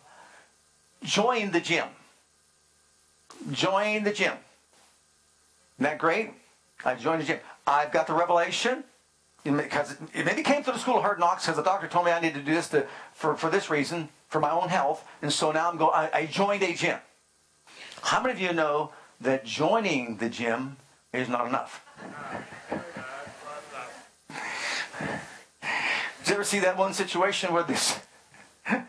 join 1.04 1.52
the 1.52 1.60
gym. 1.60 1.88
Join 3.52 4.04
the 4.04 4.12
gym. 4.12 4.34
Isn't 5.78 5.84
that 5.84 5.98
great? 5.98 6.32
I 6.86 6.96
joined 6.96 7.22
the 7.22 7.26
gym. 7.26 7.40
I've 7.66 7.92
got 7.92 8.08
the 8.08 8.14
revelation 8.14 8.84
because 9.44 9.96
it 10.14 10.26
maybe 10.26 10.44
came 10.44 10.64
through 10.64 10.74
the 10.74 10.80
school 10.80 10.98
of 10.98 11.02
hard 11.02 11.20
knocks 11.20 11.46
because 11.46 11.58
the 11.58 11.64
doctor 11.64 11.88
told 11.88 12.06
me 12.06 12.12
I 12.12 12.20
need 12.20 12.36
to 12.36 12.42
do 12.42 12.54
this 12.54 12.70
to, 12.70 12.86
for, 13.14 13.36
for 13.36 13.50
this 13.50 13.70
reason, 13.70 14.10
for 14.28 14.40
my 14.40 14.52
own 14.52 14.70
health. 14.70 15.06
And 15.22 15.34
so 15.34 15.52
now 15.52 15.70
I'm 15.70 15.78
going, 15.78 15.92
I, 15.94 16.10
I 16.14 16.26
joined 16.28 16.64
a 16.64 16.74
gym. 16.74 17.00
How 18.04 18.22
many 18.22 18.34
of 18.34 18.40
you 18.40 18.54
know 18.54 18.92
that 19.20 19.46
joining 19.46 20.18
the 20.18 20.30
gym 20.30 20.78
is 21.14 21.28
not 21.28 21.48
enough? 21.48 21.86
You 26.32 26.36
ever 26.36 26.44
see 26.46 26.60
that 26.60 26.78
one 26.78 26.94
situation 26.94 27.54
where 27.54 27.64
this 27.64 28.00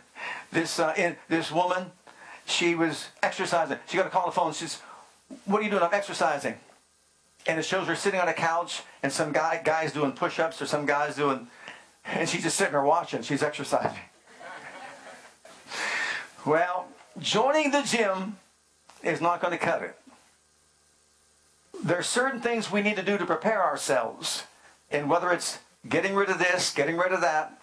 this 0.52 0.78
uh, 0.78 0.94
in, 0.96 1.16
this 1.28 1.50
woman 1.50 1.90
she 2.46 2.74
was 2.74 3.08
exercising. 3.22 3.78
She 3.88 3.96
got 3.96 4.06
a 4.06 4.10
call 4.10 4.22
on 4.22 4.28
the 4.28 4.32
phone. 4.32 4.52
She's, 4.52 4.80
"What 5.44 5.60
are 5.60 5.64
you 5.64 5.70
doing? 5.70 5.82
I'm 5.82 5.92
exercising." 5.92 6.54
And 7.46 7.58
it 7.58 7.64
shows 7.64 7.88
her 7.88 7.96
sitting 7.96 8.20
on 8.20 8.28
a 8.28 8.32
couch, 8.32 8.82
and 9.02 9.12
some 9.12 9.32
guy 9.32 9.60
guys 9.64 9.92
doing 9.92 10.12
push-ups, 10.12 10.62
or 10.62 10.66
some 10.66 10.86
guys 10.86 11.16
doing, 11.16 11.48
and 12.04 12.28
she's 12.28 12.44
just 12.44 12.56
sitting 12.56 12.72
there 12.72 12.82
watching. 12.82 13.22
She's 13.22 13.42
exercising. 13.42 13.98
Well, 16.44 16.88
joining 17.20 17.70
the 17.70 17.82
gym 17.82 18.36
is 19.04 19.20
not 19.20 19.40
going 19.40 19.52
to 19.52 19.58
cut 19.58 19.82
it. 19.82 19.96
There 21.84 21.96
are 21.96 22.02
certain 22.02 22.40
things 22.40 22.68
we 22.68 22.82
need 22.82 22.96
to 22.96 23.02
do 23.02 23.16
to 23.16 23.24
prepare 23.24 23.62
ourselves, 23.62 24.42
and 24.90 25.08
whether 25.08 25.30
it's 25.30 25.60
getting 25.88 26.14
rid 26.14 26.28
of 26.28 26.38
this, 26.38 26.72
getting 26.72 26.96
rid 26.96 27.12
of 27.12 27.20
that. 27.20 27.58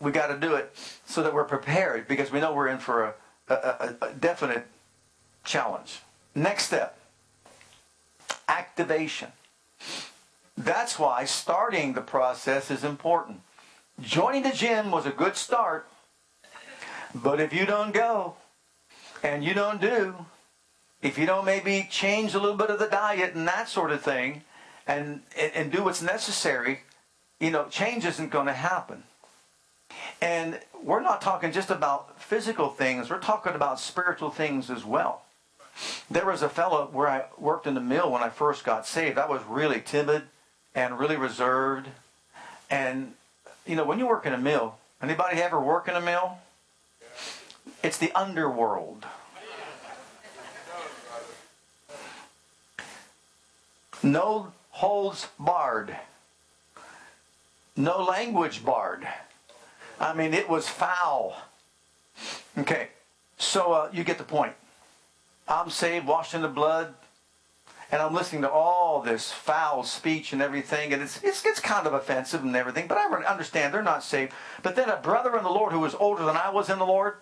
We 0.00 0.12
got 0.12 0.26
to 0.26 0.38
do 0.38 0.54
it 0.54 0.76
so 1.06 1.22
that 1.22 1.32
we're 1.32 1.44
prepared 1.44 2.06
because 2.06 2.30
we 2.30 2.40
know 2.40 2.52
we're 2.52 2.68
in 2.68 2.78
for 2.78 3.14
a, 3.48 3.54
a, 3.54 3.94
a 4.02 4.12
definite 4.12 4.66
challenge. 5.44 6.00
Next 6.34 6.66
step 6.66 6.98
activation. 8.48 9.32
That's 10.56 10.98
why 10.98 11.24
starting 11.24 11.92
the 11.92 12.00
process 12.00 12.70
is 12.70 12.84
important. 12.84 13.40
Joining 14.00 14.42
the 14.42 14.52
gym 14.52 14.90
was 14.90 15.06
a 15.06 15.10
good 15.10 15.36
start, 15.36 15.88
but 17.14 17.40
if 17.40 17.52
you 17.52 17.66
don't 17.66 17.92
go 17.92 18.34
and 19.22 19.44
you 19.44 19.54
don't 19.54 19.80
do, 19.80 20.14
if 21.02 21.18
you 21.18 21.26
don't 21.26 21.44
maybe 21.44 21.86
change 21.90 22.34
a 22.34 22.38
little 22.38 22.56
bit 22.56 22.70
of 22.70 22.78
the 22.78 22.88
diet 22.88 23.34
and 23.34 23.46
that 23.48 23.68
sort 23.68 23.90
of 23.90 24.02
thing, 24.02 24.42
and, 24.86 25.22
and 25.36 25.72
do 25.72 25.82
what's 25.82 26.02
necessary, 26.02 26.80
you 27.40 27.50
know, 27.50 27.66
change 27.66 28.04
isn't 28.04 28.30
going 28.30 28.46
to 28.46 28.52
happen. 28.52 29.02
And 30.20 30.58
we're 30.82 31.00
not 31.00 31.20
talking 31.20 31.52
just 31.52 31.70
about 31.70 32.20
physical 32.20 32.68
things, 32.68 33.10
we're 33.10 33.18
talking 33.18 33.54
about 33.54 33.80
spiritual 33.80 34.30
things 34.30 34.70
as 34.70 34.84
well. 34.84 35.22
There 36.10 36.24
was 36.24 36.42
a 36.42 36.48
fellow 36.48 36.88
where 36.90 37.08
I 37.08 37.24
worked 37.38 37.66
in 37.66 37.74
the 37.74 37.80
mill 37.80 38.10
when 38.10 38.22
I 38.22 38.30
first 38.30 38.64
got 38.64 38.86
saved. 38.86 39.18
I 39.18 39.28
was 39.28 39.42
really 39.46 39.80
timid 39.80 40.22
and 40.74 40.98
really 40.98 41.16
reserved. 41.16 41.88
And, 42.70 43.12
you 43.66 43.76
know, 43.76 43.84
when 43.84 43.98
you 43.98 44.06
work 44.06 44.24
in 44.24 44.32
a 44.32 44.38
mill, 44.38 44.76
anybody 45.02 45.42
ever 45.42 45.60
work 45.60 45.86
in 45.86 45.94
a 45.94 46.00
mill? 46.00 46.38
It's 47.82 47.98
the 47.98 48.10
underworld. 48.12 49.04
No 54.02 54.52
holds 54.70 55.28
barred 55.38 55.96
no 57.76 58.02
language 58.02 58.64
barred. 58.64 59.06
I 60.00 60.14
mean, 60.14 60.34
it 60.34 60.48
was 60.48 60.68
foul. 60.68 61.36
Okay, 62.58 62.88
so 63.36 63.72
uh, 63.72 63.90
you 63.92 64.04
get 64.04 64.18
the 64.18 64.24
point. 64.24 64.54
I'm 65.48 65.70
saved, 65.70 66.06
washed 66.06 66.34
in 66.34 66.42
the 66.42 66.48
blood, 66.48 66.94
and 67.92 68.02
I'm 68.02 68.14
listening 68.14 68.42
to 68.42 68.50
all 68.50 69.00
this 69.00 69.30
foul 69.30 69.84
speech 69.84 70.32
and 70.32 70.42
everything, 70.42 70.92
and 70.92 71.02
it's, 71.02 71.22
it's, 71.22 71.44
it's 71.46 71.60
kind 71.60 71.86
of 71.86 71.94
offensive 71.94 72.42
and 72.42 72.56
everything, 72.56 72.88
but 72.88 72.98
I 72.98 73.04
understand 73.24 73.72
they're 73.72 73.82
not 73.82 74.02
saved. 74.02 74.32
But 74.62 74.74
then 74.74 74.88
a 74.88 74.96
brother 74.96 75.36
in 75.36 75.44
the 75.44 75.50
Lord 75.50 75.72
who 75.72 75.80
was 75.80 75.94
older 75.94 76.24
than 76.24 76.36
I 76.36 76.50
was 76.50 76.68
in 76.68 76.78
the 76.78 76.86
Lord, 76.86 77.14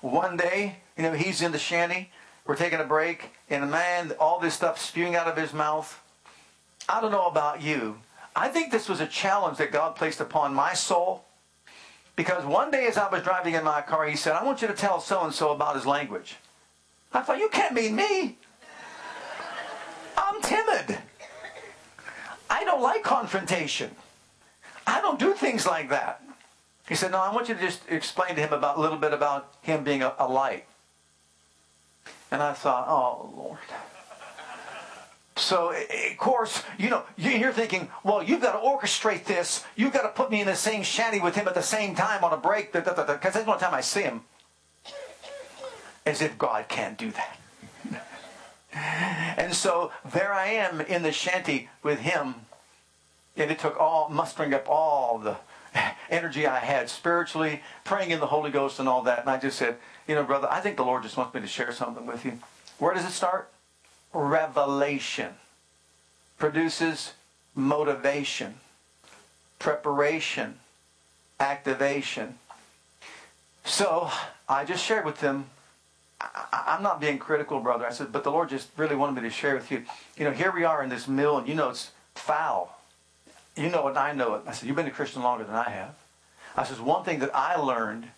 one 0.00 0.36
day, 0.36 0.76
you 0.96 1.04
know, 1.04 1.12
he's 1.12 1.40
in 1.40 1.52
the 1.52 1.58
shanty, 1.58 2.10
we're 2.46 2.56
taking 2.56 2.80
a 2.80 2.84
break, 2.84 3.30
and 3.48 3.64
a 3.64 3.66
man, 3.66 4.12
all 4.18 4.40
this 4.40 4.54
stuff 4.54 4.78
spewing 4.80 5.14
out 5.14 5.26
of 5.26 5.36
his 5.36 5.52
mouth. 5.52 6.02
I 6.88 7.00
don't 7.00 7.12
know 7.12 7.26
about 7.26 7.62
you. 7.62 7.98
I 8.34 8.48
think 8.48 8.70
this 8.70 8.88
was 8.88 9.00
a 9.00 9.06
challenge 9.06 9.58
that 9.58 9.72
God 9.72 9.96
placed 9.96 10.20
upon 10.20 10.54
my 10.54 10.74
soul. 10.74 11.24
Because 12.16 12.44
one 12.44 12.70
day 12.70 12.86
as 12.86 12.96
I 12.96 13.08
was 13.08 13.22
driving 13.22 13.54
in 13.54 13.64
my 13.64 13.80
car, 13.80 14.06
he 14.06 14.16
said, 14.16 14.34
I 14.34 14.44
want 14.44 14.62
you 14.62 14.68
to 14.68 14.74
tell 14.74 15.00
so 15.00 15.24
and 15.24 15.32
so 15.32 15.52
about 15.52 15.74
his 15.74 15.86
language. 15.86 16.36
I 17.12 17.22
thought, 17.22 17.38
you 17.38 17.48
can't 17.48 17.74
mean 17.74 17.96
me. 17.96 18.36
I'm 20.16 20.40
timid. 20.42 20.98
I 22.48 22.64
don't 22.64 22.82
like 22.82 23.02
confrontation. 23.02 23.90
I 24.86 25.00
don't 25.00 25.18
do 25.18 25.32
things 25.34 25.66
like 25.66 25.88
that. 25.90 26.22
He 26.88 26.94
said, 26.94 27.12
No, 27.12 27.18
I 27.18 27.32
want 27.32 27.48
you 27.48 27.54
to 27.54 27.60
just 27.60 27.82
explain 27.88 28.34
to 28.34 28.40
him 28.40 28.52
about 28.52 28.76
a 28.76 28.80
little 28.80 28.98
bit 28.98 29.12
about 29.12 29.54
him 29.62 29.84
being 29.84 30.02
a, 30.02 30.12
a 30.18 30.28
light. 30.28 30.64
And 32.30 32.42
I 32.42 32.52
thought, 32.52 32.86
Oh, 32.88 33.30
Lord. 33.36 33.58
So, 35.40 35.72
of 35.72 36.16
course, 36.18 36.62
you 36.78 36.90
know, 36.90 37.04
you're 37.16 37.52
thinking, 37.52 37.88
well, 38.04 38.22
you've 38.22 38.42
got 38.42 38.52
to 38.52 38.58
orchestrate 38.58 39.24
this. 39.24 39.64
You've 39.74 39.92
got 39.92 40.02
to 40.02 40.08
put 40.08 40.30
me 40.30 40.40
in 40.40 40.46
the 40.46 40.54
same 40.54 40.82
shanty 40.82 41.18
with 41.18 41.34
him 41.34 41.48
at 41.48 41.54
the 41.54 41.62
same 41.62 41.94
time 41.94 42.22
on 42.22 42.32
a 42.32 42.36
break. 42.36 42.72
Because 42.72 42.94
that's 42.94 43.34
the 43.34 43.46
only 43.46 43.58
time 43.58 43.74
I 43.74 43.80
see 43.80 44.02
him. 44.02 44.22
As 46.06 46.22
if 46.22 46.38
God 46.38 46.68
can't 46.68 46.96
do 46.98 47.10
that. 47.12 47.38
And 49.36 49.54
so 49.54 49.90
there 50.12 50.32
I 50.32 50.48
am 50.48 50.80
in 50.80 51.02
the 51.02 51.12
shanty 51.12 51.68
with 51.82 52.00
him. 52.00 52.34
And 53.36 53.50
it 53.50 53.58
took 53.58 53.80
all, 53.80 54.08
mustering 54.08 54.54
up 54.54 54.68
all 54.68 55.18
the 55.18 55.36
energy 56.10 56.46
I 56.46 56.58
had 56.58 56.88
spiritually, 56.90 57.62
praying 57.84 58.10
in 58.10 58.20
the 58.20 58.26
Holy 58.26 58.50
Ghost 58.50 58.78
and 58.78 58.88
all 58.88 59.02
that. 59.02 59.20
And 59.20 59.30
I 59.30 59.38
just 59.38 59.58
said, 59.58 59.76
you 60.06 60.14
know, 60.14 60.24
brother, 60.24 60.48
I 60.50 60.60
think 60.60 60.76
the 60.76 60.84
Lord 60.84 61.02
just 61.02 61.16
wants 61.16 61.34
me 61.34 61.40
to 61.40 61.46
share 61.46 61.72
something 61.72 62.06
with 62.06 62.24
you. 62.24 62.38
Where 62.78 62.94
does 62.94 63.04
it 63.04 63.12
start? 63.12 63.49
Revelation 64.12 65.34
produces 66.38 67.12
motivation, 67.54 68.54
preparation, 69.58 70.58
activation. 71.38 72.38
So 73.64 74.10
I 74.48 74.64
just 74.64 74.84
shared 74.84 75.04
with 75.04 75.20
them 75.20 75.50
I, 76.20 76.76
am 76.76 76.82
not 76.82 77.00
being 77.00 77.18
critical, 77.18 77.60
brother. 77.60 77.86
I 77.86 77.90
said, 77.90 78.12
but 78.12 78.24
the 78.24 78.30
Lord 78.30 78.50
just 78.50 78.68
really 78.76 78.96
wanted 78.96 79.20
me 79.20 79.28
to 79.28 79.34
share 79.34 79.54
with 79.54 79.70
you. 79.70 79.84
You 80.16 80.24
know, 80.24 80.32
here 80.32 80.52
we 80.52 80.64
are 80.64 80.82
in 80.82 80.90
this 80.90 81.08
mill, 81.08 81.38
and 81.38 81.48
you 81.48 81.54
know 81.54 81.70
it's 81.70 81.90
foul. 82.14 82.78
You 83.56 83.70
know 83.70 83.86
it, 83.88 83.90
and 83.90 83.98
I 83.98 84.12
know 84.12 84.34
it. 84.34 84.42
I 84.46 84.52
said, 84.52 84.66
you've 84.66 84.76
been 84.76 84.86
a 84.86 84.90
Christian 84.90 85.22
longer 85.22 85.44
than 85.44 85.54
I 85.54 85.70
have. 85.70 85.94
I 86.56 86.64
said, 86.64 86.80
one 86.80 87.04
thing 87.04 87.20
that 87.20 87.34
I 87.34 87.56
learned 87.56 88.08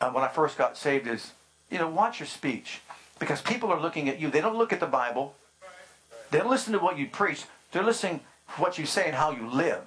uh, 0.00 0.10
when 0.10 0.22
I 0.22 0.28
first 0.28 0.56
got 0.56 0.76
saved 0.76 1.06
is, 1.06 1.32
you 1.70 1.78
know, 1.78 1.88
watch 1.88 2.20
your 2.20 2.26
speech. 2.26 2.80
Because 3.18 3.40
people 3.40 3.70
are 3.70 3.80
looking 3.80 4.08
at 4.08 4.20
you. 4.20 4.30
They 4.30 4.40
don't 4.40 4.56
look 4.56 4.72
at 4.72 4.80
the 4.80 4.86
Bible. 4.86 5.34
They 6.30 6.38
don't 6.38 6.50
listen 6.50 6.72
to 6.72 6.78
what 6.78 6.98
you 6.98 7.06
preach. 7.06 7.44
They're 7.72 7.84
listening 7.84 8.20
to 8.54 8.60
what 8.60 8.78
you 8.78 8.86
say 8.86 9.06
and 9.06 9.14
how 9.14 9.30
you 9.30 9.48
live. 9.48 9.82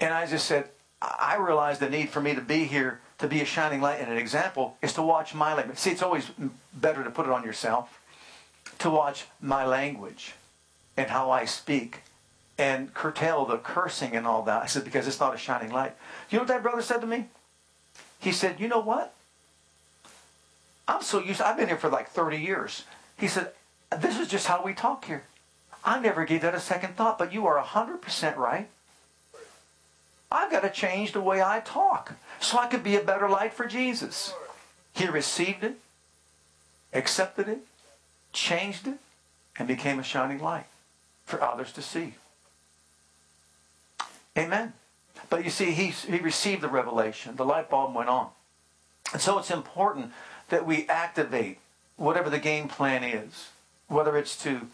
And 0.00 0.12
I 0.12 0.26
just 0.26 0.46
said, 0.46 0.68
I 1.00 1.36
realized 1.36 1.80
the 1.80 1.88
need 1.88 2.10
for 2.10 2.20
me 2.20 2.34
to 2.34 2.40
be 2.40 2.64
here 2.64 3.00
to 3.18 3.28
be 3.28 3.40
a 3.40 3.44
shining 3.44 3.80
light 3.80 4.00
and 4.00 4.10
an 4.10 4.18
example 4.18 4.76
is 4.82 4.92
to 4.94 5.02
watch 5.02 5.34
my 5.34 5.54
language. 5.54 5.78
See, 5.78 5.90
it's 5.90 6.02
always 6.02 6.30
better 6.74 7.04
to 7.04 7.10
put 7.10 7.26
it 7.26 7.32
on 7.32 7.44
yourself. 7.44 8.00
To 8.78 8.90
watch 8.90 9.26
my 9.40 9.64
language 9.66 10.34
and 10.96 11.10
how 11.10 11.30
I 11.30 11.44
speak 11.44 12.02
and 12.58 12.92
curtail 12.92 13.44
the 13.46 13.58
cursing 13.58 14.14
and 14.14 14.26
all 14.26 14.42
that. 14.42 14.62
I 14.62 14.66
said, 14.66 14.84
because 14.84 15.06
it's 15.06 15.20
not 15.20 15.34
a 15.34 15.38
shining 15.38 15.70
light. 15.70 15.94
You 16.30 16.36
know 16.36 16.42
what 16.42 16.48
that 16.48 16.62
brother 16.62 16.82
said 16.82 17.00
to 17.00 17.06
me? 17.06 17.28
He 18.18 18.32
said, 18.32 18.60
you 18.60 18.68
know 18.68 18.80
what? 18.80 19.14
I'm 20.90 21.02
so 21.02 21.20
used, 21.20 21.40
I've 21.40 21.56
been 21.56 21.68
here 21.68 21.76
for 21.76 21.88
like 21.88 22.08
30 22.08 22.38
years. 22.38 22.84
He 23.16 23.28
said, 23.28 23.52
this 23.96 24.18
is 24.18 24.26
just 24.26 24.48
how 24.48 24.64
we 24.64 24.74
talk 24.74 25.04
here. 25.04 25.22
I 25.84 26.00
never 26.00 26.24
gave 26.24 26.42
that 26.42 26.54
a 26.54 26.60
second 26.60 26.96
thought, 26.96 27.16
but 27.16 27.32
you 27.32 27.46
are 27.46 27.62
100% 27.62 28.36
right. 28.36 28.68
I've 30.32 30.50
got 30.50 30.62
to 30.62 30.70
change 30.70 31.12
the 31.12 31.20
way 31.20 31.40
I 31.40 31.60
talk 31.60 32.14
so 32.40 32.58
I 32.58 32.66
could 32.66 32.82
be 32.82 32.96
a 32.96 33.02
better 33.02 33.28
light 33.28 33.54
for 33.54 33.66
Jesus. 33.66 34.34
He 34.92 35.06
received 35.06 35.62
it, 35.62 35.76
accepted 36.92 37.48
it, 37.48 37.60
changed 38.32 38.88
it, 38.88 38.98
and 39.56 39.68
became 39.68 40.00
a 40.00 40.04
shining 40.04 40.40
light 40.40 40.66
for 41.24 41.40
others 41.40 41.72
to 41.74 41.82
see. 41.82 42.14
Amen. 44.36 44.72
But 45.28 45.44
you 45.44 45.50
see, 45.50 45.70
he, 45.70 45.86
he 45.86 46.18
received 46.18 46.62
the 46.62 46.68
revelation. 46.68 47.36
The 47.36 47.44
light 47.44 47.70
bulb 47.70 47.94
went 47.94 48.08
on. 48.08 48.30
And 49.12 49.22
so 49.22 49.38
it's 49.38 49.50
important 49.50 50.12
that 50.50 50.66
we 50.66 50.86
activate 50.88 51.58
whatever 51.96 52.30
the 52.30 52.38
game 52.38 52.68
plan 52.68 53.02
is, 53.02 53.50
whether 53.88 54.16
it's 54.16 54.40
to 54.42 54.68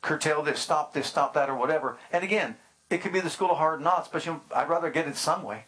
curtail 0.00 0.42
this, 0.42 0.60
stop 0.60 0.94
this, 0.94 1.06
stop 1.06 1.34
that, 1.34 1.50
or 1.50 1.56
whatever. 1.56 1.98
And 2.12 2.24
again, 2.24 2.56
it 2.90 3.00
could 3.00 3.12
be 3.12 3.20
the 3.20 3.30
school 3.30 3.50
of 3.50 3.58
hard 3.58 3.80
knocks, 3.80 4.08
but 4.08 4.24
you, 4.26 4.40
I'd 4.54 4.68
rather 4.68 4.90
get 4.90 5.08
it 5.08 5.16
some 5.16 5.42
way. 5.42 5.64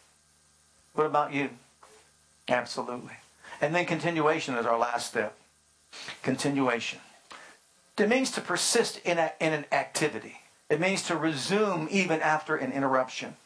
What 0.93 1.07
about 1.07 1.33
you? 1.33 1.49
Absolutely. 2.47 3.13
And 3.61 3.73
then 3.73 3.85
continuation 3.85 4.55
is 4.55 4.65
our 4.65 4.77
last 4.77 5.07
step. 5.07 5.35
Continuation. 6.21 6.99
It 7.97 8.09
means 8.09 8.31
to 8.31 8.41
persist 8.41 8.99
in, 9.05 9.17
a, 9.17 9.31
in 9.39 9.53
an 9.53 9.65
activity. 9.71 10.41
It 10.69 10.79
means 10.79 11.03
to 11.03 11.15
resume 11.15 11.87
even 11.89 12.21
after 12.21 12.55
an 12.55 12.71
interruption. 12.71 13.37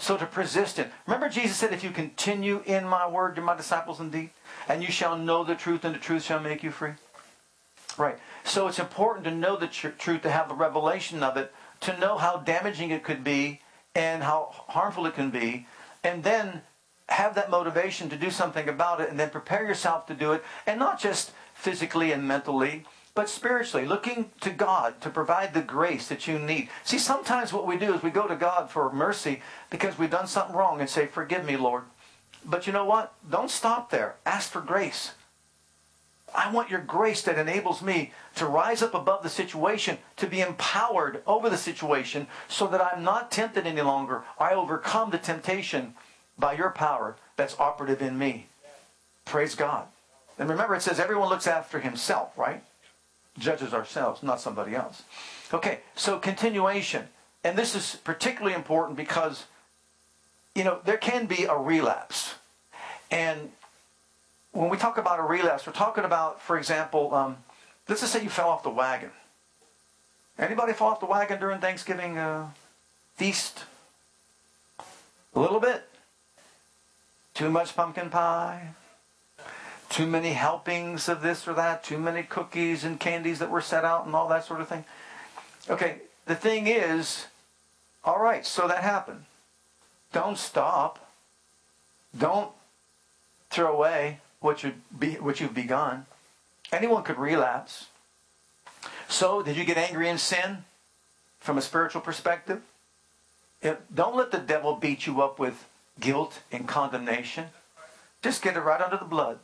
So 0.00 0.16
to 0.16 0.24
persist 0.24 0.78
in. 0.78 0.90
Remember 1.06 1.28
Jesus 1.28 1.58
said, 1.58 1.74
if 1.74 1.84
you 1.84 1.90
continue 1.90 2.62
in 2.64 2.86
my 2.86 3.06
word, 3.06 3.36
you're 3.36 3.44
my 3.44 3.54
disciples 3.54 4.00
indeed, 4.00 4.30
and 4.66 4.82
you 4.82 4.90
shall 4.90 5.16
know 5.16 5.44
the 5.44 5.54
truth, 5.54 5.84
and 5.84 5.94
the 5.94 5.98
truth 5.98 6.22
shall 6.24 6.40
make 6.40 6.62
you 6.62 6.70
free. 6.70 6.92
Right. 7.98 8.18
So 8.42 8.66
it's 8.66 8.78
important 8.78 9.24
to 9.26 9.30
know 9.30 9.56
the 9.56 9.66
tr- 9.66 9.88
truth, 9.88 10.22
to 10.22 10.30
have 10.30 10.48
the 10.48 10.54
revelation 10.54 11.22
of 11.22 11.36
it, 11.36 11.52
to 11.80 11.98
know 11.98 12.16
how 12.16 12.38
damaging 12.38 12.90
it 12.90 13.04
could 13.04 13.22
be 13.22 13.60
and 13.94 14.22
how 14.22 14.48
harmful 14.68 15.04
it 15.04 15.14
can 15.14 15.28
be, 15.30 15.66
and 16.02 16.24
then 16.24 16.62
have 17.10 17.34
that 17.34 17.50
motivation 17.50 18.08
to 18.08 18.16
do 18.16 18.30
something 18.30 18.68
about 18.68 19.02
it, 19.02 19.10
and 19.10 19.20
then 19.20 19.28
prepare 19.28 19.66
yourself 19.66 20.06
to 20.06 20.14
do 20.14 20.32
it, 20.32 20.42
and 20.66 20.78
not 20.78 20.98
just 20.98 21.32
physically 21.52 22.10
and 22.10 22.26
mentally, 22.26 22.84
but 23.14 23.28
spiritually, 23.28 23.86
looking 23.86 24.30
to 24.40 24.50
God 24.50 25.00
to 25.00 25.10
provide 25.10 25.52
the 25.52 25.62
grace 25.62 26.08
that 26.08 26.26
you 26.26 26.38
need. 26.38 26.68
See, 26.84 26.98
sometimes 26.98 27.52
what 27.52 27.66
we 27.66 27.76
do 27.76 27.94
is 27.94 28.02
we 28.02 28.10
go 28.10 28.26
to 28.26 28.36
God 28.36 28.70
for 28.70 28.92
mercy 28.92 29.42
because 29.68 29.98
we've 29.98 30.10
done 30.10 30.26
something 30.26 30.54
wrong 30.54 30.80
and 30.80 30.88
say, 30.88 31.06
Forgive 31.06 31.44
me, 31.44 31.56
Lord. 31.56 31.84
But 32.44 32.66
you 32.66 32.72
know 32.72 32.84
what? 32.84 33.12
Don't 33.28 33.50
stop 33.50 33.90
there. 33.90 34.16
Ask 34.24 34.50
for 34.50 34.60
grace. 34.60 35.12
I 36.34 36.52
want 36.52 36.70
your 36.70 36.80
grace 36.80 37.22
that 37.22 37.38
enables 37.38 37.82
me 37.82 38.12
to 38.36 38.46
rise 38.46 38.82
up 38.82 38.94
above 38.94 39.22
the 39.24 39.28
situation, 39.28 39.98
to 40.16 40.28
be 40.28 40.40
empowered 40.40 41.22
over 41.26 41.50
the 41.50 41.56
situation, 41.56 42.28
so 42.48 42.68
that 42.68 42.80
I'm 42.80 43.02
not 43.02 43.32
tempted 43.32 43.66
any 43.66 43.80
longer. 43.80 44.22
I 44.38 44.54
overcome 44.54 45.10
the 45.10 45.18
temptation 45.18 45.94
by 46.38 46.52
your 46.52 46.70
power 46.70 47.16
that's 47.36 47.58
operative 47.58 48.00
in 48.00 48.16
me. 48.16 48.46
Praise 49.24 49.54
God. 49.54 49.88
And 50.38 50.48
remember, 50.48 50.74
it 50.74 50.82
says 50.82 51.00
everyone 51.00 51.28
looks 51.28 51.46
after 51.46 51.80
himself, 51.80 52.38
right? 52.38 52.62
Judges 53.40 53.74
ourselves, 53.74 54.22
not 54.22 54.40
somebody 54.40 54.74
else. 54.74 55.02
Okay, 55.52 55.80
so 55.96 56.18
continuation. 56.18 57.08
And 57.42 57.56
this 57.56 57.74
is 57.74 57.96
particularly 58.04 58.54
important 58.54 58.96
because, 58.96 59.46
you 60.54 60.62
know, 60.62 60.80
there 60.84 60.98
can 60.98 61.26
be 61.26 61.44
a 61.44 61.56
relapse. 61.56 62.34
And 63.10 63.50
when 64.52 64.68
we 64.68 64.76
talk 64.76 64.98
about 64.98 65.18
a 65.18 65.22
relapse, 65.22 65.66
we're 65.66 65.72
talking 65.72 66.04
about, 66.04 66.42
for 66.42 66.58
example, 66.58 67.14
um, 67.14 67.38
let's 67.88 68.02
just 68.02 68.12
say 68.12 68.22
you 68.22 68.28
fell 68.28 68.50
off 68.50 68.62
the 68.62 68.70
wagon. 68.70 69.10
Anybody 70.38 70.72
fall 70.72 70.92
off 70.92 71.00
the 71.00 71.06
wagon 71.06 71.40
during 71.40 71.60
Thanksgiving 71.60 72.18
uh, 72.18 72.50
feast? 73.16 73.64
A 75.34 75.40
little 75.40 75.60
bit. 75.60 75.88
Too 77.34 77.50
much 77.50 77.74
pumpkin 77.74 78.10
pie. 78.10 78.74
Too 79.90 80.06
many 80.06 80.32
helpings 80.32 81.08
of 81.08 81.20
this 81.20 81.46
or 81.48 81.52
that. 81.54 81.82
Too 81.82 81.98
many 81.98 82.22
cookies 82.22 82.84
and 82.84 82.98
candies 82.98 83.40
that 83.40 83.50
were 83.50 83.60
set 83.60 83.84
out 83.84 84.06
and 84.06 84.14
all 84.14 84.28
that 84.28 84.44
sort 84.44 84.60
of 84.60 84.68
thing. 84.68 84.84
Okay, 85.68 85.96
the 86.26 86.36
thing 86.36 86.68
is, 86.68 87.26
all 88.04 88.22
right, 88.22 88.46
so 88.46 88.68
that 88.68 88.84
happened. 88.84 89.24
Don't 90.12 90.38
stop. 90.38 91.10
Don't 92.16 92.52
throw 93.50 93.72
away 93.72 94.20
what, 94.38 94.62
you 94.62 94.74
be, 94.96 95.14
what 95.14 95.40
you've 95.40 95.54
begun. 95.54 96.06
Anyone 96.72 97.02
could 97.02 97.18
relapse. 97.18 97.86
So, 99.08 99.42
did 99.42 99.56
you 99.56 99.64
get 99.64 99.76
angry 99.76 100.08
in 100.08 100.18
sin 100.18 100.64
from 101.40 101.58
a 101.58 101.62
spiritual 101.62 102.00
perspective? 102.00 102.62
don't 103.94 104.16
let 104.16 104.30
the 104.30 104.38
devil 104.38 104.74
beat 104.74 105.06
you 105.06 105.20
up 105.20 105.38
with 105.38 105.66
guilt 105.98 106.40
and 106.50 106.66
condemnation. 106.66 107.48
Just 108.22 108.40
get 108.40 108.56
it 108.56 108.60
right 108.60 108.80
under 108.80 108.96
the 108.96 109.04
blood. 109.04 109.38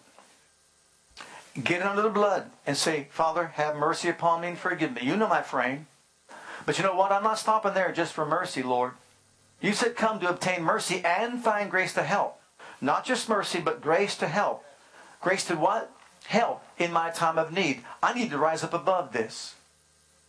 Get 1.62 1.82
under 1.82 2.02
the 2.02 2.10
blood 2.10 2.50
and 2.66 2.76
say, 2.76 3.08
Father, 3.10 3.52
have 3.54 3.76
mercy 3.76 4.08
upon 4.08 4.42
me 4.42 4.48
and 4.48 4.58
forgive 4.58 4.94
me. 4.94 5.02
You 5.02 5.16
know 5.16 5.28
my 5.28 5.42
frame. 5.42 5.86
But 6.64 6.78
you 6.78 6.84
know 6.84 6.94
what? 6.94 7.12
I'm 7.12 7.22
not 7.22 7.38
stopping 7.38 7.74
there 7.74 7.92
just 7.92 8.12
for 8.12 8.26
mercy, 8.26 8.62
Lord. 8.62 8.92
You 9.60 9.72
said 9.72 9.96
come 9.96 10.20
to 10.20 10.28
obtain 10.28 10.62
mercy 10.62 11.02
and 11.04 11.42
find 11.42 11.70
grace 11.70 11.94
to 11.94 12.02
help. 12.02 12.40
Not 12.80 13.04
just 13.04 13.28
mercy, 13.28 13.60
but 13.60 13.80
grace 13.80 14.16
to 14.18 14.28
help. 14.28 14.64
Grace 15.20 15.44
to 15.46 15.56
what? 15.56 15.90
Help 16.26 16.62
in 16.76 16.92
my 16.92 17.10
time 17.10 17.38
of 17.38 17.52
need. 17.52 17.82
I 18.02 18.12
need 18.12 18.30
to 18.30 18.38
rise 18.38 18.62
up 18.62 18.74
above 18.74 19.12
this. 19.12 19.54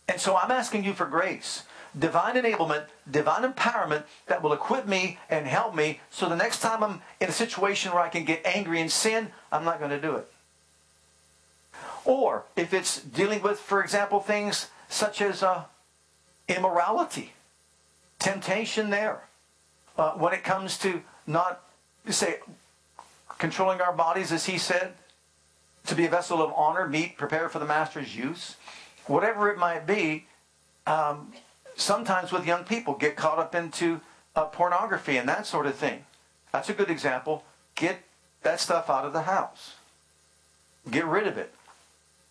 And 0.08 0.20
so 0.20 0.36
I'm 0.36 0.50
asking 0.50 0.84
you 0.84 0.94
for 0.94 1.04
grace, 1.04 1.64
divine 1.98 2.36
enablement, 2.36 2.86
divine 3.10 3.42
empowerment 3.42 4.04
that 4.26 4.42
will 4.42 4.54
equip 4.54 4.86
me 4.86 5.18
and 5.28 5.46
help 5.46 5.74
me 5.74 6.00
so 6.10 6.28
the 6.28 6.36
next 6.36 6.60
time 6.60 6.82
I'm 6.82 7.02
in 7.20 7.28
a 7.28 7.32
situation 7.32 7.92
where 7.92 8.02
I 8.02 8.08
can 8.08 8.24
get 8.24 8.46
angry 8.46 8.80
and 8.80 8.90
sin, 8.90 9.28
I'm 9.52 9.64
not 9.64 9.78
going 9.78 9.90
to 9.90 10.00
do 10.00 10.14
it. 10.16 10.30
Or 12.08 12.44
if 12.56 12.72
it's 12.72 13.02
dealing 13.02 13.42
with, 13.42 13.58
for 13.58 13.82
example, 13.82 14.18
things 14.18 14.70
such 14.88 15.20
as 15.20 15.42
uh, 15.42 15.64
immorality, 16.48 17.34
temptation 18.18 18.88
there. 18.88 19.24
Uh, 19.98 20.12
when 20.12 20.32
it 20.32 20.42
comes 20.42 20.78
to 20.78 21.02
not, 21.26 21.60
say, 22.08 22.38
controlling 23.36 23.82
our 23.82 23.92
bodies, 23.92 24.32
as 24.32 24.46
he 24.46 24.56
said, 24.56 24.94
to 25.84 25.94
be 25.94 26.06
a 26.06 26.08
vessel 26.08 26.40
of 26.40 26.50
honor, 26.56 26.88
meet 26.88 27.18
prepared 27.18 27.50
for 27.50 27.58
the 27.58 27.66
master's 27.66 28.16
use, 28.16 28.56
whatever 29.06 29.50
it 29.50 29.58
might 29.58 29.86
be, 29.86 30.24
um, 30.86 31.34
sometimes 31.76 32.32
with 32.32 32.46
young 32.46 32.64
people 32.64 32.94
get 32.94 33.16
caught 33.16 33.38
up 33.38 33.54
into 33.54 34.00
uh, 34.34 34.44
pornography 34.46 35.18
and 35.18 35.28
that 35.28 35.44
sort 35.44 35.66
of 35.66 35.74
thing. 35.74 36.06
That's 36.52 36.70
a 36.70 36.74
good 36.74 36.88
example. 36.88 37.44
Get 37.74 38.00
that 38.44 38.60
stuff 38.60 38.88
out 38.88 39.04
of 39.04 39.12
the 39.12 39.22
house. 39.22 39.74
Get 40.90 41.04
rid 41.04 41.26
of 41.26 41.36
it. 41.36 41.52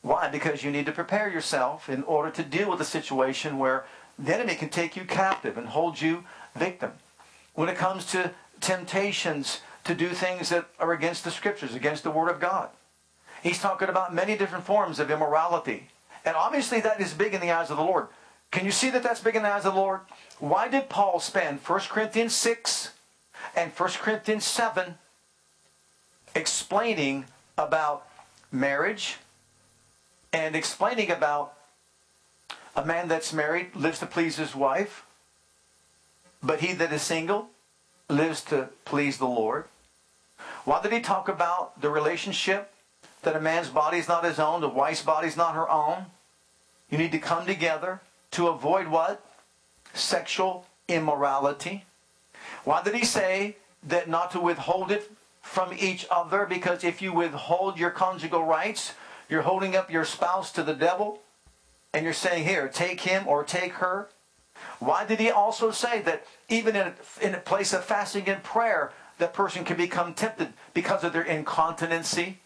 Why? 0.02 0.30
Because 0.30 0.64
you 0.64 0.72
need 0.72 0.86
to 0.86 0.92
prepare 0.92 1.30
yourself 1.30 1.90
in 1.90 2.04
order 2.04 2.32
to 2.32 2.44
deal 2.44 2.70
with 2.70 2.82
a 2.82 2.86
situation 2.86 3.58
where 3.58 3.86
the 4.18 4.34
enemy 4.34 4.56
can 4.56 4.70
take 4.70 4.96
you 4.96 5.04
captive 5.04 5.58
and 5.58 5.68
hold 5.68 6.02
you 6.02 6.24
victim. 6.56 6.94
When 7.54 7.70
it 7.70 7.76
comes 7.76 8.06
to 8.12 8.32
temptations 8.62 9.62
to 9.84 9.94
do 9.94 10.10
things 10.10 10.50
that 10.50 10.68
are 10.80 10.92
against 10.92 11.24
the 11.24 11.32
scriptures, 11.32 11.76
against 11.76 12.04
the 12.04 12.12
word 12.12 12.30
of 12.30 12.40
God, 12.40 12.70
he's 13.42 13.60
talking 13.60 13.90
about 13.90 14.14
many 14.14 14.38
different 14.38 14.66
forms 14.66 15.00
of 15.00 15.12
immorality. 15.12 15.90
And 16.26 16.36
obviously 16.36 16.82
that 16.82 17.00
is 17.00 17.14
big 17.14 17.34
in 17.34 17.42
the 17.42 17.52
eyes 17.52 17.70
of 17.70 17.78
the 17.78 17.84
Lord. 17.84 18.08
Can 18.52 18.66
you 18.66 18.72
see 18.72 18.90
that 18.92 19.04
that's 19.04 19.22
big 19.22 19.36
in 19.36 19.44
the 19.44 19.52
eyes 19.52 19.66
of 19.66 19.74
the 19.74 19.80
Lord? 19.80 20.02
Why 20.40 20.68
did 20.68 20.90
Paul 20.90 21.20
spend 21.20 21.60
1 21.60 21.80
Corinthians 21.90 22.34
6 22.36 22.92
and 23.56 23.72
1 23.72 23.90
Corinthians 24.02 24.46
7 24.46 24.96
explaining 26.36 27.26
about 27.58 28.08
marriage 28.52 29.18
and 30.38 30.56
explaining 30.56 31.10
about 31.10 31.54
a 32.76 32.86
man 32.86 33.08
that's 33.08 33.34
married 33.34 33.76
lives 33.76 34.00
to 34.00 34.06
please 34.06 34.38
his 34.38 34.56
wife, 34.56 35.06
but 36.44 36.60
he 36.60 36.74
that 36.74 36.94
is 36.94 37.02
single 37.02 37.50
lives 38.08 38.42
to 38.44 38.70
please 38.86 39.18
the 39.18 39.26
Lord. 39.26 39.66
Why 40.64 40.82
did 40.82 40.94
he 40.94 41.02
talk 41.02 41.28
about 41.28 41.82
the 41.82 41.90
relationship 41.90 42.72
that 43.24 43.36
a 43.36 43.42
man's 43.42 43.70
body 43.70 43.98
is 43.98 44.08
not 44.08 44.24
his 44.24 44.40
own, 44.40 44.62
the 44.62 44.70
wife's 44.70 45.02
body 45.02 45.28
is 45.28 45.36
not 45.36 45.56
her 45.56 45.70
own? 45.70 46.06
You 46.90 46.98
need 46.98 47.12
to 47.14 47.20
come 47.20 47.46
together 47.46 48.02
to 48.32 48.48
avoid 48.48 48.88
what? 48.88 49.26
Sexual 49.94 50.68
immorality. 50.88 51.84
Why 52.64 52.84
did 52.84 52.94
he 52.94 53.06
say 53.06 53.58
that 53.84 54.08
not 54.08 54.32
to 54.32 54.40
withhold 54.40 54.92
it 54.92 55.12
from 55.42 55.74
each 55.78 56.06
other? 56.12 56.46
Because 56.46 56.84
if 56.84 57.02
you 57.02 57.12
withhold 57.12 57.80
your 57.80 57.90
conjugal 57.90 58.44
rights, 58.44 58.94
you're 59.30 59.42
holding 59.42 59.76
up 59.76 59.92
your 59.92 60.06
spouse 60.06 60.52
to 60.54 60.64
the 60.64 60.74
devil 60.74 61.20
and 61.94 62.04
you're 62.04 62.14
saying, 62.14 62.46
here, 62.46 62.68
take 62.68 63.02
him 63.02 63.28
or 63.28 63.44
take 63.44 63.74
her. 63.74 64.10
Why 64.80 65.06
did 65.06 65.20
he 65.20 65.30
also 65.30 65.72
say 65.72 66.02
that 66.02 66.26
even 66.50 66.76
in 66.76 66.88
a, 66.88 66.94
in 67.22 67.36
a 67.36 67.40
place 67.40 67.74
of 67.74 67.86
fasting 67.86 68.28
and 68.28 68.44
prayer, 68.44 68.92
that 69.18 69.34
person 69.34 69.64
can 69.64 69.78
become 69.78 70.14
tempted 70.14 70.54
because 70.74 71.04
of 71.04 71.14
their 71.14 71.24
incontinency? 71.24 72.40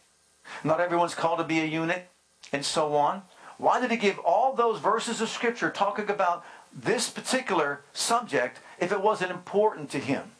Not 0.64 0.80
everyone's 0.80 1.16
called 1.16 1.40
to 1.40 1.44
be 1.44 1.60
a 1.60 1.66
eunuch, 1.66 2.04
and 2.52 2.66
so 2.66 2.96
on. 2.96 3.24
Why 3.58 3.80
did 3.80 3.92
he 3.92 3.98
give 3.98 4.20
all 4.20 4.54
those 4.54 4.80
verses 4.80 5.22
of 5.22 5.30
Scripture 5.30 5.70
talking 5.70 6.10
about 6.10 6.44
this 6.74 7.10
particular 7.10 7.82
subject 7.94 8.60
if 8.80 8.92
it 8.92 9.02
wasn't 9.02 9.32
important 9.32 9.90
to 9.92 10.00
him? 10.00 10.32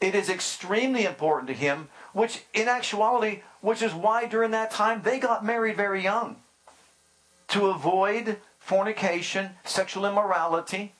It 0.00 0.14
is 0.14 0.28
extremely 0.28 1.04
important 1.04 1.48
to 1.48 1.54
him, 1.54 1.88
which 2.14 2.44
in 2.54 2.68
actuality, 2.68 3.42
which 3.60 3.82
is 3.82 3.92
why 3.92 4.24
during 4.24 4.52
that 4.52 4.70
time 4.70 5.02
they 5.02 5.18
got 5.18 5.44
married 5.44 5.76
very 5.76 6.02
young 6.02 6.36
to 7.48 7.66
avoid 7.66 8.38
fornication, 8.58 9.50
sexual 9.64 10.06
immorality. 10.06 10.94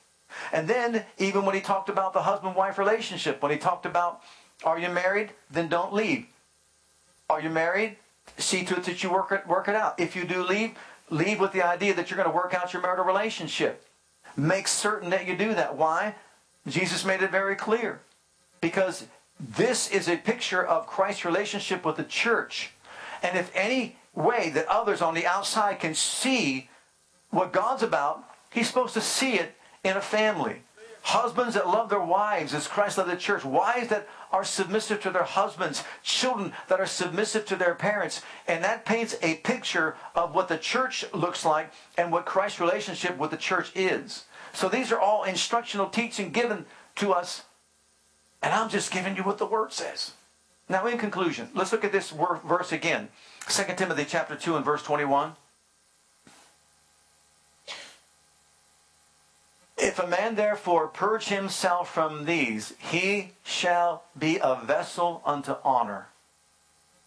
And 0.52 0.68
then, 0.68 1.04
even 1.16 1.46
when 1.46 1.54
he 1.54 1.60
talked 1.60 1.88
about 1.88 2.12
the 2.12 2.22
husband 2.22 2.56
wife 2.56 2.76
relationship, 2.76 3.40
when 3.40 3.52
he 3.52 3.58
talked 3.58 3.86
about, 3.86 4.20
are 4.64 4.78
you 4.78 4.88
married? 4.88 5.30
Then 5.50 5.68
don't 5.68 5.94
leave. 5.94 6.26
Are 7.30 7.40
you 7.40 7.48
married? 7.48 7.96
See 8.36 8.64
to 8.64 8.76
it 8.76 8.84
that 8.84 9.02
you 9.02 9.10
work 9.10 9.32
it, 9.32 9.46
work 9.46 9.68
it 9.68 9.74
out. 9.74 9.98
If 9.98 10.16
you 10.16 10.24
do 10.24 10.42
leave, 10.42 10.72
leave 11.08 11.40
with 11.40 11.52
the 11.52 11.62
idea 11.62 11.94
that 11.94 12.10
you're 12.10 12.16
going 12.16 12.28
to 12.28 12.34
work 12.34 12.54
out 12.54 12.72
your 12.72 12.82
marital 12.82 13.04
relationship. 13.04 13.84
Make 14.36 14.66
certain 14.66 15.10
that 15.10 15.26
you 15.26 15.36
do 15.36 15.54
that. 15.54 15.76
Why? 15.76 16.16
Jesus 16.66 17.04
made 17.04 17.22
it 17.22 17.30
very 17.30 17.54
clear. 17.54 18.00
Because 18.60 19.06
this 19.38 19.90
is 19.90 20.08
a 20.08 20.16
picture 20.16 20.64
of 20.64 20.86
Christ's 20.86 21.24
relationship 21.24 21.84
with 21.84 21.96
the 21.96 22.04
church. 22.04 22.70
And 23.22 23.36
if 23.36 23.50
any 23.54 23.96
way 24.14 24.50
that 24.50 24.66
others 24.68 25.02
on 25.02 25.14
the 25.14 25.26
outside 25.26 25.80
can 25.80 25.94
see 25.94 26.68
what 27.30 27.52
God's 27.52 27.82
about, 27.82 28.24
He's 28.50 28.68
supposed 28.68 28.94
to 28.94 29.00
see 29.00 29.34
it 29.34 29.56
in 29.82 29.96
a 29.96 30.00
family. 30.00 30.62
Husbands 31.02 31.54
that 31.54 31.68
love 31.68 31.90
their 31.90 32.00
wives 32.00 32.54
as 32.54 32.66
Christ 32.66 32.96
loved 32.96 33.10
the 33.10 33.16
church. 33.16 33.44
Wives 33.44 33.88
that 33.88 34.08
are 34.32 34.44
submissive 34.44 35.02
to 35.02 35.10
their 35.10 35.24
husbands. 35.24 35.84
Children 36.02 36.52
that 36.68 36.80
are 36.80 36.86
submissive 36.86 37.44
to 37.46 37.56
their 37.56 37.74
parents. 37.74 38.22
And 38.48 38.64
that 38.64 38.86
paints 38.86 39.16
a 39.20 39.34
picture 39.36 39.96
of 40.14 40.34
what 40.34 40.48
the 40.48 40.56
church 40.56 41.04
looks 41.12 41.44
like 41.44 41.72
and 41.98 42.10
what 42.10 42.24
Christ's 42.24 42.60
relationship 42.60 43.18
with 43.18 43.32
the 43.32 43.36
church 43.36 43.70
is. 43.74 44.24
So 44.54 44.68
these 44.68 44.92
are 44.92 45.00
all 45.00 45.24
instructional 45.24 45.88
teaching 45.88 46.30
given 46.30 46.64
to 46.96 47.12
us. 47.12 47.42
And 48.44 48.52
I'm 48.52 48.68
just 48.68 48.92
giving 48.92 49.16
you 49.16 49.22
what 49.22 49.38
the 49.38 49.46
Word 49.46 49.72
says. 49.72 50.12
Now, 50.68 50.86
in 50.86 50.98
conclusion, 50.98 51.48
let's 51.54 51.72
look 51.72 51.82
at 51.82 51.92
this 51.92 52.10
verse 52.10 52.72
again. 52.72 53.08
2 53.48 53.62
Timothy 53.74 54.04
chapter 54.06 54.36
2 54.36 54.56
and 54.56 54.64
verse 54.64 54.82
21. 54.82 55.32
If 59.78 59.98
a 59.98 60.06
man 60.06 60.34
therefore 60.34 60.88
purge 60.88 61.28
himself 61.28 61.88
from 61.92 62.26
these, 62.26 62.74
he 62.78 63.30
shall 63.44 64.04
be 64.18 64.38
a 64.42 64.60
vessel 64.62 65.22
unto 65.24 65.56
honor. 65.64 66.08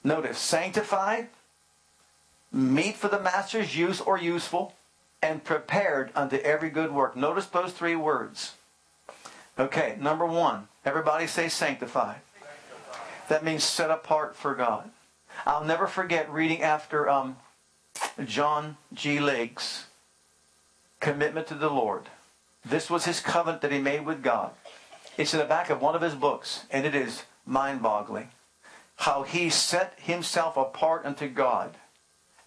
Notice, 0.03 0.39
sanctified, 0.39 1.29
meet 2.51 2.95
for 2.95 3.09
the 3.09 3.19
master's 3.19 3.77
use 3.77 4.01
or 4.01 4.17
useful, 4.17 4.73
and 5.21 5.43
prepared 5.43 6.11
unto 6.15 6.37
every 6.37 6.71
good 6.71 6.91
work. 6.91 7.15
Notice 7.15 7.45
those 7.45 7.73
three 7.73 7.95
words. 7.95 8.55
Okay, 9.59 9.97
number 9.99 10.25
one, 10.25 10.67
everybody 10.87 11.27
say 11.27 11.49
sanctified. 11.49 12.21
That 13.27 13.43
means 13.43 13.65
set 13.65 13.91
apart 13.91 14.37
for 14.37 14.55
God. 14.55 14.89
I'll 15.45 15.65
never 15.65 15.85
forget 15.85 16.31
reading 16.31 16.63
after 16.63 17.09
um, 17.09 17.35
John 18.23 18.77
G. 18.93 19.19
Lake's 19.19 19.87
commitment 21.01 21.45
to 21.47 21.55
the 21.55 21.69
Lord. 21.69 22.03
This 22.65 22.89
was 22.89 23.03
his 23.03 23.19
covenant 23.19 23.61
that 23.61 23.71
he 23.73 23.79
made 23.79 24.05
with 24.05 24.23
God. 24.23 24.51
It's 25.17 25.33
in 25.33 25.39
the 25.39 25.45
back 25.45 25.69
of 25.69 25.81
one 25.81 25.93
of 25.93 26.01
his 26.01 26.15
books, 26.15 26.65
and 26.71 26.85
it 26.85 26.95
is 26.95 27.23
mind 27.45 27.83
boggling. 27.83 28.29
How 28.95 29.23
he 29.23 29.49
set 29.49 29.93
himself 29.99 30.55
apart 30.55 31.05
unto 31.05 31.27
God 31.27 31.75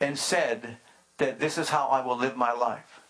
and 0.00 0.18
said 0.18 0.78
that 1.18 1.40
this 1.40 1.58
is 1.58 1.68
how 1.68 1.88
I 1.88 2.04
will 2.04 2.16
live 2.16 2.36
my 2.36 2.52
life. 2.52 3.00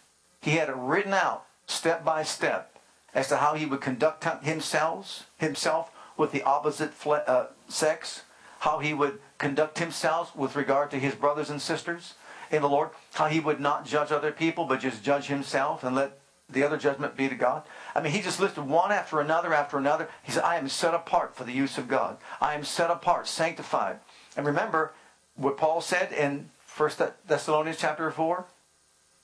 He 0.41 0.53
had 0.53 0.69
it 0.69 0.77
written 0.77 1.15
out 1.15 1.47
step 1.67 2.05
by 2.05 2.25
step 2.25 2.80
as 3.15 3.29
to 3.29 3.37
how 3.39 3.55
he 3.55 3.67
would 3.67 3.81
conduct 3.81 4.25
himself, 4.45 5.29
himself 5.37 5.91
with 6.17 6.33
the 6.33 6.43
opposite 6.43 6.93
uh, 7.07 7.47
sex, 7.69 8.23
how 8.61 8.79
he 8.79 8.93
would 8.93 9.19
conduct 9.39 9.79
himself 9.79 10.37
with 10.37 10.57
regard 10.57 10.91
to 10.91 10.99
his 10.99 11.15
brothers 11.15 11.51
and 11.51 11.61
sisters 11.61 12.15
in 12.51 12.63
the 12.63 12.69
Lord, 12.69 12.91
how 13.15 13.27
he 13.27 13.41
would 13.41 13.61
not 13.61 13.87
judge 13.87 14.13
other 14.13 14.33
people 14.33 14.65
but 14.65 14.81
just 14.81 15.03
judge 15.03 15.27
himself 15.27 15.83
and 15.83 15.97
let 15.97 16.19
the 16.49 16.65
other 16.65 16.77
judgment 16.77 17.17
be 17.17 17.29
to 17.29 17.35
God. 17.35 17.63
I 17.95 18.01
mean, 18.01 18.13
he 18.13 18.21
just 18.21 18.41
listed 18.41 18.67
one 18.67 18.91
after 18.91 19.21
another 19.21 19.55
after 19.55 19.79
another. 19.79 20.09
He 20.23 20.33
said, 20.33 20.43
I 20.43 20.57
am 20.57 20.69
set 20.69 20.95
apart 20.95 21.37
for 21.37 21.45
the 21.45 21.53
use 21.53 21.79
of 21.79 21.89
God. 21.89 22.19
I 22.41 22.55
am 22.55 22.65
set 22.65 22.91
apart, 22.91 23.29
sanctified. 23.29 24.01
And 24.37 24.45
remember 24.45 24.93
what 25.37 25.57
Paul 25.57 25.81
said 25.81 26.13
in 26.13 26.51
1 26.77 26.91
Thessalonians 27.27 27.79
chapter 27.79 28.11
4? 28.11 28.45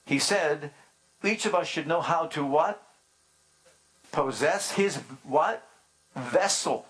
He 0.04 0.18
said, 0.18 0.70
each 1.24 1.46
of 1.46 1.54
us 1.54 1.66
should 1.66 1.86
know 1.86 2.00
how 2.00 2.26
to 2.26 2.44
what? 2.44 2.85
Possess 4.16 4.70
his 4.70 4.96
what? 5.24 5.62
Vessel. 6.16 6.86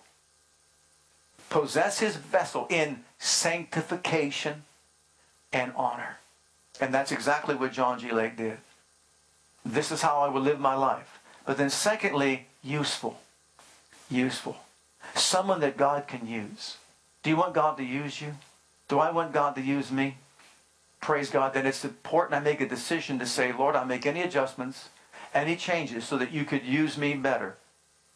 Possess 1.50 1.98
his 1.98 2.14
vessel 2.14 2.68
in 2.70 3.00
sanctification, 3.18 4.62
and 5.52 5.72
honor. 5.74 6.18
And 6.80 6.94
that's 6.94 7.10
exactly 7.10 7.56
what 7.56 7.72
John 7.72 7.98
G. 7.98 8.12
Lake 8.12 8.36
did. 8.36 8.58
This 9.64 9.90
is 9.90 10.02
how 10.02 10.20
I 10.20 10.28
will 10.28 10.40
live 10.40 10.60
my 10.60 10.76
life. 10.76 11.18
But 11.44 11.58
then, 11.58 11.68
secondly, 11.68 12.46
useful. 12.62 13.18
Useful. 14.08 14.58
Someone 15.16 15.58
that 15.62 15.76
God 15.76 16.06
can 16.06 16.28
use. 16.28 16.76
Do 17.24 17.30
you 17.30 17.36
want 17.36 17.54
God 17.54 17.76
to 17.78 17.84
use 17.84 18.20
you? 18.20 18.34
Do 18.86 19.00
I 19.00 19.10
want 19.10 19.32
God 19.32 19.56
to 19.56 19.60
use 19.60 19.90
me? 19.90 20.18
Praise 21.00 21.28
God. 21.28 21.54
Then 21.54 21.66
it's 21.66 21.84
important 21.84 22.40
I 22.40 22.44
make 22.44 22.60
a 22.60 22.68
decision 22.68 23.18
to 23.18 23.26
say, 23.26 23.52
Lord, 23.52 23.74
I 23.74 23.82
make 23.82 24.06
any 24.06 24.22
adjustments, 24.22 24.90
any 25.34 25.56
changes 25.56 26.04
so 26.04 26.16
that 26.18 26.32
you 26.32 26.44
could 26.44 26.64
use 26.64 26.96
me 26.96 27.14
better 27.14 27.56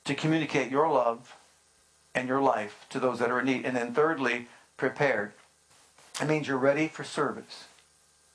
to 0.04 0.14
communicate 0.14 0.70
your 0.70 0.88
love 0.88 1.36
and 2.14 2.28
your 2.28 2.40
life 2.40 2.86
to 2.90 2.98
those 2.98 3.18
that 3.18 3.30
are 3.30 3.40
in 3.40 3.46
need. 3.46 3.64
And 3.64 3.76
then 3.76 3.94
thirdly, 3.94 4.48
prepared. 4.76 5.32
It 6.20 6.28
means 6.28 6.48
you're 6.48 6.58
ready 6.58 6.88
for 6.88 7.04
service. 7.04 7.66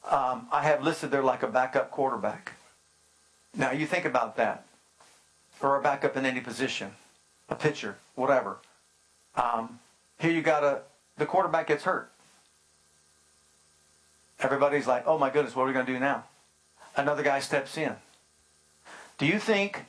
Um, 0.09 0.47
I 0.51 0.63
have 0.63 0.83
listed 0.83 1.11
there 1.11 1.23
like 1.23 1.43
a 1.43 1.47
backup 1.47 1.91
quarterback. 1.91 2.53
Now 3.55 3.71
you 3.71 3.85
think 3.85 4.05
about 4.05 4.37
that. 4.37 4.65
Or 5.61 5.77
a 5.77 5.81
backup 5.81 6.15
in 6.15 6.25
any 6.25 6.41
position. 6.41 6.91
A 7.49 7.55
pitcher, 7.55 7.97
whatever. 8.15 8.57
Um, 9.35 9.79
here 10.19 10.31
you 10.31 10.41
got 10.41 10.63
a, 10.63 10.81
the 11.17 11.25
quarterback 11.25 11.67
gets 11.67 11.83
hurt. 11.83 12.11
Everybody's 14.39 14.85
like, 14.85 15.03
oh 15.07 15.17
my 15.17 15.29
goodness, 15.29 15.55
what 15.55 15.63
are 15.63 15.67
we 15.67 15.73
going 15.73 15.85
to 15.85 15.93
do 15.93 15.99
now? 15.99 16.25
Another 16.95 17.23
guy 17.23 17.39
steps 17.39 17.77
in. 17.77 17.95
Do 19.17 19.25
you 19.25 19.39
think 19.39 19.85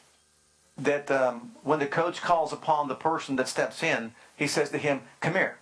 that 0.79 1.11
um, 1.11 1.53
when 1.63 1.79
the 1.79 1.87
coach 1.87 2.21
calls 2.21 2.53
upon 2.53 2.89
the 2.89 2.95
person 2.95 3.37
that 3.37 3.49
steps 3.49 3.83
in, 3.83 4.13
he 4.37 4.47
says 4.47 4.71
to 4.71 4.79
him, 4.79 5.03
come 5.21 5.35
here. 5.35 5.59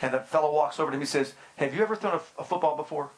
And 0.00 0.14
the 0.14 0.20
fellow 0.20 0.52
walks 0.52 0.78
over 0.78 0.90
to 0.90 0.96
him 0.96 1.02
and 1.02 1.08
says, 1.08 1.34
have 1.56 1.74
you 1.74 1.82
ever 1.82 1.96
thrown 1.96 2.14
a, 2.14 2.40
a 2.40 2.44
football 2.44 2.76
before? 2.76 3.10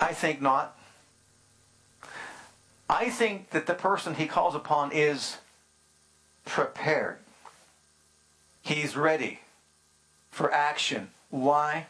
I 0.00 0.12
think 0.12 0.40
not. 0.40 0.76
I 2.88 3.10
think 3.10 3.50
that 3.50 3.66
the 3.66 3.74
person 3.74 4.14
he 4.14 4.26
calls 4.26 4.56
upon 4.56 4.90
is 4.92 5.36
prepared. 6.44 7.18
He's 8.62 8.96
ready 8.96 9.40
for 10.32 10.52
action. 10.52 11.10
Why? 11.28 11.86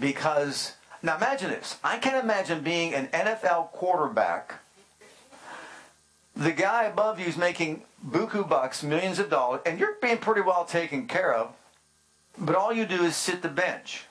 Because, 0.00 0.72
now 1.02 1.16
imagine 1.16 1.50
this. 1.50 1.78
I 1.82 1.98
can't 1.98 2.22
imagine 2.22 2.62
being 2.62 2.94
an 2.94 3.08
NFL 3.08 3.72
quarterback. 3.72 4.60
The 6.34 6.52
guy 6.52 6.84
above 6.84 7.20
you 7.20 7.26
is 7.26 7.36
making 7.36 7.82
buku 8.06 8.48
bucks, 8.48 8.82
millions 8.82 9.18
of 9.18 9.28
dollars, 9.28 9.60
and 9.66 9.78
you're 9.78 9.96
being 10.00 10.18
pretty 10.18 10.40
well 10.40 10.64
taken 10.64 11.06
care 11.06 11.34
of, 11.34 11.52
but 12.38 12.54
all 12.54 12.72
you 12.72 12.86
do 12.86 13.04
is 13.04 13.16
sit 13.16 13.42
the 13.42 13.48
bench. 13.48 14.04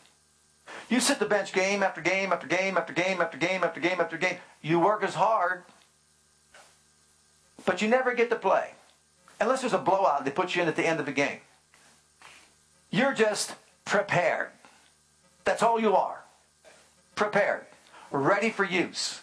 You 0.89 0.99
sit 0.99 1.19
the 1.19 1.25
bench 1.25 1.53
game 1.53 1.83
after 1.83 2.01
game 2.01 2.31
after 2.31 2.47
game 2.47 2.77
after 2.77 2.93
game 2.93 3.21
after 3.21 3.37
game 3.37 3.63
after 3.63 3.79
game 3.79 3.99
after 3.99 4.17
game. 4.17 4.37
You 4.61 4.79
work 4.79 5.03
as 5.03 5.15
hard, 5.15 5.63
but 7.65 7.81
you 7.81 7.87
never 7.87 8.13
get 8.13 8.29
to 8.29 8.35
play. 8.35 8.71
Unless 9.39 9.61
there's 9.61 9.73
a 9.73 9.79
blowout, 9.79 10.23
they 10.23 10.31
put 10.31 10.55
you 10.55 10.61
in 10.61 10.67
at 10.67 10.75
the 10.75 10.85
end 10.85 10.99
of 10.99 11.05
the 11.05 11.11
game. 11.11 11.39
You're 12.91 13.13
just 13.13 13.55
prepared. 13.85 14.49
That's 15.45 15.63
all 15.63 15.79
you 15.79 15.95
are. 15.95 16.23
Prepared. 17.15 17.65
Ready 18.11 18.49
for 18.49 18.63
use. 18.63 19.21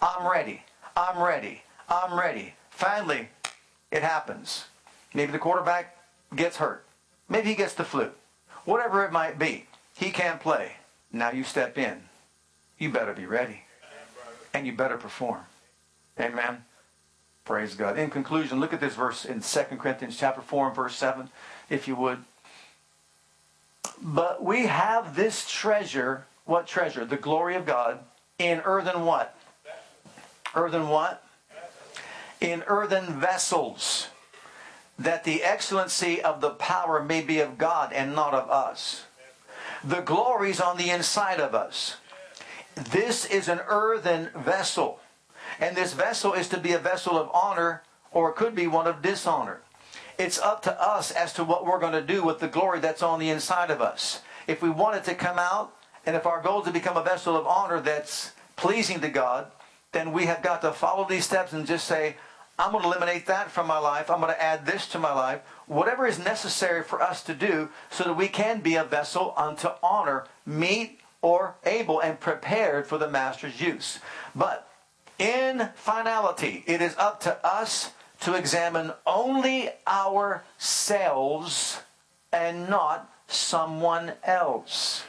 I'm 0.00 0.30
ready. 0.30 0.62
I'm 0.96 1.22
ready. 1.22 1.62
I'm 1.88 2.18
ready. 2.18 2.54
Finally, 2.70 3.28
it 3.90 4.02
happens. 4.02 4.66
Maybe 5.14 5.32
the 5.32 5.38
quarterback 5.38 5.96
gets 6.34 6.56
hurt. 6.56 6.84
Maybe 7.28 7.48
he 7.48 7.54
gets 7.54 7.74
the 7.74 7.84
flu. 7.84 8.10
Whatever 8.64 9.04
it 9.04 9.12
might 9.12 9.38
be, 9.38 9.66
he 9.96 10.10
can't 10.10 10.40
play. 10.40 10.72
Now 11.12 11.32
you 11.32 11.42
step 11.44 11.76
in. 11.76 12.02
You 12.78 12.90
better 12.90 13.12
be 13.12 13.26
ready. 13.26 13.64
And 14.54 14.66
you 14.66 14.72
better 14.72 14.96
perform. 14.96 15.40
Amen. 16.18 16.64
Praise 17.44 17.74
God. 17.74 17.98
In 17.98 18.10
conclusion, 18.10 18.60
look 18.60 18.72
at 18.72 18.80
this 18.80 18.94
verse 18.94 19.24
in 19.24 19.40
2 19.40 19.76
Corinthians 19.76 20.16
chapter 20.16 20.40
4 20.40 20.68
and 20.68 20.76
verse 20.76 20.94
7, 20.94 21.28
if 21.68 21.88
you 21.88 21.96
would. 21.96 22.18
But 24.00 24.42
we 24.42 24.66
have 24.66 25.16
this 25.16 25.50
treasure, 25.50 26.26
what 26.50 26.66
treasure? 26.66 27.04
The 27.04 27.16
glory 27.16 27.54
of 27.54 27.64
God 27.64 28.00
in 28.38 28.60
earthen 28.64 29.04
what? 29.04 29.36
Earthen 30.54 30.88
what? 30.88 31.22
In 32.40 32.64
earthen 32.66 33.20
vessels, 33.20 34.08
that 34.98 35.22
the 35.22 35.44
excellency 35.44 36.20
of 36.20 36.40
the 36.40 36.50
power 36.50 37.02
may 37.02 37.22
be 37.22 37.38
of 37.38 37.56
God 37.56 37.92
and 37.92 38.16
not 38.16 38.34
of 38.34 38.50
us. 38.50 39.04
The 39.84 40.00
glory's 40.00 40.60
on 40.60 40.76
the 40.76 40.90
inside 40.90 41.38
of 41.38 41.54
us. 41.54 41.98
This 42.74 43.24
is 43.26 43.48
an 43.48 43.60
earthen 43.68 44.30
vessel. 44.34 44.98
And 45.60 45.76
this 45.76 45.92
vessel 45.92 46.32
is 46.32 46.48
to 46.48 46.58
be 46.58 46.72
a 46.72 46.78
vessel 46.78 47.16
of 47.16 47.30
honor 47.32 47.82
or 48.10 48.30
it 48.30 48.36
could 48.36 48.56
be 48.56 48.66
one 48.66 48.88
of 48.88 49.02
dishonor. 49.02 49.60
It's 50.18 50.38
up 50.38 50.62
to 50.62 50.82
us 50.82 51.12
as 51.12 51.32
to 51.34 51.44
what 51.44 51.64
we're 51.64 51.78
going 51.78 51.92
to 51.92 52.02
do 52.02 52.24
with 52.24 52.40
the 52.40 52.48
glory 52.48 52.80
that's 52.80 53.02
on 53.02 53.20
the 53.20 53.30
inside 53.30 53.70
of 53.70 53.80
us. 53.80 54.22
If 54.48 54.60
we 54.60 54.68
want 54.68 54.96
it 54.96 55.04
to 55.04 55.14
come 55.14 55.38
out, 55.38 55.76
and 56.06 56.16
if 56.16 56.26
our 56.26 56.40
goal 56.40 56.60
is 56.60 56.66
to 56.66 56.72
become 56.72 56.96
a 56.96 57.02
vessel 57.02 57.36
of 57.36 57.46
honor 57.46 57.80
that's 57.80 58.32
pleasing 58.56 59.00
to 59.00 59.08
God, 59.08 59.46
then 59.92 60.12
we 60.12 60.26
have 60.26 60.42
got 60.42 60.62
to 60.62 60.72
follow 60.72 61.06
these 61.08 61.24
steps 61.24 61.52
and 61.52 61.66
just 61.66 61.86
say, 61.86 62.16
I'm 62.58 62.72
going 62.72 62.82
to 62.82 62.88
eliminate 62.88 63.26
that 63.26 63.50
from 63.50 63.66
my 63.66 63.78
life. 63.78 64.10
I'm 64.10 64.20
going 64.20 64.34
to 64.34 64.42
add 64.42 64.66
this 64.66 64.86
to 64.88 64.98
my 64.98 65.14
life. 65.14 65.40
Whatever 65.66 66.06
is 66.06 66.18
necessary 66.18 66.82
for 66.82 67.00
us 67.00 67.22
to 67.24 67.34
do 67.34 67.70
so 67.90 68.04
that 68.04 68.16
we 68.16 68.28
can 68.28 68.60
be 68.60 68.74
a 68.74 68.84
vessel 68.84 69.32
unto 69.36 69.68
honor, 69.82 70.26
meet 70.44 71.00
or 71.22 71.54
able 71.64 72.00
and 72.00 72.20
prepared 72.20 72.86
for 72.86 72.98
the 72.98 73.08
master's 73.08 73.60
use. 73.60 73.98
But 74.34 74.68
in 75.18 75.70
finality, 75.74 76.64
it 76.66 76.82
is 76.82 76.94
up 76.96 77.20
to 77.20 77.44
us 77.46 77.92
to 78.20 78.34
examine 78.34 78.92
only 79.06 79.70
ourselves 79.86 81.80
and 82.32 82.68
not 82.68 83.10
someone 83.26 84.12
else. 84.22 85.04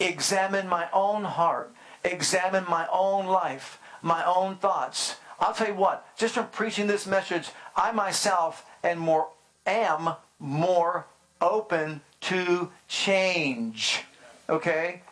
Examine 0.00 0.66
my 0.66 0.88
own 0.92 1.24
heart. 1.24 1.72
Examine 2.02 2.64
my 2.68 2.88
own 2.90 3.26
life, 3.26 3.78
my 4.00 4.24
own 4.24 4.56
thoughts. 4.56 5.16
I'll 5.38 5.52
tell 5.52 5.68
you 5.68 5.74
what, 5.74 6.06
just 6.16 6.34
from 6.34 6.48
preaching 6.48 6.86
this 6.86 7.06
message, 7.06 7.50
I 7.76 7.92
myself 7.92 8.64
am 8.82 8.98
more, 8.98 9.28
am 9.66 10.14
more 10.38 11.06
open 11.40 12.00
to 12.22 12.70
change. 12.88 14.02
Okay? 14.48 15.02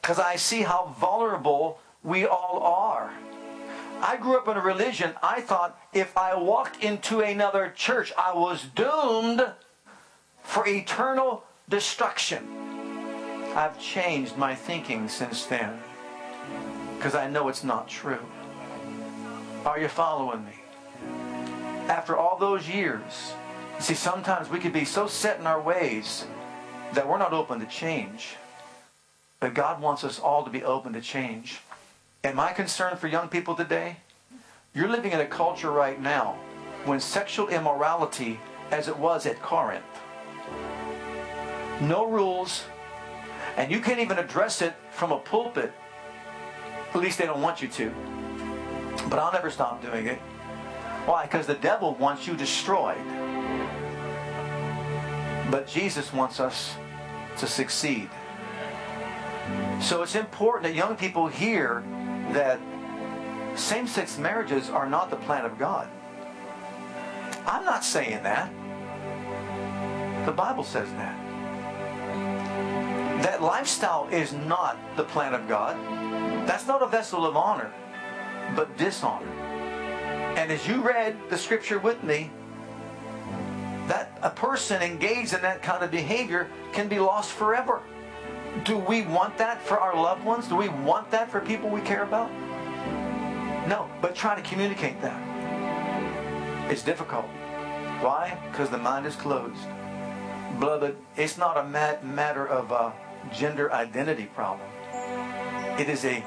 Because 0.00 0.18
I 0.18 0.36
see 0.36 0.62
how 0.62 0.94
vulnerable 0.98 1.80
we 2.02 2.26
all 2.26 2.62
are. 2.62 3.12
I 4.00 4.16
grew 4.16 4.38
up 4.38 4.48
in 4.48 4.56
a 4.56 4.60
religion, 4.60 5.14
I 5.22 5.40
thought 5.40 5.78
if 5.92 6.16
I 6.16 6.36
walked 6.36 6.82
into 6.82 7.20
another 7.20 7.72
church, 7.74 8.12
I 8.16 8.32
was 8.32 8.62
doomed 8.62 9.44
for 10.42 10.66
eternal 10.66 11.44
destruction. 11.68 12.67
I've 13.58 13.80
changed 13.80 14.36
my 14.36 14.54
thinking 14.54 15.08
since 15.08 15.46
then 15.46 15.80
because 16.96 17.16
I 17.16 17.28
know 17.28 17.48
it's 17.48 17.64
not 17.64 17.88
true. 17.88 18.24
Are 19.66 19.80
you 19.80 19.88
following 19.88 20.44
me? 20.44 20.52
After 21.88 22.16
all 22.16 22.38
those 22.38 22.68
years, 22.68 23.32
see, 23.80 23.94
sometimes 23.94 24.48
we 24.48 24.60
could 24.60 24.72
be 24.72 24.84
so 24.84 25.08
set 25.08 25.40
in 25.40 25.46
our 25.48 25.60
ways 25.60 26.24
that 26.92 27.08
we're 27.08 27.18
not 27.18 27.32
open 27.32 27.58
to 27.58 27.66
change. 27.66 28.36
But 29.40 29.54
God 29.54 29.82
wants 29.82 30.04
us 30.04 30.20
all 30.20 30.44
to 30.44 30.50
be 30.50 30.62
open 30.62 30.92
to 30.92 31.00
change. 31.00 31.58
And 32.22 32.36
my 32.36 32.52
concern 32.52 32.96
for 32.96 33.08
young 33.08 33.26
people 33.26 33.56
today, 33.56 33.96
you're 34.72 34.86
living 34.86 35.10
in 35.10 35.18
a 35.18 35.26
culture 35.26 35.72
right 35.72 36.00
now 36.00 36.38
when 36.84 37.00
sexual 37.00 37.48
immorality, 37.48 38.38
as 38.70 38.86
it 38.86 38.96
was 38.96 39.26
at 39.26 39.42
Corinth, 39.42 39.82
no 41.80 42.06
rules, 42.08 42.62
and 43.58 43.72
you 43.72 43.80
can't 43.80 43.98
even 43.98 44.18
address 44.18 44.62
it 44.62 44.72
from 44.92 45.10
a 45.10 45.18
pulpit. 45.18 45.72
At 46.94 47.00
least 47.00 47.18
they 47.18 47.26
don't 47.26 47.42
want 47.42 47.60
you 47.60 47.66
to. 47.66 47.90
But 49.10 49.18
I'll 49.18 49.32
never 49.32 49.50
stop 49.50 49.82
doing 49.82 50.06
it. 50.06 50.18
Why? 51.06 51.24
Because 51.24 51.46
the 51.46 51.54
devil 51.54 51.94
wants 51.96 52.24
you 52.24 52.36
destroyed. 52.36 53.04
But 55.50 55.66
Jesus 55.66 56.12
wants 56.12 56.38
us 56.38 56.76
to 57.38 57.48
succeed. 57.48 58.08
So 59.80 60.02
it's 60.02 60.14
important 60.14 60.62
that 60.62 60.76
young 60.76 60.96
people 60.96 61.26
hear 61.26 61.82
that 62.32 62.60
same-sex 63.56 64.18
marriages 64.18 64.70
are 64.70 64.88
not 64.88 65.10
the 65.10 65.16
plan 65.16 65.44
of 65.44 65.58
God. 65.58 65.88
I'm 67.44 67.64
not 67.64 67.82
saying 67.82 68.22
that. 68.22 68.52
The 70.26 70.32
Bible 70.32 70.62
says 70.62 70.88
that. 70.92 71.17
That 73.22 73.42
lifestyle 73.42 74.08
is 74.10 74.32
not 74.32 74.78
the 74.96 75.04
plan 75.04 75.34
of 75.34 75.48
God. 75.48 75.76
That's 76.46 76.66
not 76.66 76.82
a 76.82 76.86
vessel 76.86 77.26
of 77.26 77.36
honor, 77.36 77.72
but 78.54 78.76
dishonor. 78.76 79.26
And 80.36 80.52
as 80.52 80.68
you 80.68 80.80
read 80.80 81.16
the 81.28 81.36
scripture 81.36 81.78
with 81.78 82.02
me, 82.04 82.30
that 83.88 84.16
a 84.22 84.30
person 84.30 84.82
engaged 84.82 85.34
in 85.34 85.42
that 85.42 85.62
kind 85.62 85.82
of 85.82 85.90
behavior 85.90 86.48
can 86.72 86.88
be 86.88 86.98
lost 86.98 87.32
forever. 87.32 87.82
Do 88.64 88.78
we 88.78 89.02
want 89.02 89.36
that 89.38 89.62
for 89.62 89.80
our 89.80 89.94
loved 89.94 90.24
ones? 90.24 90.46
Do 90.46 90.56
we 90.56 90.68
want 90.68 91.10
that 91.10 91.30
for 91.30 91.40
people 91.40 91.68
we 91.70 91.80
care 91.80 92.04
about? 92.04 92.30
No, 93.66 93.90
but 94.00 94.14
try 94.14 94.34
to 94.34 94.42
communicate 94.42 95.00
that. 95.02 95.20
It's 96.70 96.82
difficult. 96.82 97.24
Why? 98.00 98.38
Because 98.50 98.70
the 98.70 98.78
mind 98.78 99.06
is 99.06 99.16
closed. 99.16 99.66
Beloved, 100.60 100.96
it's 101.16 101.36
not 101.36 101.56
a 101.56 101.64
mat- 101.64 102.04
matter 102.04 102.46
of 102.46 102.70
a 102.70 102.92
gender 103.32 103.72
identity 103.72 104.26
problem. 104.26 104.68
It 105.78 105.88
is 105.88 106.04
a 106.04 106.24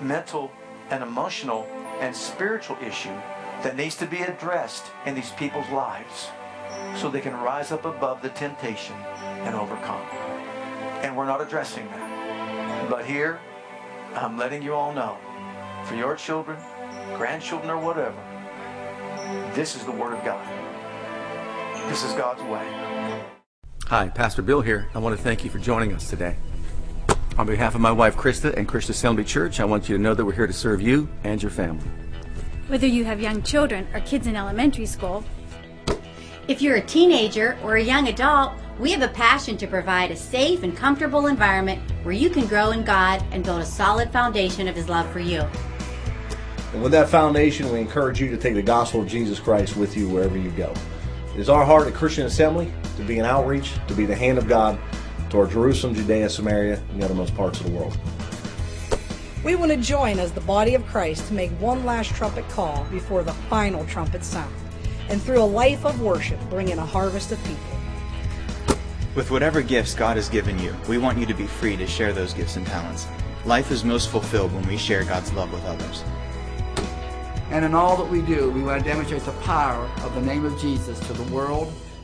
mental 0.00 0.50
and 0.90 1.02
emotional 1.02 1.66
and 2.00 2.14
spiritual 2.14 2.76
issue 2.84 3.16
that 3.62 3.76
needs 3.76 3.96
to 3.96 4.06
be 4.06 4.22
addressed 4.22 4.84
in 5.06 5.14
these 5.14 5.30
people's 5.30 5.68
lives 5.70 6.28
so 6.96 7.08
they 7.08 7.20
can 7.20 7.34
rise 7.34 7.72
up 7.72 7.84
above 7.84 8.22
the 8.22 8.28
temptation 8.30 8.96
and 9.44 9.54
overcome. 9.54 10.02
And 11.02 11.16
we're 11.16 11.26
not 11.26 11.40
addressing 11.40 11.86
that. 11.86 12.90
But 12.90 13.04
here, 13.04 13.40
I'm 14.14 14.36
letting 14.36 14.62
you 14.62 14.74
all 14.74 14.92
know 14.92 15.16
for 15.84 15.94
your 15.94 16.16
children, 16.16 16.58
grandchildren, 17.16 17.70
or 17.70 17.78
whatever, 17.78 18.20
this 19.54 19.76
is 19.76 19.84
the 19.84 19.92
Word 19.92 20.12
of 20.12 20.24
God. 20.24 20.46
This 21.88 22.04
is 22.04 22.12
God's 22.12 22.42
way. 22.42 22.66
Hi, 23.92 24.08
Pastor 24.08 24.40
Bill 24.40 24.62
here. 24.62 24.88
I 24.94 24.98
want 25.00 25.14
to 25.14 25.22
thank 25.22 25.44
you 25.44 25.50
for 25.50 25.58
joining 25.58 25.92
us 25.92 26.08
today. 26.08 26.34
On 27.36 27.46
behalf 27.46 27.74
of 27.74 27.82
my 27.82 27.92
wife 27.92 28.16
Krista 28.16 28.56
and 28.56 28.66
Christian 28.66 28.92
Assembly 28.92 29.22
Church, 29.22 29.60
I 29.60 29.66
want 29.66 29.86
you 29.86 29.98
to 29.98 30.02
know 30.02 30.14
that 30.14 30.24
we're 30.24 30.32
here 30.32 30.46
to 30.46 30.52
serve 30.54 30.80
you 30.80 31.10
and 31.24 31.42
your 31.42 31.50
family. 31.50 31.84
Whether 32.68 32.86
you 32.86 33.04
have 33.04 33.20
young 33.20 33.42
children 33.42 33.86
or 33.92 34.00
kids 34.00 34.26
in 34.26 34.34
elementary 34.34 34.86
school, 34.86 35.22
If 36.48 36.62
you're 36.62 36.76
a 36.76 36.80
teenager 36.80 37.58
or 37.62 37.76
a 37.76 37.82
young 37.82 38.08
adult, 38.08 38.54
we 38.78 38.92
have 38.92 39.02
a 39.02 39.08
passion 39.08 39.58
to 39.58 39.66
provide 39.66 40.10
a 40.10 40.16
safe 40.16 40.62
and 40.62 40.74
comfortable 40.74 41.26
environment 41.26 41.82
where 42.02 42.14
you 42.14 42.30
can 42.30 42.46
grow 42.46 42.70
in 42.70 42.84
God 42.84 43.22
and 43.30 43.44
build 43.44 43.60
a 43.60 43.66
solid 43.66 44.10
foundation 44.10 44.68
of 44.68 44.74
His 44.74 44.88
love 44.88 45.06
for 45.10 45.20
you. 45.20 45.44
And 46.72 46.82
with 46.82 46.92
that 46.92 47.10
foundation, 47.10 47.70
we 47.70 47.78
encourage 47.78 48.22
you 48.22 48.30
to 48.30 48.38
take 48.38 48.54
the 48.54 48.62
gospel 48.62 49.02
of 49.02 49.06
Jesus 49.06 49.38
Christ 49.38 49.76
with 49.76 49.98
you 49.98 50.08
wherever 50.08 50.38
you 50.38 50.50
go. 50.52 50.72
It 51.34 51.40
is 51.40 51.50
our 51.50 51.66
heart 51.66 51.86
at 51.86 51.92
Christian 51.92 52.24
Assembly 52.24 52.72
to 52.96 53.02
be 53.04 53.18
an 53.18 53.24
outreach, 53.24 53.74
to 53.88 53.94
be 53.94 54.06
the 54.06 54.14
hand 54.14 54.38
of 54.38 54.48
God 54.48 54.78
toward 55.30 55.50
Jerusalem, 55.50 55.94
Judea, 55.94 56.28
Samaria, 56.28 56.82
and 56.90 57.00
the 57.00 57.04
uttermost 57.04 57.34
parts 57.34 57.60
of 57.60 57.66
the 57.66 57.72
world. 57.72 57.96
We 59.44 59.56
want 59.56 59.72
to 59.72 59.76
join 59.76 60.18
as 60.18 60.30
the 60.30 60.40
body 60.42 60.74
of 60.74 60.86
Christ 60.86 61.26
to 61.28 61.34
make 61.34 61.50
one 61.52 61.84
last 61.84 62.14
trumpet 62.14 62.48
call 62.50 62.84
before 62.90 63.22
the 63.22 63.32
final 63.32 63.84
trumpet 63.86 64.24
sound, 64.24 64.54
and 65.08 65.20
through 65.20 65.42
a 65.42 65.44
life 65.44 65.84
of 65.84 66.00
worship, 66.00 66.38
bring 66.50 66.68
in 66.68 66.78
a 66.78 66.86
harvest 66.86 67.32
of 67.32 67.42
people. 67.44 68.76
With 69.14 69.30
whatever 69.30 69.60
gifts 69.60 69.94
God 69.94 70.16
has 70.16 70.28
given 70.28 70.58
you, 70.58 70.74
we 70.88 70.98
want 70.98 71.18
you 71.18 71.26
to 71.26 71.34
be 71.34 71.46
free 71.46 71.76
to 71.76 71.86
share 71.86 72.12
those 72.12 72.32
gifts 72.32 72.56
and 72.56 72.66
talents. 72.66 73.08
Life 73.44 73.70
is 73.70 73.84
most 73.84 74.10
fulfilled 74.10 74.54
when 74.54 74.66
we 74.68 74.76
share 74.76 75.04
God's 75.04 75.32
love 75.32 75.52
with 75.52 75.64
others. 75.64 76.04
And 77.50 77.64
in 77.64 77.74
all 77.74 77.96
that 77.96 78.10
we 78.10 78.22
do, 78.22 78.50
we 78.50 78.62
want 78.62 78.82
to 78.82 78.88
demonstrate 78.88 79.22
the 79.22 79.32
power 79.42 79.90
of 80.02 80.14
the 80.14 80.22
name 80.22 80.44
of 80.44 80.58
Jesus 80.60 80.98
to 81.06 81.12
the 81.12 81.34
world 81.34 81.72